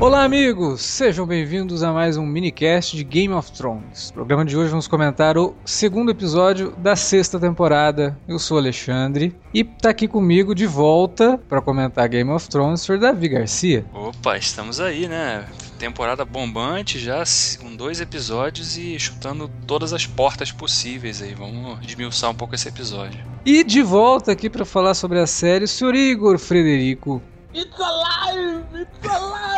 Olá, 0.00 0.22
amigos! 0.22 0.82
Sejam 0.82 1.26
bem-vindos 1.26 1.82
a 1.82 1.92
mais 1.92 2.16
um 2.16 2.24
minicast 2.24 2.96
de 2.96 3.02
Game 3.02 3.34
of 3.34 3.50
Thrones. 3.50 4.10
No 4.10 4.14
programa 4.14 4.44
de 4.44 4.56
hoje 4.56 4.70
vamos 4.70 4.86
comentar 4.86 5.36
o 5.36 5.56
segundo 5.64 6.12
episódio 6.12 6.72
da 6.78 6.94
sexta 6.94 7.40
temporada. 7.40 8.16
Eu 8.28 8.38
sou 8.38 8.58
o 8.58 8.60
Alexandre 8.60 9.34
e 9.52 9.64
tá 9.64 9.90
aqui 9.90 10.06
comigo 10.06 10.54
de 10.54 10.66
volta 10.66 11.36
para 11.48 11.60
comentar 11.60 12.08
Game 12.08 12.30
of 12.30 12.48
Thrones, 12.48 12.82
o 12.82 12.84
Sr. 12.84 13.00
Davi 13.00 13.28
Garcia. 13.28 13.84
Opa, 13.92 14.38
estamos 14.38 14.78
aí, 14.78 15.08
né? 15.08 15.44
Temporada 15.80 16.24
bombante 16.24 17.00
já 17.00 17.24
com 17.60 17.74
dois 17.74 18.00
episódios 18.00 18.78
e 18.78 18.96
chutando 19.00 19.50
todas 19.66 19.92
as 19.92 20.06
portas 20.06 20.52
possíveis 20.52 21.20
aí. 21.20 21.34
Vamos 21.34 21.80
desmiuçar 21.80 22.30
um 22.30 22.34
pouco 22.36 22.54
esse 22.54 22.68
episódio. 22.68 23.18
E 23.44 23.64
de 23.64 23.82
volta 23.82 24.30
aqui 24.30 24.48
para 24.48 24.64
falar 24.64 24.94
sobre 24.94 25.18
a 25.18 25.26
série, 25.26 25.64
o 25.64 25.68
Sr. 25.68 25.96
Igor 25.96 26.38
Frederico. 26.38 27.20
It's 27.52 27.80
alive! 27.80 28.64
It's 28.74 29.08
alive! 29.08 29.57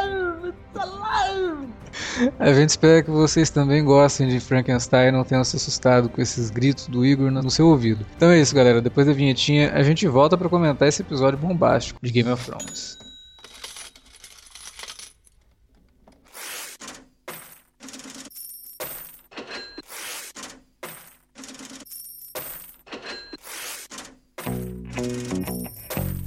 A 2.38 2.52
gente 2.52 2.70
espera 2.70 3.02
que 3.02 3.10
vocês 3.10 3.50
também 3.50 3.84
gostem 3.84 4.28
de 4.28 4.40
Frankenstein 4.40 5.08
e 5.08 5.12
não 5.12 5.24
tenham 5.24 5.42
se 5.42 5.56
assustado 5.56 6.08
com 6.08 6.20
esses 6.20 6.50
gritos 6.50 6.86
do 6.86 7.04
Igor 7.04 7.30
no 7.30 7.50
seu 7.50 7.66
ouvido. 7.68 8.04
Então 8.16 8.30
é 8.30 8.40
isso, 8.40 8.54
galera. 8.54 8.82
Depois 8.82 9.06
da 9.06 9.12
vinhetinha, 9.12 9.72
a 9.72 9.82
gente 9.82 10.06
volta 10.06 10.36
para 10.36 10.48
comentar 10.48 10.86
esse 10.88 11.02
episódio 11.02 11.38
bombástico 11.38 11.98
de 12.02 12.12
Game 12.12 12.30
of 12.30 12.44
Thrones. 12.44 12.99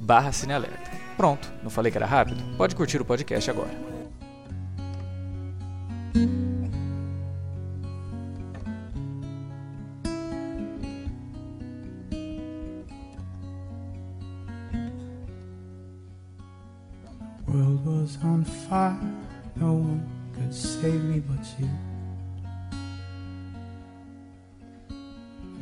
barra 0.00 0.32
Cinealerta. 0.32 0.90
Pronto, 1.16 1.50
não 1.62 1.70
falei 1.70 1.90
que 1.92 1.98
era 1.98 2.06
rápido? 2.06 2.42
Pode 2.56 2.74
curtir 2.74 3.00
o 3.00 3.04
podcast 3.04 3.50
agora. 3.50 3.94
world 17.54 17.86
was 17.86 18.18
on 18.24 18.44
fire, 18.44 18.98
no 19.54 19.74
one 19.74 20.04
could 20.34 20.52
save 20.52 21.02
me 21.04 21.20
but 21.20 21.46
you. 21.58 21.68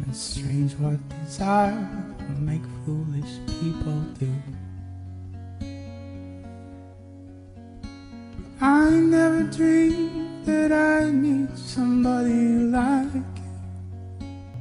It's 0.08 0.19
strange 0.19 0.72
what 0.74 0.98
desire 1.08 2.11
make 2.39 2.62
foolish 2.84 3.39
people 3.61 4.01
do. 4.19 4.28
I 8.61 8.91
never 8.91 9.45
dreamed 9.45 10.45
that 10.47 10.73
I 10.73 11.11
need 11.11 11.57
somebody 11.57 12.70
like. 12.70 13.23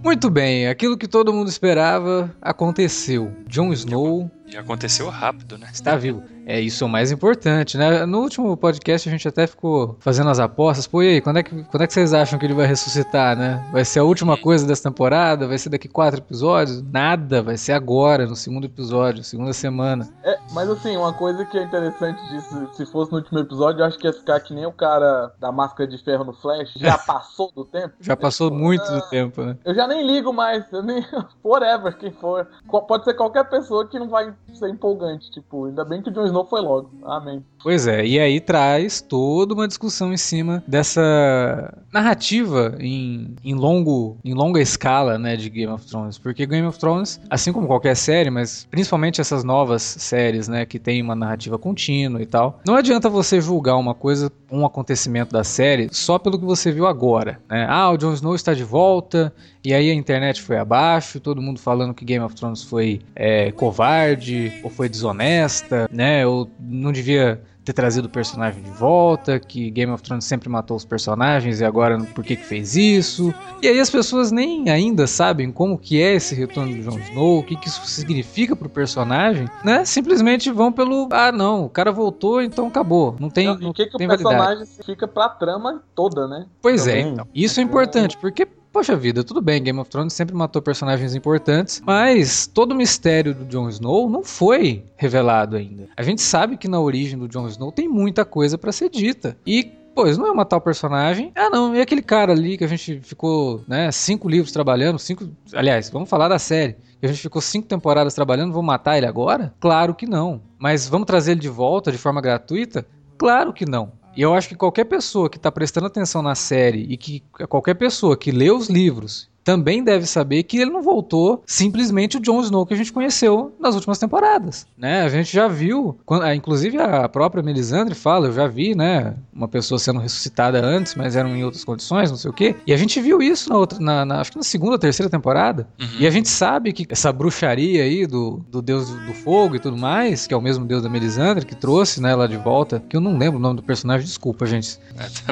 Muito 0.04 0.32
bem, 0.32 0.68
aquilo 0.68 0.98
que 0.98 1.08
todo 1.08 1.32
mundo 1.32 1.50
esperava 1.50 2.36
aconteceu. 2.42 3.32
Jon 3.48 3.72
Snow 3.72 4.32
E 4.52 4.58
aconteceu 4.58 5.10
rápido, 5.10 5.58
né? 5.58 5.70
está 5.72 5.96
vivo. 5.96 6.24
É 6.46 6.60
isso 6.60 6.84
é 6.84 6.88
o 6.88 6.90
mais 6.90 7.12
importante, 7.12 7.78
né? 7.78 8.06
No 8.06 8.20
último 8.20 8.58
podcast 8.58 9.08
a 9.08 9.12
gente 9.12 9.28
até 9.28 9.48
ficou 9.48 9.96
fazendo 10.00 10.30
as 10.30 10.40
apostas. 10.40 10.88
Pô, 10.88 11.02
e 11.02 11.08
aí, 11.08 11.22
quando 11.22 11.38
é 11.38 11.44
que, 11.44 11.64
quando 11.64 11.84
é 11.84 11.88
que 11.88 11.94
vocês 11.94 12.14
acham 12.14 12.38
que 12.38 12.46
ele 12.46 12.54
vai 12.54 12.66
ressuscitar, 12.66 13.38
né? 13.38 13.66
Vai 13.72 13.86
ser 13.86 14.00
a 14.00 14.04
última 14.04 14.36
coisa 14.36 14.66
dessa 14.66 14.90
temporada? 14.90 15.48
Vai 15.48 15.58
ser 15.58 15.70
daqui 15.70 15.88
quatro 15.88 16.20
episódios? 16.20 16.82
Nada, 16.82 17.42
vai 17.42 17.58
ser 17.58 17.74
agora, 17.74 18.26
no 18.26 18.36
segundo 18.36 18.66
episódio, 18.66 19.24
segunda 19.24 19.54
semana. 19.54 20.10
É, 20.24 20.38
mas 20.52 20.70
assim, 20.70 20.98
uma 20.98 21.14
coisa 21.14 21.46
que 21.46 21.58
é 21.58 21.64
interessante 21.64 22.22
disso, 22.30 22.70
se 22.74 22.86
fosse 22.88 23.12
no 23.12 23.20
último 23.20 23.40
episódio, 23.40 23.82
eu 23.82 23.86
acho 23.86 23.98
que 23.98 24.08
ia 24.08 24.14
ficar 24.14 24.40
que 24.40 24.54
nem 24.54 24.66
o 24.66 24.72
cara 24.72 25.32
da 25.40 25.52
máscara 25.52 25.90
de 25.90 25.98
ferro 26.04 26.26
no 26.26 26.34
Flash. 26.34 26.74
Já 26.76 26.98
passou 27.06 27.52
do 27.56 27.64
tempo? 27.64 27.94
Já 28.02 28.18
passou 28.18 28.50
Tipo, 28.50 28.62
muito 28.62 28.84
ah, 28.84 28.96
do 28.96 29.10
tempo, 29.10 29.44
né? 29.44 29.58
Eu 29.64 29.76
já 29.76 29.88
nem 29.88 30.06
ligo 30.06 30.34
mais, 30.34 30.66
eu 30.74 30.82
nem. 30.82 31.06
Whatever, 31.46 31.96
quem 31.98 32.12
for. 32.12 32.48
Pode 32.88 33.06
ser 33.06 33.14
qualquer 33.14 33.46
pessoa 33.46 33.88
que 33.88 34.00
não 34.00 34.10
vai 34.10 34.34
ser 34.54 34.70
empolgante. 34.70 35.32
Tipo, 35.32 35.66
ainda 35.66 35.84
bem 35.84 36.02
que 36.02 36.10
o 36.10 36.14
Jon 36.14 36.26
Snow 36.26 36.46
foi 36.46 36.62
logo. 36.62 36.92
Amém. 37.04 37.44
Pois 37.64 37.88
é, 37.88 38.06
e 38.06 38.20
aí 38.20 38.40
traz 38.40 39.02
toda 39.02 39.54
uma 39.54 39.68
discussão 39.68 40.12
em 40.12 40.18
cima 40.18 40.64
dessa 40.68 41.74
narrativa 41.94 42.76
em, 42.80 43.36
em, 43.44 43.54
longo, 43.54 44.18
em 44.24 44.34
longa 44.34 44.60
escala 44.60 45.18
né, 45.18 45.36
de 45.36 45.50
Game 45.50 45.72
of 45.72 45.86
Thrones. 45.86 46.18
Porque 46.18 46.46
Game 46.46 46.66
of 46.66 46.80
Thrones, 46.80 47.20
assim 47.30 47.54
como 47.54 47.68
qualquer 47.68 47.96
série, 47.96 48.30
mas 48.30 48.68
principalmente 48.70 49.22
essas 49.22 49.44
novas 49.44 49.82
séries 49.84 50.48
né, 50.48 50.66
que 50.66 50.80
tem 50.80 51.02
uma 51.02 51.16
narrativa 51.16 51.58
contínua 51.58 52.22
e 52.22 52.26
tal, 52.26 52.60
não 52.66 52.76
adianta 52.76 53.10
você 53.10 53.40
julgar 53.40 53.78
uma 53.78 53.94
coisa, 53.94 54.32
um 54.52 54.66
acontecimento 54.66 55.32
da 55.32 55.44
série, 55.44 55.90
só 55.92 56.18
pelo 56.18 56.40
que 56.40 56.46
você 56.46 56.72
viu 56.72 56.88
agora. 56.88 57.40
Né? 57.50 57.66
Ah, 57.70 57.92
o 57.92 57.98
Jon 57.98 58.14
Snow 58.14 58.36
está 58.36 58.54
de 58.54 58.64
volta, 58.64 59.34
e 59.64 59.74
aí 59.74 59.90
a 59.90 59.94
internet 59.94 60.42
foi 60.42 60.58
abaixo, 60.58 61.20
todo 61.20 61.42
mundo 61.42 61.60
falando 61.60 61.94
que 61.94 62.04
Game 62.06 62.24
of 62.24 62.36
Thrones 62.36 62.64
foi 62.64 63.02
é, 63.16 63.52
covarde, 63.52 64.60
ou 64.64 64.70
foi 64.70 64.90
desonesta, 64.90 65.88
né? 65.92 66.26
Ou 66.26 66.50
não 66.60 66.92
devia 66.92 67.42
ter 67.64 67.74
trazido 67.74 68.08
o 68.08 68.10
personagem 68.10 68.64
de 68.64 68.72
volta, 68.72 69.40
que 69.40 69.70
Game 69.70 69.92
of 69.92 70.02
Thrones 70.02 70.26
sempre 70.26 70.50
matou 70.50 70.76
os 70.76 70.84
personagens 70.84 71.62
e 71.62 71.66
agora 71.66 71.96
por 72.16 72.24
que 72.24 72.36
que 72.36 72.44
fez 72.44 72.76
isso? 72.76 73.32
E 73.62 73.68
aí 73.68 73.80
as 73.80 73.90
pessoas 73.90 74.32
nem 74.32 74.68
ainda 74.70 75.06
sabem 75.06 75.52
como 75.52 75.78
que 75.78 76.02
é 76.02 76.16
esse 76.16 76.34
retorno 76.34 76.74
de 76.74 76.82
Jon 76.82 76.98
Snow, 76.98 77.38
o 77.38 77.44
que 77.44 77.56
que 77.56 77.68
isso 77.68 77.86
significa 77.86 78.56
pro 78.56 78.68
personagem, 78.68 79.48
né? 79.64 79.86
Simplesmente 79.86 80.50
vão 80.52 80.72
pelo, 80.72 81.08
ah 81.12 81.32
não, 81.32 81.66
o 81.66 81.70
cara 81.70 81.92
voltou, 81.92 82.42
então 82.42 82.68
acabou. 82.68 83.16
Não 83.20 83.30
tem, 83.30 83.46
Não, 83.46 83.62
e 83.62 83.66
o 83.66 83.74
que, 83.74 83.86
que 83.86 83.96
o 83.96 83.98
tem 84.00 84.08
validade. 84.08 84.36
personagem 84.38 84.66
fica 84.84 85.08
pra 85.08 85.30
trama 85.30 85.84
toda, 85.94 86.28
né? 86.28 86.48
Pois 86.64 86.88
é, 86.88 86.98
Também. 86.98 87.14
então. 87.14 87.28
Isso 87.34 87.60
é 87.60 87.64
importante, 87.64 88.18
porque, 88.18 88.48
poxa 88.72 88.96
vida, 88.96 89.24
tudo 89.24 89.42
bem, 89.42 89.62
Game 89.62 89.80
of 89.80 89.90
Thrones 89.90 90.14
sempre 90.14 90.36
matou 90.36 90.62
personagens 90.62 91.14
importantes, 91.14 91.82
mas 91.86 92.48
todo 92.48 92.72
o 92.72 92.76
mistério 92.76 93.34
do 93.34 93.46
Jon 93.46 93.70
Snow 93.70 94.10
não 94.10 94.24
foi 94.24 94.84
revelado 94.96 95.56
ainda. 95.56 95.90
A 95.96 96.04
gente 96.04 96.22
sabe 96.22 96.58
que 96.58 96.68
na 96.68 96.80
origem 96.80 97.18
do 97.18 97.28
Jon 97.28 97.48
Snow 97.48 97.72
tem 97.72 97.88
muita 97.88 98.26
coisa 98.26 98.58
pra 98.58 98.72
ser 98.72 98.90
dita. 98.90 99.38
E. 99.46 99.72
Pois 99.94 100.18
não 100.18 100.26
é 100.26 100.34
matar 100.34 100.56
o 100.56 100.62
personagem. 100.62 101.34
Ah, 101.36 101.50
não, 101.50 101.76
e 101.76 101.82
aquele 101.82 102.02
cara 102.02 102.32
ali 102.32 102.58
que 102.58 102.64
a 102.64 102.68
gente 102.68 103.02
ficou, 103.02 103.62
né, 103.68 103.92
cinco 103.92 104.30
livros 104.30 104.50
trabalhando, 104.50 104.98
cinco. 104.98 105.28
Aliás, 105.54 105.90
vamos 105.90 106.10
falar 106.10 106.30
da 106.30 106.40
série. 106.40 106.78
Que 107.02 107.08
a 107.08 107.10
gente 107.10 107.22
ficou 107.22 107.42
cinco 107.42 107.68
temporadas 107.68 108.14
trabalhando, 108.14 108.54
vou 108.54 108.64
matar 108.64 108.96
ele 108.96 109.06
agora? 109.06 109.54
Claro 109.60 109.94
que 109.94 110.08
não. 110.08 110.42
Mas 110.58 110.88
vamos 110.88 111.06
trazer 111.06 111.32
ele 111.32 111.42
de 111.42 111.50
volta 111.50 111.92
de 111.92 111.98
forma 111.98 112.22
gratuita? 112.22 112.86
Claro 113.18 113.52
que 113.52 113.66
não. 113.70 113.92
E 114.16 114.22
eu 114.22 114.34
acho 114.34 114.50
que 114.50 114.56
qualquer 114.56 114.86
pessoa 114.86 115.30
que 115.30 115.38
está 115.38 115.52
prestando 115.52 115.88
atenção 115.88 116.22
na 116.22 116.36
série 116.36 116.86
e 116.90 116.98
que 116.98 117.24
qualquer 117.48 117.76
pessoa 117.76 118.18
que 118.18 118.32
lê 118.32 118.52
os 118.52 118.68
livros 118.68 119.31
também 119.44 119.84
deve 119.84 120.06
saber 120.06 120.44
que 120.44 120.58
ele 120.58 120.72
não 120.72 120.82
voltou 120.82 121.44
simplesmente 121.46 122.18
o 122.18 122.20
Jon 122.20 122.42
Snow 122.42 122.66
que 122.66 122.74
a 122.74 122.78
gente 122.78 122.94
conheceu 122.94 123.54
nas 123.60 123.76
últimas 123.76 123.98
temporadas, 123.98 124.68
né? 124.78 125.02
A 125.02 125.10
gente 125.10 125.32
já 125.34 125.48
viu, 125.48 125.98
ah, 126.22 126.36
inclusive 126.36 126.78
a 126.78 127.08
própria 127.10 127.44
Melisandre 127.44 127.96
fala, 127.96 128.28
eu 128.28 128.34
já 128.34 128.48
vi, 128.48 128.76
né, 128.76 129.16
uma 129.34 129.48
pessoa 129.48 129.80
sendo 129.80 130.00
ressuscitada 130.00 130.64
antes, 130.64 130.96
mas 130.96 131.16
eram 131.16 131.36
em 131.36 131.44
outras 131.44 131.64
condições, 131.64 132.10
não 132.10 132.18
sei 132.18 132.30
o 132.30 132.34
quê. 132.34 132.56
E 132.66 132.74
a 132.74 132.78
gente 132.78 133.00
viu 133.02 133.22
isso 133.22 133.50
na 133.50 133.58
outra, 133.58 133.80
na, 133.80 134.06
na- 134.06 134.22
acho 134.22 134.32
que 134.32 134.38
na 134.38 134.44
segunda 134.44 134.74
ou 134.74 134.80
terceira 134.80 135.10
temporada. 135.10 135.68
Uhum. 135.80 135.88
E 136.00 136.08
a 136.08 136.12
gente 136.12 136.30
sabe 136.30 136.72
que 136.74 136.86
essa 136.90 137.12
bruxaria 137.12 137.84
aí 137.84 138.06
do, 138.06 138.44
do 138.50 138.62
deus 138.62 138.90
do, 138.90 139.14
fogo 139.14 139.56
e 139.56 139.60
tudo 139.60 139.78
mais, 139.78 140.26
que 140.26 140.34
é 140.34 140.38
o 140.38 140.42
mesmo 140.42 140.66
deus 140.66 140.82
da 140.82 140.90
Melisandre, 140.90 141.46
que 141.46 141.56
trouxe 141.56 142.02
né, 142.02 142.12
ela 142.12 142.28
de 142.28 142.38
volta, 142.38 142.82
que 142.90 142.96
eu 142.96 143.02
não 143.02 143.18
lembro 143.18 143.38
o 143.38 143.42
nome 143.42 143.58
do 143.58 143.64
personagem, 143.64 144.06
desculpa, 144.06 144.46
gente. 144.46 144.80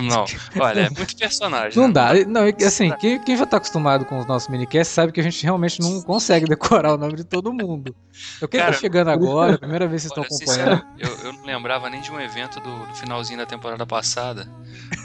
Não, 0.02 0.26
olha, 0.64 0.82
é 0.82 0.90
muito 0.90 1.16
personagem. 1.16 1.80
Não 1.80 1.88
né? 1.88 1.94
dá. 1.94 2.14
Não, 2.28 2.42
é 2.44 2.54
assim, 2.66 2.92
quem, 3.00 3.20
quem 3.20 3.38
já 3.38 3.46
tá 3.46 3.58
acostumado 3.58 3.99
com 4.06 4.18
os 4.20 4.26
nossos 4.26 4.50
minicasts 4.50 4.94
sabe 4.94 5.12
que 5.12 5.20
a 5.20 5.24
gente 5.24 5.42
realmente 5.44 5.82
não 5.82 6.02
consegue 6.02 6.46
decorar 6.46 6.94
o 6.94 6.98
nome 6.98 7.16
de 7.16 7.24
todo 7.24 7.54
mundo. 7.54 7.96
Quem 8.40 8.60
Cara, 8.60 8.74
tá 8.74 8.80
chegando 8.80 9.10
agora, 9.10 9.58
primeira 9.58 9.88
vez 9.88 10.04
que 10.04 10.10
vocês 10.10 10.50
Olha, 10.58 10.74
estão 10.74 10.74
acompanhando. 10.74 10.82
sincero, 10.82 10.88
eu, 10.98 11.26
eu 11.28 11.34
não 11.34 11.46
lembrava 11.46 11.90
nem 11.90 12.02
de 12.02 12.12
um 12.12 12.20
evento 12.20 12.60
do, 12.60 12.86
do 12.88 12.96
finalzinho 12.96 13.40
da 13.40 13.46
temporada 13.46 13.86
passada. 13.86 14.48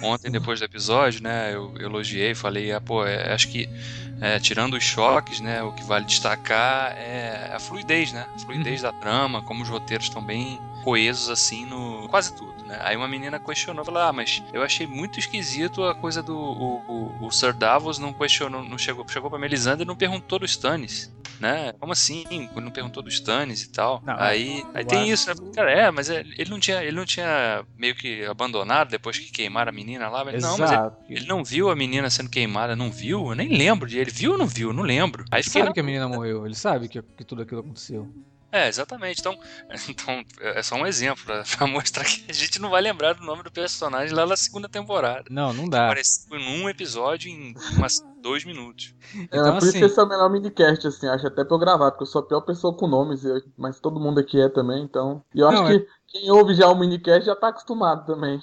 Ontem, 0.02 0.31
depois 0.31 0.58
do 0.61 0.64
episódio, 0.64 1.23
né, 1.23 1.55
eu 1.55 1.75
elogiei, 1.79 2.35
falei, 2.35 2.73
ah, 2.73 2.81
pô, 2.81 3.05
é, 3.06 3.32
acho 3.32 3.49
que 3.49 3.69
é, 4.21 4.39
tirando 4.39 4.75
os 4.75 4.83
choques, 4.83 5.41
né, 5.41 5.63
o 5.63 5.73
que 5.73 5.83
vale 5.83 6.05
destacar 6.05 6.93
é 6.97 7.53
a 7.55 7.59
fluidez, 7.59 8.13
né? 8.13 8.27
A 8.35 8.39
fluidez 8.39 8.83
da 8.83 8.93
trama, 8.93 9.43
como 9.43 9.63
os 9.63 9.69
roteiros 9.69 10.07
estão 10.07 10.23
bem 10.23 10.61
coesos 10.83 11.31
assim 11.31 11.65
no 11.65 12.07
quase 12.09 12.35
tudo, 12.35 12.65
né? 12.65 12.79
Aí 12.83 12.97
uma 12.97 13.09
menina 13.09 13.41
questionou, 13.41 13.85
falou: 13.85 14.03
"Ah, 14.03 14.13
mas 14.13 14.43
eu 14.53 14.63
achei 14.63 14.87
muito 14.87 15.19
esquisito 15.19 15.83
a 15.83 15.95
coisa 15.95 16.23
do 16.23 16.37
o, 16.37 16.83
o, 16.87 17.27
o 17.27 17.31
Sir 17.31 17.55
Davos 17.55 17.99
não 17.99 18.13
questionou, 18.13 18.63
não 18.63 18.79
chegou, 18.79 19.07
chegou 19.09 19.31
para 19.31 19.39
Melisandre 19.39 19.85
e 19.85 19.87
não 19.87 19.97
perguntou 19.97 20.39
do 20.39 20.45
Stannis, 20.45 21.13
né? 21.41 21.73
Como 21.79 21.93
assim? 21.93 22.49
Não 22.55 22.71
perguntou 22.71 23.03
do 23.03 23.09
Stannis 23.09 23.63
e 23.63 23.71
tal. 23.71 24.03
Não, 24.05 24.15
aí 24.19 24.65
aí 24.75 24.85
tem 24.85 25.11
isso, 25.11 25.29
né? 25.29 25.35
Cara, 25.55 25.71
é, 25.71 25.91
mas 25.91 26.11
é, 26.11 26.21
ele 26.39 26.51
não 26.51 26.59
tinha 26.59 26.83
ele 26.83 26.97
não 26.97 27.05
tinha 27.05 27.65
meio 27.77 27.95
que 27.95 28.25
abandonado 28.25 28.91
depois 28.91 29.19
que 29.19 29.31
queimaram 29.31 29.71
a 29.71 29.75
menina 29.75 30.09
lá, 30.09 30.25
mas 30.25 30.43
não, 30.43 30.59
mas 30.59 30.71
ele, 30.71 31.19
ele 31.21 31.27
não 31.27 31.45
viu 31.45 31.71
a 31.71 31.77
menina 31.77 32.09
sendo 32.11 32.31
queimada, 32.31 32.77
não 32.77 32.91
viu? 32.91 33.29
Eu 33.29 33.35
nem 33.35 33.49
lembro 33.49 33.89
de 33.89 33.99
ele. 33.99 34.11
Viu 34.11 34.33
ou 34.33 34.39
não 34.39 34.47
viu? 34.47 34.73
Não 34.73 34.83
lembro. 34.83 35.25
Aí 35.31 35.41
Ele 35.41 35.51
sabe 35.51 35.73
que 35.73 35.81
a 35.81 35.83
menina 35.83 36.09
morreu, 36.09 36.47
ele 36.47 36.55
sabe 36.55 36.89
que, 36.89 37.01
que 37.03 37.25
tudo 37.25 37.43
aquilo 37.43 37.61
aconteceu. 37.61 38.09
É, 38.56 38.69
exatamente. 38.69 39.21
Então, 39.21 39.39
então 39.89 40.25
é 40.41 40.62
só 40.62 40.77
um 40.77 40.87
exemplo 40.87 41.25
pra, 41.25 41.43
pra 41.56 41.67
mostrar 41.67 42.05
que 42.05 42.25
a 42.29 42.33
gente 42.33 42.61
não 42.61 42.71
vai 42.71 42.81
lembrar 42.83 43.15
do 43.15 43.25
nome 43.25 43.43
do 43.43 43.51
personagem 43.51 44.15
lá 44.15 44.27
na 44.27 44.37
segunda 44.37 44.69
temporada. 44.69 45.25
Não, 45.31 45.53
não 45.53 45.69
dá. 45.69 45.87
Apareceu 45.87 46.39
num 46.39 46.69
episódio 46.69 47.31
em 47.31 47.55
umas 47.77 47.95
dois 48.23 48.45
minutos. 48.45 48.95
É, 49.15 49.19
Então, 49.25 49.53
por 49.53 49.59
isso 49.59 49.69
assim- 49.69 49.79
que 49.81 49.85
esse 49.85 49.99
é 49.99 50.03
o 50.03 50.09
melhor 50.09 50.31
minicast, 50.31 50.87
assim, 50.87 51.06
acho 51.09 51.27
até 51.27 51.45
pra 51.45 51.55
eu 51.55 51.59
gravar, 51.59 51.91
porque 51.91 52.05
eu 52.05 52.06
sou 52.06 52.23
a 52.23 52.27
pior 52.27 52.41
pessoa 52.41 52.75
com 52.77 52.87
nomes, 52.87 53.23
mas 53.56 53.79
todo 53.81 54.01
mundo 54.01 54.19
aqui 54.21 54.41
é 54.41 54.49
também, 54.49 54.83
então. 54.83 55.23
E 55.35 55.41
eu 55.41 55.49
acho 55.49 55.62
Não, 55.62 55.69
é- 55.71 55.79
que 55.81 55.87
quem 56.09 56.31
ouve 56.31 56.55
já 56.55 56.69
o 56.69 56.75
minicast 56.79 57.27
já 57.27 57.37
tá 57.37 57.49
acostumado 57.49 58.06
também. 58.06 58.41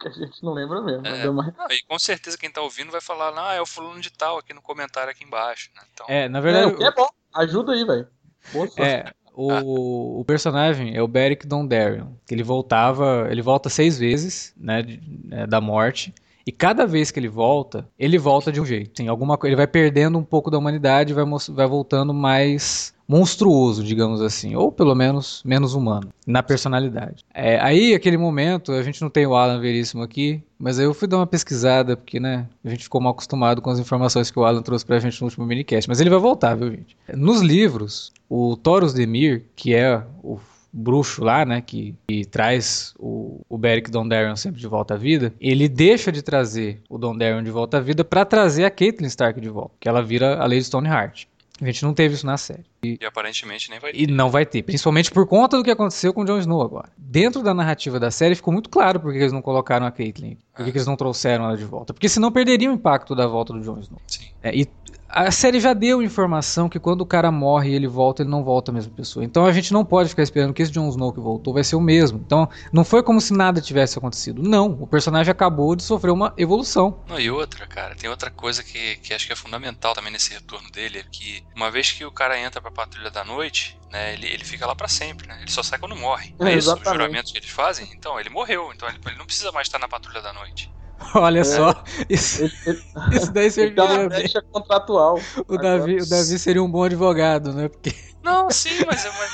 que 0.00 0.08
a 0.08 0.10
gente 0.10 0.42
não 0.42 0.52
lembra 0.52 0.80
mesmo. 0.82 1.06
É. 1.06 1.12
ainda 1.12 1.32
mais. 1.32 1.54
Não, 1.56 1.66
e 1.70 1.82
com 1.82 1.98
certeza 1.98 2.36
quem 2.38 2.50
tá 2.50 2.60
ouvindo 2.60 2.90
vai 2.92 3.00
falar, 3.00 3.32
ah, 3.36 3.54
é 3.54 3.60
o 3.60 3.66
fulano 3.66 4.00
de 4.00 4.10
tal 4.10 4.38
aqui 4.38 4.52
no 4.54 4.60
comentário 4.62 5.10
aqui 5.10 5.24
embaixo. 5.24 5.70
Né? 5.74 5.82
Então, 5.92 6.06
É, 6.08 6.28
na 6.28 6.38
É, 6.38 6.42
verdade, 6.42 6.66
o 6.72 6.76
que 6.76 6.84
é 6.84 6.92
bom, 6.92 7.08
ajuda 7.34 7.72
aí, 7.72 7.84
velho. 7.84 8.08
Boa 8.52 8.66
sorte. 8.66 8.82
É, 8.82 9.12
o, 9.34 10.20
o 10.20 10.24
personagem 10.24 10.94
é 10.96 11.02
o 11.02 11.08
Beric 11.08 11.46
Dondarrion, 11.46 12.06
ele 12.30 12.42
voltava, 12.42 13.26
ele 13.30 13.42
volta 13.42 13.68
seis 13.68 13.98
vezes, 13.98 14.54
né, 14.56 14.84
né, 15.24 15.46
da 15.46 15.60
morte, 15.60 16.14
e 16.46 16.52
cada 16.52 16.86
vez 16.86 17.10
que 17.10 17.18
ele 17.18 17.28
volta, 17.28 17.88
ele 17.98 18.18
volta 18.18 18.52
de 18.52 18.60
um 18.60 18.66
jeito. 18.66 18.90
Tem 18.90 19.08
alguma 19.08 19.38
coisa, 19.38 19.52
ele 19.52 19.56
vai 19.56 19.66
perdendo 19.66 20.18
um 20.18 20.22
pouco 20.22 20.50
da 20.50 20.58
humanidade, 20.58 21.12
e 21.12 21.14
vai, 21.14 21.24
vai 21.50 21.66
voltando 21.66 22.12
mais 22.12 22.93
monstruoso, 23.06 23.84
digamos 23.84 24.20
assim, 24.20 24.54
ou 24.56 24.72
pelo 24.72 24.94
menos 24.94 25.42
menos 25.44 25.74
humano 25.74 26.08
na 26.26 26.42
personalidade. 26.42 27.24
É, 27.32 27.58
aí, 27.60 27.94
aquele 27.94 28.16
momento, 28.16 28.72
a 28.72 28.82
gente 28.82 29.00
não 29.02 29.10
tem 29.10 29.26
o 29.26 29.34
Alan 29.34 29.60
Veríssimo 29.60 30.02
aqui, 30.02 30.42
mas 30.58 30.78
aí 30.78 30.86
eu 30.86 30.94
fui 30.94 31.06
dar 31.06 31.18
uma 31.18 31.26
pesquisada, 31.26 31.96
porque, 31.96 32.18
né, 32.18 32.46
a 32.64 32.70
gente 32.70 32.84
ficou 32.84 33.00
mal 33.00 33.12
acostumado 33.12 33.60
com 33.60 33.70
as 33.70 33.78
informações 33.78 34.30
que 34.30 34.38
o 34.38 34.44
Alan 34.44 34.62
trouxe 34.62 34.86
pra 34.86 34.98
gente 34.98 35.20
no 35.20 35.26
último 35.26 35.46
minicast, 35.46 35.88
mas 35.88 36.00
ele 36.00 36.10
vai 36.10 36.18
voltar, 36.18 36.54
viu, 36.54 36.70
gente? 36.70 36.96
Nos 37.14 37.40
livros, 37.42 38.12
o 38.28 38.56
Thoros 38.56 38.94
Demir, 38.94 39.44
que 39.54 39.74
é 39.74 40.02
o 40.22 40.38
bruxo 40.74 41.22
lá, 41.22 41.44
né, 41.44 41.60
que, 41.60 41.94
que 42.08 42.24
traz 42.24 42.94
o, 42.98 43.40
o 43.48 43.56
Beric 43.56 43.90
Dondarrion 43.90 44.34
sempre 44.34 44.60
de 44.60 44.66
volta 44.66 44.94
à 44.94 44.96
vida, 44.96 45.32
ele 45.40 45.68
deixa 45.68 46.10
de 46.10 46.20
trazer 46.20 46.80
o 46.88 46.98
Dondarrion 46.98 47.42
de 47.42 47.50
volta 47.50 47.76
à 47.76 47.80
vida 47.80 48.04
pra 48.04 48.24
trazer 48.24 48.64
a 48.64 48.70
Caitlyn 48.70 49.06
Stark 49.06 49.40
de 49.40 49.48
volta, 49.48 49.74
que 49.78 49.88
ela 49.88 50.02
vira 50.02 50.36
a 50.36 50.46
Lady 50.46 50.64
Stoneheart. 50.64 51.26
A 51.60 51.66
gente 51.66 51.84
não 51.84 51.94
teve 51.94 52.14
isso 52.14 52.26
na 52.26 52.36
série. 52.36 52.64
e 52.82 52.98
aparentemente 53.06 53.70
nem 53.70 53.78
vai 53.78 53.92
E 53.94 54.08
não 54.08 54.28
vai 54.28 54.44
ter, 54.44 54.62
principalmente 54.62 55.10
por 55.10 55.26
conta 55.26 55.56
do 55.56 55.62
que 55.62 55.70
aconteceu 55.70 56.12
com 56.12 56.22
o 56.22 56.24
Jon 56.24 56.38
Snow 56.38 56.60
agora. 56.60 56.88
Dentro 56.98 57.42
da 57.42 57.54
narrativa 57.54 58.00
da 58.00 58.10
série 58.10 58.34
ficou 58.34 58.52
muito 58.52 58.68
claro 58.68 58.98
por 58.98 59.12
que 59.12 59.18
eles 59.18 59.32
não 59.32 59.40
colocaram 59.40 59.86
a 59.86 59.90
Caitlyn, 59.92 60.36
por 60.52 60.64
que 60.64 60.72
que 60.72 60.78
eles 60.78 60.86
não 60.86 60.96
trouxeram 60.96 61.44
ela 61.44 61.56
de 61.56 61.64
volta. 61.64 61.94
Porque 61.94 62.08
senão 62.08 62.32
perderia 62.32 62.68
o 62.70 62.74
impacto 62.74 63.14
da 63.14 63.26
volta 63.28 63.52
do 63.52 63.62
Jon 63.62 63.78
Snow. 63.78 64.00
Sim. 64.06 64.26
É, 64.42 64.54
e 64.54 64.68
a 65.08 65.30
série 65.30 65.60
já 65.60 65.72
deu 65.72 66.02
informação 66.02 66.68
que 66.68 66.80
quando 66.80 67.02
o 67.02 67.06
cara 67.06 67.30
morre 67.30 67.70
e 67.70 67.74
ele 67.74 67.86
volta, 67.86 68.22
ele 68.22 68.30
não 68.30 68.42
volta 68.42 68.70
a 68.70 68.74
mesma 68.74 68.92
pessoa. 68.92 69.24
Então 69.24 69.46
a 69.46 69.52
gente 69.52 69.72
não 69.72 69.84
pode 69.84 70.08
ficar 70.08 70.22
esperando 70.22 70.52
que 70.52 70.62
esse 70.62 70.72
Jon 70.72 70.88
Snow 70.88 71.12
que 71.12 71.20
voltou 71.20 71.54
vai 71.54 71.62
ser 71.62 71.76
o 71.76 71.80
mesmo. 71.80 72.20
Então 72.24 72.48
não 72.72 72.84
foi 72.84 73.02
como 73.02 73.20
se 73.20 73.32
nada 73.32 73.60
tivesse 73.60 73.98
acontecido. 73.98 74.42
Não, 74.42 74.66
o 74.80 74.86
personagem 74.86 75.30
acabou 75.30 75.76
de 75.76 75.82
sofrer 75.82 76.10
uma 76.10 76.32
evolução. 76.36 77.02
Não, 77.08 77.18
e 77.18 77.30
outra, 77.30 77.66
cara, 77.66 77.94
tem 77.94 78.10
outra 78.10 78.30
coisa 78.30 78.62
que, 78.62 78.96
que 78.96 79.14
acho 79.14 79.26
que 79.26 79.32
é 79.32 79.36
fundamental 79.36 79.94
também 79.94 80.12
nesse 80.12 80.32
retorno 80.32 80.70
dele, 80.70 80.98
é 80.98 81.04
que 81.10 81.44
uma 81.54 81.70
vez 81.70 81.92
que 81.92 82.04
o 82.04 82.10
cara 82.10 82.38
entra 82.38 82.60
pra 82.60 82.70
patrulha 82.70 83.10
da 83.10 83.24
noite, 83.24 83.78
né, 83.92 84.14
ele, 84.14 84.26
ele 84.26 84.44
fica 84.44 84.66
lá 84.66 84.74
pra 84.74 84.88
sempre, 84.88 85.28
né? 85.28 85.38
Ele 85.40 85.50
só 85.50 85.62
sai 85.62 85.78
quando 85.78 85.94
morre. 85.94 86.34
É, 86.40 86.50
É, 86.50 86.56
isso? 86.56 86.74
Os 86.74 86.82
juramentos 86.82 87.30
que 87.30 87.38
eles 87.38 87.50
fazem? 87.50 87.88
Então, 87.96 88.18
ele 88.18 88.30
morreu, 88.30 88.72
então 88.74 88.88
ele, 88.88 88.98
ele 89.06 89.16
não 89.16 89.26
precisa 89.26 89.52
mais 89.52 89.68
estar 89.68 89.78
na 89.78 89.88
patrulha 89.88 90.20
da 90.20 90.32
noite. 90.32 90.72
Olha 91.14 91.44
só, 91.44 91.74
isso, 92.08 92.44
isso 92.44 93.32
daí 93.32 93.44
uma 93.46 93.50
serviria 93.50 93.98
bem. 93.98 94.08
brecha 94.08 94.42
contratual. 94.50 95.18
O 95.48 95.56
Davi, 95.58 95.96
o 96.00 96.08
Davi 96.08 96.38
seria 96.38 96.62
um 96.62 96.70
bom 96.70 96.84
advogado, 96.84 97.52
né? 97.52 97.68
Porque 97.68 97.94
Não, 98.22 98.50
sim, 98.50 98.84
mas 98.86 99.04
é 99.04 99.10
uma. 99.10 99.24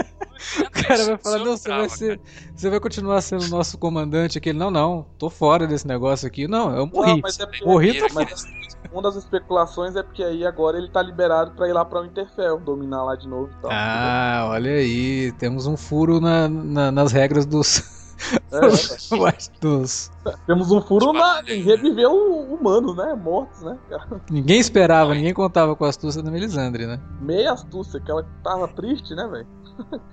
o 0.66 0.70
cara 0.70 1.04
vai 1.04 1.18
falar, 1.18 1.38
não, 1.38 1.56
você 1.56 1.68
vai 1.68 1.88
ser. 1.88 2.20
Você 2.54 2.70
vai 2.70 2.80
continuar 2.80 3.20
sendo 3.22 3.48
nosso 3.48 3.76
comandante 3.78 4.38
aqui. 4.38 4.50
Ele, 4.50 4.58
não, 4.58 4.70
não, 4.70 5.06
tô 5.18 5.28
fora 5.30 5.66
desse 5.66 5.86
negócio 5.86 6.26
aqui. 6.26 6.46
Não, 6.46 6.74
eu 6.76 6.86
morri. 6.86 7.10
Não, 7.12 7.20
mas 7.22 7.38
é 7.38 7.46
porque- 7.46 7.64
Morri, 7.64 7.98
tô 7.98 8.14
Mas 8.14 8.44
uma 8.92 9.02
das 9.02 9.16
especulações 9.16 9.94
é 9.96 10.02
porque 10.02 10.22
aí 10.22 10.44
agora 10.46 10.78
ele 10.78 10.88
tá 10.88 11.02
liberado 11.02 11.52
pra 11.52 11.68
ir 11.68 11.72
lá 11.72 11.84
pra 11.84 12.00
Winterfell, 12.00 12.58
dominar 12.58 13.04
lá 13.04 13.14
de 13.16 13.28
novo 13.28 13.50
e 13.58 13.62
tal. 13.62 13.70
Ah, 13.72 14.46
olha 14.50 14.72
aí, 14.72 15.32
temos 15.38 15.66
um 15.66 15.76
furo 15.76 16.20
na- 16.20 16.48
na- 16.48 16.90
nas 16.92 17.12
regras 17.12 17.44
dos. 17.46 17.99
É, 18.52 18.60
dos. 19.60 20.10
temos 20.46 20.70
um 20.70 20.80
furo 20.80 21.06
Tipo, 21.06 21.18
na, 21.18 21.42
em 21.46 21.62
reviver 21.62 22.08
o 22.08 22.54
humanos, 22.54 22.96
né? 22.96 23.14
Mortos, 23.14 23.62
né? 23.62 23.78
cara? 23.88 24.20
Ninguém 24.30 24.60
esperava, 24.60 25.14
ninguém 25.14 25.34
contava 25.34 25.74
com 25.74 25.84
a 25.84 25.88
astúcia 25.88 26.22
da 26.22 26.30
Melisandre, 26.30 26.86
né? 26.86 27.00
Meia 27.20 27.52
astúcia, 27.52 28.00
que 28.00 28.10
ela 28.10 28.26
tava 28.42 28.68
triste, 28.68 29.14
né, 29.14 29.26
velho? 29.26 29.46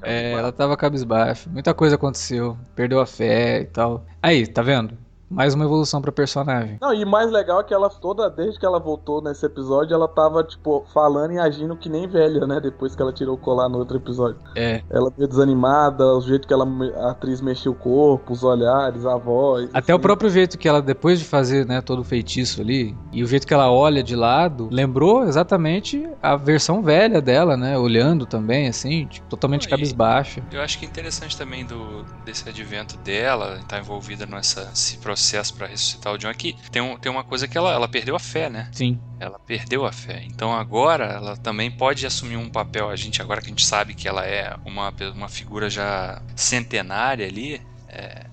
É, 0.02 0.32
ela 0.32 0.52
tava 0.52 0.78
cabisbaixa, 0.78 1.50
muita 1.50 1.74
coisa 1.74 1.96
aconteceu, 1.96 2.58
perdeu 2.74 3.02
a 3.02 3.06
fé 3.06 3.62
e 3.62 3.66
tal. 3.66 4.06
Aí, 4.22 4.48
tá 4.48 4.62
vendo? 4.62 4.98
Mais 5.30 5.54
uma 5.54 5.66
evolução 5.66 6.02
pra 6.02 6.12
personagem. 6.12 6.78
Não, 6.82 6.94
e 6.94 7.04
mais 7.04 7.32
legal 7.32 7.60
é 7.60 7.64
que 7.64 7.74
ela 7.74 7.90
toda, 7.90 8.30
desde 8.30 8.60
que 8.60 8.66
ela 8.66 8.80
voltou 8.80 9.22
nesse 9.22 9.46
episódio, 9.46 9.94
ela 9.94 10.08
tava, 10.08 10.44
tipo, 10.44 10.86
falando 10.94 11.34
e 11.34 11.40
agindo 11.40 11.76
que 11.76 11.90
nem 11.90 12.08
velha, 12.08 12.46
né? 12.48 12.60
Depois 12.60 12.96
que 12.96 13.02
ela 13.02 13.12
tirou 13.12 13.36
o 13.36 13.38
colar 13.38 13.70
no 13.70 13.78
outro 13.78 13.98
episódio. 13.98 14.38
É. 14.56 14.82
Ela 14.90 15.12
meio 15.18 15.28
desanimada, 15.28 16.06
o 16.06 16.22
jeito 16.22 16.48
que 16.48 16.54
ela, 16.54 16.66
a 16.98 17.12
atriz 17.12 17.42
mexia 17.42 17.72
o 17.72 17.76
corpo, 17.76 18.34
os 18.34 18.44
olhares, 18.44 19.06
a 19.06 19.18
voz. 19.18 19.70
Até 19.74 19.94
o 19.94 19.98
assim. 19.98 20.02
próprio 20.02 20.30
jeito 20.30 20.58
que 20.58 20.68
ela, 20.68 20.82
depois 20.82 21.20
de 21.20 21.26
fazer 21.26 21.66
né, 21.66 21.82
todo 21.82 22.00
o 22.00 22.04
feitiço 22.04 22.62
ali, 22.62 22.96
e 23.12 23.24
o 23.24 23.28
jeito 23.28 23.46
que 23.46 23.54
ela 23.54 23.72
olha 23.72 24.02
de 24.02 24.16
lado, 24.16 24.70
lembrou 24.72 25.24
exatamente 25.24 26.08
a 26.22 26.36
versão 26.36 26.82
velha 26.82 27.22
dela, 27.22 27.58
né? 27.58 27.78
Olhando 27.78 28.26
também, 28.26 28.68
assim, 28.68 29.06
tipo, 29.08 29.28
totalmente 29.28 29.68
cabisbaixa. 29.68 30.42
Eu 30.52 30.62
acho 30.62 30.80
que 30.80 30.86
é 30.86 30.88
interessante 30.88 31.38
também 31.38 31.66
do, 31.66 32.04
desse 32.24 32.48
advento 32.48 32.98
dela, 32.98 33.58
estar 33.60 33.80
envolvida 33.80 34.26
nesse 34.26 34.58
esse 34.74 34.98
processo 35.18 35.54
pra 35.56 35.68
ressuscitar 35.68 36.14
o 36.14 36.18
John, 36.18 36.32
que 36.34 36.56
tem, 36.72 36.82
um, 36.82 36.96
tem 36.96 37.12
uma 37.12 37.24
coisa 37.24 37.48
que 37.48 37.58
ela, 37.58 37.74
ela 37.74 37.88
perdeu 37.88 38.16
a 38.16 38.20
fé, 38.20 38.50
né? 38.50 38.70
Sim. 38.72 39.00
Ela 39.20 39.40
perdeu 39.40 39.86
a 39.86 39.92
fé. 39.92 40.24
Então 40.26 40.54
agora 40.54 41.06
ela 41.06 41.36
também 41.36 41.72
pode 41.72 42.06
assumir 42.06 42.38
um 42.38 42.50
papel. 42.50 42.90
A 42.90 42.96
gente 42.96 43.22
agora 43.22 43.42
que 43.42 43.48
a 43.48 43.50
gente 43.50 43.66
sabe 43.66 43.96
que 43.96 44.08
ela 44.08 44.24
é 44.26 44.56
uma, 44.64 44.94
uma 45.16 45.28
figura 45.28 45.70
já 45.70 46.22
centenária 46.36 47.26
ali, 47.26 47.60
é, 47.90 48.28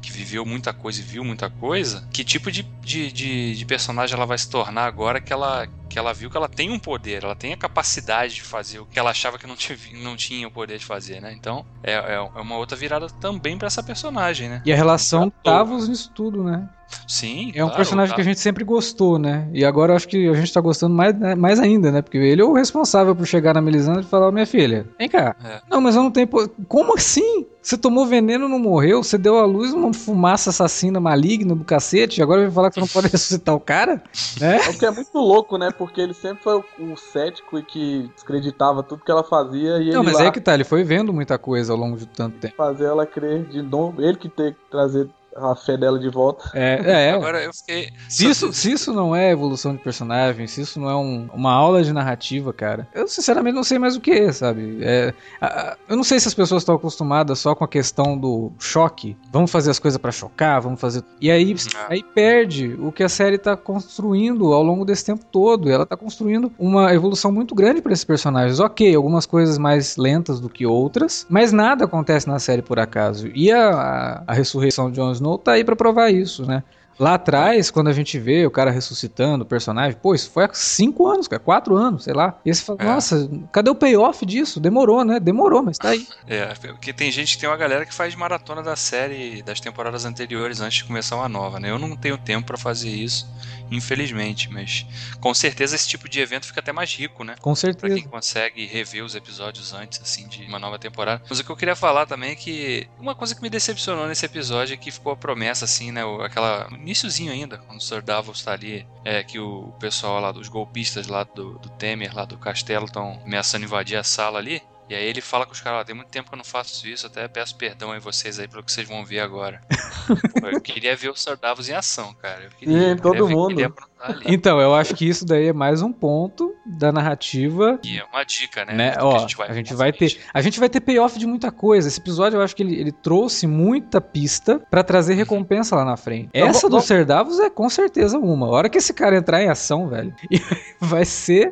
que 0.00 0.10
viveu 0.10 0.44
muita 0.46 0.72
coisa 0.72 1.00
e 1.00 1.04
viu 1.04 1.22
muita 1.22 1.50
coisa. 1.50 2.08
Que 2.10 2.24
tipo 2.24 2.50
de, 2.50 2.62
de, 2.80 3.12
de, 3.12 3.54
de 3.54 3.64
personagem 3.66 4.16
ela 4.16 4.26
vai 4.26 4.38
se 4.38 4.48
tornar 4.48 4.86
agora 4.86 5.20
que 5.20 5.32
ela 5.32 5.68
que 5.92 5.98
ela 5.98 6.14
viu 6.14 6.30
que 6.30 6.36
ela 6.36 6.48
tem 6.48 6.70
um 6.70 6.78
poder, 6.78 7.22
ela 7.22 7.36
tem 7.36 7.52
a 7.52 7.56
capacidade 7.56 8.34
de 8.36 8.42
fazer 8.42 8.78
o 8.78 8.86
que 8.86 8.98
ela 8.98 9.10
achava 9.10 9.38
que 9.38 9.46
não, 9.46 9.54
tive, 9.54 9.94
não 10.02 10.16
tinha 10.16 10.48
o 10.48 10.50
poder 10.50 10.78
de 10.78 10.86
fazer, 10.86 11.20
né? 11.20 11.34
Então 11.38 11.66
é, 11.82 11.92
é 11.92 12.14
é 12.14 12.40
uma 12.40 12.56
outra 12.56 12.76
virada 12.76 13.08
também 13.20 13.58
pra 13.58 13.66
essa 13.66 13.82
personagem, 13.82 14.48
né? 14.48 14.62
E 14.64 14.72
a 14.72 14.76
relação. 14.76 15.30
Tavos 15.42 15.88
nisso 15.88 16.10
tudo, 16.14 16.42
né? 16.42 16.68
Sim, 17.06 17.52
É 17.54 17.62
um 17.64 17.68
claro, 17.68 17.76
personagem 17.76 18.10
tá. 18.10 18.14
que 18.16 18.20
a 18.20 18.24
gente 18.24 18.40
sempre 18.40 18.64
gostou, 18.64 19.18
né? 19.18 19.48
E 19.52 19.64
agora 19.64 19.92
eu 19.92 19.96
acho 19.96 20.08
que 20.08 20.28
a 20.28 20.34
gente 20.34 20.52
tá 20.52 20.60
gostando 20.60 20.94
mais, 20.94 21.18
né, 21.18 21.34
mais 21.34 21.58
ainda, 21.58 21.90
né? 21.90 22.02
Porque 22.02 22.18
ele 22.18 22.42
é 22.42 22.44
o 22.44 22.52
responsável 22.52 23.14
por 23.16 23.26
chegar 23.26 23.54
na 23.54 23.62
Melisandre 23.62 24.02
e 24.02 24.08
falar, 24.08 24.28
"Ô, 24.28 24.32
minha 24.32 24.46
filha, 24.46 24.86
vem 24.98 25.08
cá. 25.08 25.34
É. 25.44 25.60
Não, 25.70 25.80
mas 25.80 25.96
eu 25.96 26.02
não 26.02 26.10
tenho... 26.10 26.28
Como 26.68 26.94
assim? 26.94 27.46
Você 27.62 27.78
tomou 27.78 28.04
veneno 28.06 28.46
e 28.46 28.50
não 28.50 28.58
morreu? 28.58 29.02
Você 29.04 29.16
deu 29.16 29.38
à 29.38 29.46
luz 29.46 29.72
uma 29.72 29.94
fumaça 29.94 30.50
assassina 30.50 30.98
maligna 30.98 31.54
do 31.54 31.64
cacete 31.64 32.18
e 32.18 32.22
agora 32.22 32.42
vai 32.42 32.50
falar 32.50 32.68
que 32.70 32.74
você 32.74 32.80
não 32.80 32.88
pode 32.88 33.06
ressuscitar 33.12 33.54
o 33.54 33.60
cara? 33.60 34.02
Né? 34.40 34.56
É 34.66 34.68
o 34.68 34.76
que 34.76 34.84
é 34.84 34.90
muito 34.90 35.16
louco, 35.16 35.56
né? 35.56 35.70
Porque 35.82 36.00
ele 36.00 36.14
sempre 36.14 36.44
foi 36.44 36.54
o, 36.54 36.92
o 36.92 36.96
cético 36.96 37.58
e 37.58 37.62
que 37.64 38.08
descreditava 38.14 38.84
tudo 38.84 39.02
que 39.04 39.10
ela 39.10 39.24
fazia 39.24 39.78
e 39.78 39.90
Não, 39.90 40.04
mas 40.04 40.14
lá 40.14 40.26
é 40.26 40.30
que 40.30 40.40
tá, 40.40 40.54
ele 40.54 40.62
foi 40.62 40.84
vendo 40.84 41.12
muita 41.12 41.36
coisa 41.36 41.72
ao 41.72 41.78
longo 41.78 41.96
de 41.96 42.06
tanto 42.06 42.38
tempo. 42.38 42.54
fazer 42.54 42.84
ela 42.84 43.04
crer 43.04 43.44
de 43.46 43.60
novo, 43.62 44.00
ele 44.00 44.16
que 44.16 44.28
ter 44.28 44.54
que 44.54 44.60
trazer 44.70 45.10
a 45.36 45.54
fé 45.54 45.76
dela 45.76 45.98
de 45.98 46.08
volta. 46.08 46.50
É, 46.54 47.08
é. 47.08 47.10
Agora 47.12 47.42
eu 47.42 47.52
fiquei. 47.52 47.90
Se 48.08 48.28
isso, 48.28 48.52
se 48.52 48.72
isso 48.72 48.92
não 48.92 49.14
é 49.14 49.30
evolução 49.30 49.72
de 49.74 49.78
personagem, 49.82 50.46
se 50.46 50.60
isso 50.60 50.78
não 50.80 50.88
é 50.90 50.96
um- 50.96 51.28
uma 51.32 51.52
aula 51.52 51.82
de 51.82 51.92
narrativa, 51.92 52.52
cara, 52.52 52.86
eu 52.94 53.06
sinceramente 53.08 53.54
não 53.54 53.64
sei 53.64 53.78
mais 53.78 53.96
o 53.96 54.00
que 54.00 54.10
é, 54.10 54.32
sabe? 54.32 54.78
É, 54.82 55.14
a- 55.40 55.46
a- 55.46 55.76
eu 55.88 55.96
não 55.96 56.04
sei 56.04 56.18
se 56.20 56.28
as 56.28 56.34
pessoas 56.34 56.62
estão 56.62 56.74
acostumadas 56.74 57.38
só 57.38 57.54
com 57.54 57.64
a 57.64 57.68
questão 57.68 58.16
do 58.18 58.52
choque. 58.58 59.16
Vamos 59.32 59.50
fazer 59.50 59.70
as 59.70 59.78
coisas 59.78 59.98
pra 59.98 60.10
chocar, 60.12 60.60
vamos 60.60 60.80
fazer. 60.80 61.02
E 61.20 61.30
aí, 61.30 61.54
Ah. 61.76 61.86
aí 61.90 62.02
perde 62.02 62.76
o 62.80 62.90
que 62.92 63.02
a 63.02 63.08
série 63.08 63.38
tá 63.38 63.56
construindo 63.56 64.52
ao 64.52 64.62
longo 64.62 64.84
desse 64.84 65.04
tempo 65.04 65.24
todo. 65.30 65.70
Ela 65.70 65.84
tá 65.86 65.96
construindo 65.96 66.50
uma 66.58 66.92
evolução 66.94 67.30
muito 67.32 67.54
grande 67.54 67.80
pra 67.82 67.92
esses 67.92 68.04
personagens. 68.04 68.60
Ok, 68.60 68.94
algumas 68.94 69.26
coisas 69.26 69.58
mais 69.58 69.96
lentas 69.96 70.40
do 70.40 70.48
que 70.48 70.66
outras, 70.66 71.26
mas 71.28 71.52
nada 71.52 71.84
acontece 71.84 72.26
na 72.28 72.38
série 72.38 72.62
por 72.62 72.78
acaso. 72.78 73.28
E 73.34 73.50
a, 73.52 73.70
a, 73.70 74.22
a 74.28 74.32
ressurreição 74.34 74.90
de 74.90 74.96
Jon 74.96 75.12
Snow 75.22 75.38
tá 75.38 75.52
aí 75.52 75.62
pra 75.64 75.76
provar 75.76 76.10
isso, 76.10 76.44
né? 76.44 76.64
Lá 76.98 77.14
atrás, 77.14 77.70
quando 77.70 77.88
a 77.88 77.92
gente 77.92 78.18
vê 78.18 78.46
o 78.46 78.50
cara 78.50 78.70
ressuscitando 78.70 79.44
o 79.44 79.46
personagem, 79.46 79.98
pô, 80.00 80.14
isso 80.14 80.30
foi 80.30 80.44
há 80.44 80.50
cinco 80.52 81.06
anos, 81.08 81.26
cara, 81.26 81.40
quatro 81.40 81.76
anos, 81.76 82.04
sei 82.04 82.12
lá. 82.14 82.38
E 82.44 82.50
aí 82.50 82.54
você 82.54 82.62
fala, 82.62 82.78
É. 82.80 82.84
nossa, 82.84 83.30
cadê 83.50 83.70
o 83.70 83.74
payoff 83.74 84.24
disso? 84.26 84.60
Demorou, 84.60 85.04
né? 85.04 85.18
Demorou, 85.18 85.62
mas 85.62 85.78
tá 85.78 85.90
aí. 85.90 86.06
É, 86.28 86.46
porque 86.54 86.92
tem 86.92 87.10
gente, 87.10 87.36
tem 87.38 87.48
uma 87.48 87.56
galera 87.56 87.84
que 87.84 87.94
faz 87.94 88.14
maratona 88.14 88.62
da 88.62 88.76
série 88.76 89.42
das 89.42 89.60
temporadas 89.60 90.04
anteriores 90.04 90.60
antes 90.60 90.78
de 90.78 90.84
começar 90.84 91.16
uma 91.16 91.28
nova, 91.28 91.58
né? 91.58 91.70
Eu 91.70 91.78
não 91.78 91.96
tenho 91.96 92.16
tempo 92.16 92.46
pra 92.46 92.56
fazer 92.56 92.88
isso, 92.90 93.26
infelizmente, 93.70 94.50
mas 94.50 94.86
com 95.20 95.32
certeza 95.34 95.74
esse 95.74 95.88
tipo 95.88 96.08
de 96.08 96.20
evento 96.20 96.46
fica 96.46 96.60
até 96.60 96.72
mais 96.72 96.94
rico, 96.94 97.24
né? 97.24 97.34
Com 97.40 97.52
Pra 97.52 97.60
certeza. 97.60 97.94
quem 97.94 98.04
consegue 98.04 98.66
rever 98.66 99.04
os 99.04 99.14
episódios 99.14 99.72
antes, 99.74 100.00
assim, 100.00 100.26
de 100.28 100.44
uma 100.46 100.58
nova 100.58 100.78
temporada. 100.78 101.22
Mas 101.28 101.38
o 101.40 101.44
que 101.44 101.50
eu 101.50 101.56
queria 101.56 101.76
falar 101.76 102.06
também 102.06 102.30
é 102.30 102.34
que 102.34 102.86
uma 103.00 103.14
coisa 103.14 103.34
que 103.34 103.42
me 103.42 103.50
decepcionou 103.50 104.06
nesse 104.06 104.24
episódio 104.24 104.74
é 104.74 104.76
que 104.76 104.90
ficou 104.90 105.12
a 105.12 105.16
promessa, 105.16 105.64
assim, 105.64 105.90
né? 105.90 106.02
Aquela. 106.24 106.68
Iníciozinho 106.82 107.32
ainda, 107.32 107.56
quando 107.56 107.78
o 107.78 107.82
Sir 107.82 108.02
Davos 108.02 108.42
tá 108.42 108.52
ali, 108.52 108.86
é 109.04 109.22
que 109.22 109.38
o 109.38 109.72
pessoal 109.78 110.20
lá 110.20 110.32
dos 110.32 110.48
golpistas 110.48 111.06
lá 111.06 111.24
do, 111.24 111.58
do 111.58 111.70
Temer, 111.70 112.14
lá 112.14 112.24
do 112.24 112.36
castelo, 112.36 112.84
estão 112.84 113.20
ameaçando 113.24 113.64
invadir 113.64 113.96
a 113.96 114.04
sala 114.04 114.38
ali. 114.38 114.60
E 114.88 114.94
aí 114.94 115.04
ele 115.06 115.20
fala 115.20 115.46
com 115.46 115.52
os 115.52 115.60
caras, 115.60 115.80
ó, 115.80 115.84
tem 115.84 115.94
muito 115.94 116.08
tempo 116.08 116.28
que 116.28 116.34
eu 116.34 116.38
não 116.38 116.44
faço 116.44 116.86
isso, 116.86 117.06
até 117.06 117.26
peço 117.28 117.56
perdão 117.56 117.92
aí 117.92 118.00
vocês 118.00 118.38
aí 118.38 118.46
pelo 118.46 118.62
que 118.62 118.70
vocês 118.70 118.86
vão 118.86 119.04
ver 119.04 119.20
agora. 119.20 119.60
Pô, 120.40 120.46
eu 120.48 120.60
queria 120.60 120.94
ver 120.96 121.08
o 121.10 121.16
Sir 121.16 121.36
Davos 121.38 121.68
em 121.68 121.72
ação, 121.72 122.12
cara. 122.14 122.44
Eu 122.44 122.50
queria, 122.50 122.78
queria 122.78 122.96
todo 122.96 123.26
ver 123.26 123.34
mundo. 123.34 123.58
ali. 124.00 124.24
Então, 124.26 124.60
eu 124.60 124.74
acho 124.74 124.94
que 124.96 125.08
isso 125.08 125.24
daí 125.24 125.46
é 125.46 125.52
mais 125.52 125.80
um 125.80 125.92
ponto 125.92 126.52
da 126.66 126.90
narrativa 126.90 127.78
E 127.84 127.98
é 127.98 128.04
uma 128.04 128.24
dica, 128.24 128.64
né? 128.64 128.74
né? 128.74 128.92
do 128.96 129.06
Ó, 129.06 129.14
a 129.16 129.18
gente 129.20 129.36
vai, 129.36 129.48
a 129.48 129.52
gente 129.54 129.70
ver 129.70 129.76
vai 129.76 129.92
na 129.92 129.96
ter, 129.98 130.20
a 130.34 130.42
gente 130.42 130.58
vai 130.60 130.68
ter 130.68 130.80
payoff 130.80 131.16
de 131.18 131.26
muita 131.26 131.52
coisa. 131.52 131.86
Esse 131.86 132.00
episódio 132.00 132.36
eu 132.38 132.42
acho 132.42 132.54
que 132.56 132.62
ele, 132.64 132.74
ele 132.78 132.90
trouxe 132.92 133.46
muita 133.46 134.00
pista 134.00 134.58
pra 134.70 134.82
trazer 134.82 135.14
recompensa 135.14 135.76
lá 135.76 135.84
na 135.84 135.96
frente. 135.96 136.30
Então, 136.34 136.48
Essa 136.48 136.66
do 136.68 136.72
vamos- 136.72 136.86
Ser 136.86 137.04
Davos 137.04 137.38
é 137.38 137.48
com 137.48 137.70
certeza 137.70 138.18
uma. 138.18 138.46
A 138.46 138.50
hora 138.50 138.68
que 138.68 138.78
esse 138.78 138.92
cara 138.92 139.16
entrar 139.16 139.40
em 139.40 139.48
ação, 139.48 139.88
velho, 139.88 140.12
vai 140.80 141.04
ser, 141.04 141.48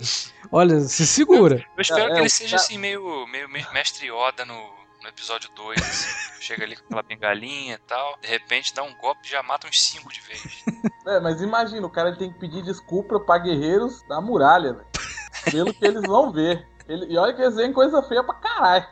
olha, 0.52 0.80
se 0.80 1.06
segura. 1.06 1.64
Eu 1.76 1.80
espero 1.82 2.04
É, 2.04 2.06
que 2.08 2.12
é, 2.14 2.18
ele 2.18 2.26
o 2.26 2.30
seja 2.30 2.56
assim, 2.56 2.78
meio, 2.78 3.26
meio 3.26 3.48
me- 3.48 3.66
mestre 3.72 4.06
Yoda 4.08 4.44
no, 4.44 4.54
no 5.02 5.08
episódio 5.08 5.50
2. 5.54 5.80
Assim. 5.80 6.30
Chega 6.40 6.64
ali 6.64 6.74
com 6.76 6.84
aquela 6.86 7.02
bengalinha 7.02 7.74
e 7.74 7.78
tal, 7.86 8.18
de 8.20 8.26
repente 8.28 8.74
dá 8.74 8.82
um 8.82 8.94
golpe 8.96 9.26
e 9.26 9.30
já 9.30 9.42
mata 9.42 9.66
uns 9.68 9.80
5 9.82 10.10
de 10.12 10.20
vez. 10.22 10.64
É, 11.06 11.20
mas 11.20 11.40
imagina, 11.42 11.86
o 11.86 11.90
cara 11.90 12.08
ele 12.08 12.18
tem 12.18 12.32
que 12.32 12.38
pedir 12.38 12.62
desculpa 12.62 13.20
pra 13.20 13.38
guerreiros 13.38 14.02
da 14.08 14.20
muralha, 14.20 14.72
velho. 14.72 14.86
Pelo 15.50 15.74
que 15.74 15.84
eles 15.84 16.02
vão 16.02 16.32
ver. 16.32 16.66
Ele, 16.88 17.06
e 17.12 17.16
olha 17.16 17.32
que 17.34 17.40
eles 17.42 17.54
veem 17.56 17.72
coisa 17.72 18.02
feia 18.02 18.24
pra 18.24 18.34
caralho. 18.34 18.86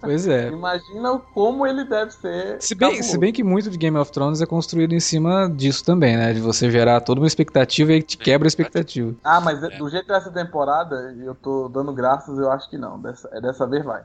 Pois 0.00 0.26
é. 0.26 0.48
Imagina 0.48 1.18
como 1.32 1.66
ele 1.66 1.84
deve 1.84 2.10
ser. 2.10 2.60
Se 2.60 2.74
bem, 2.74 3.02
se 3.02 3.18
bem 3.18 3.32
que 3.32 3.42
muito 3.44 3.70
de 3.70 3.78
Game 3.78 3.96
of 3.96 4.10
Thrones 4.10 4.40
é 4.40 4.46
construído 4.46 4.92
em 4.92 5.00
cima 5.00 5.48
disso 5.48 5.84
também, 5.84 6.16
né? 6.16 6.32
De 6.32 6.40
você 6.40 6.70
gerar 6.70 7.00
toda 7.00 7.20
uma 7.20 7.26
expectativa 7.26 7.92
e 7.92 8.02
te 8.02 8.16
quebra 8.16 8.46
a 8.46 8.48
expectativa. 8.48 9.14
Ah, 9.22 9.40
mas 9.40 9.60
do 9.78 9.88
jeito 9.88 10.06
dessa 10.06 10.30
temporada, 10.30 11.14
eu 11.24 11.34
tô 11.34 11.68
dando 11.68 11.92
graças, 11.92 12.38
eu 12.38 12.50
acho 12.50 12.68
que 12.68 12.78
não. 12.78 13.00
Dessa, 13.00 13.28
é 13.32 13.40
dessa 13.40 13.66
vez 13.66 13.84
vai. 13.84 14.02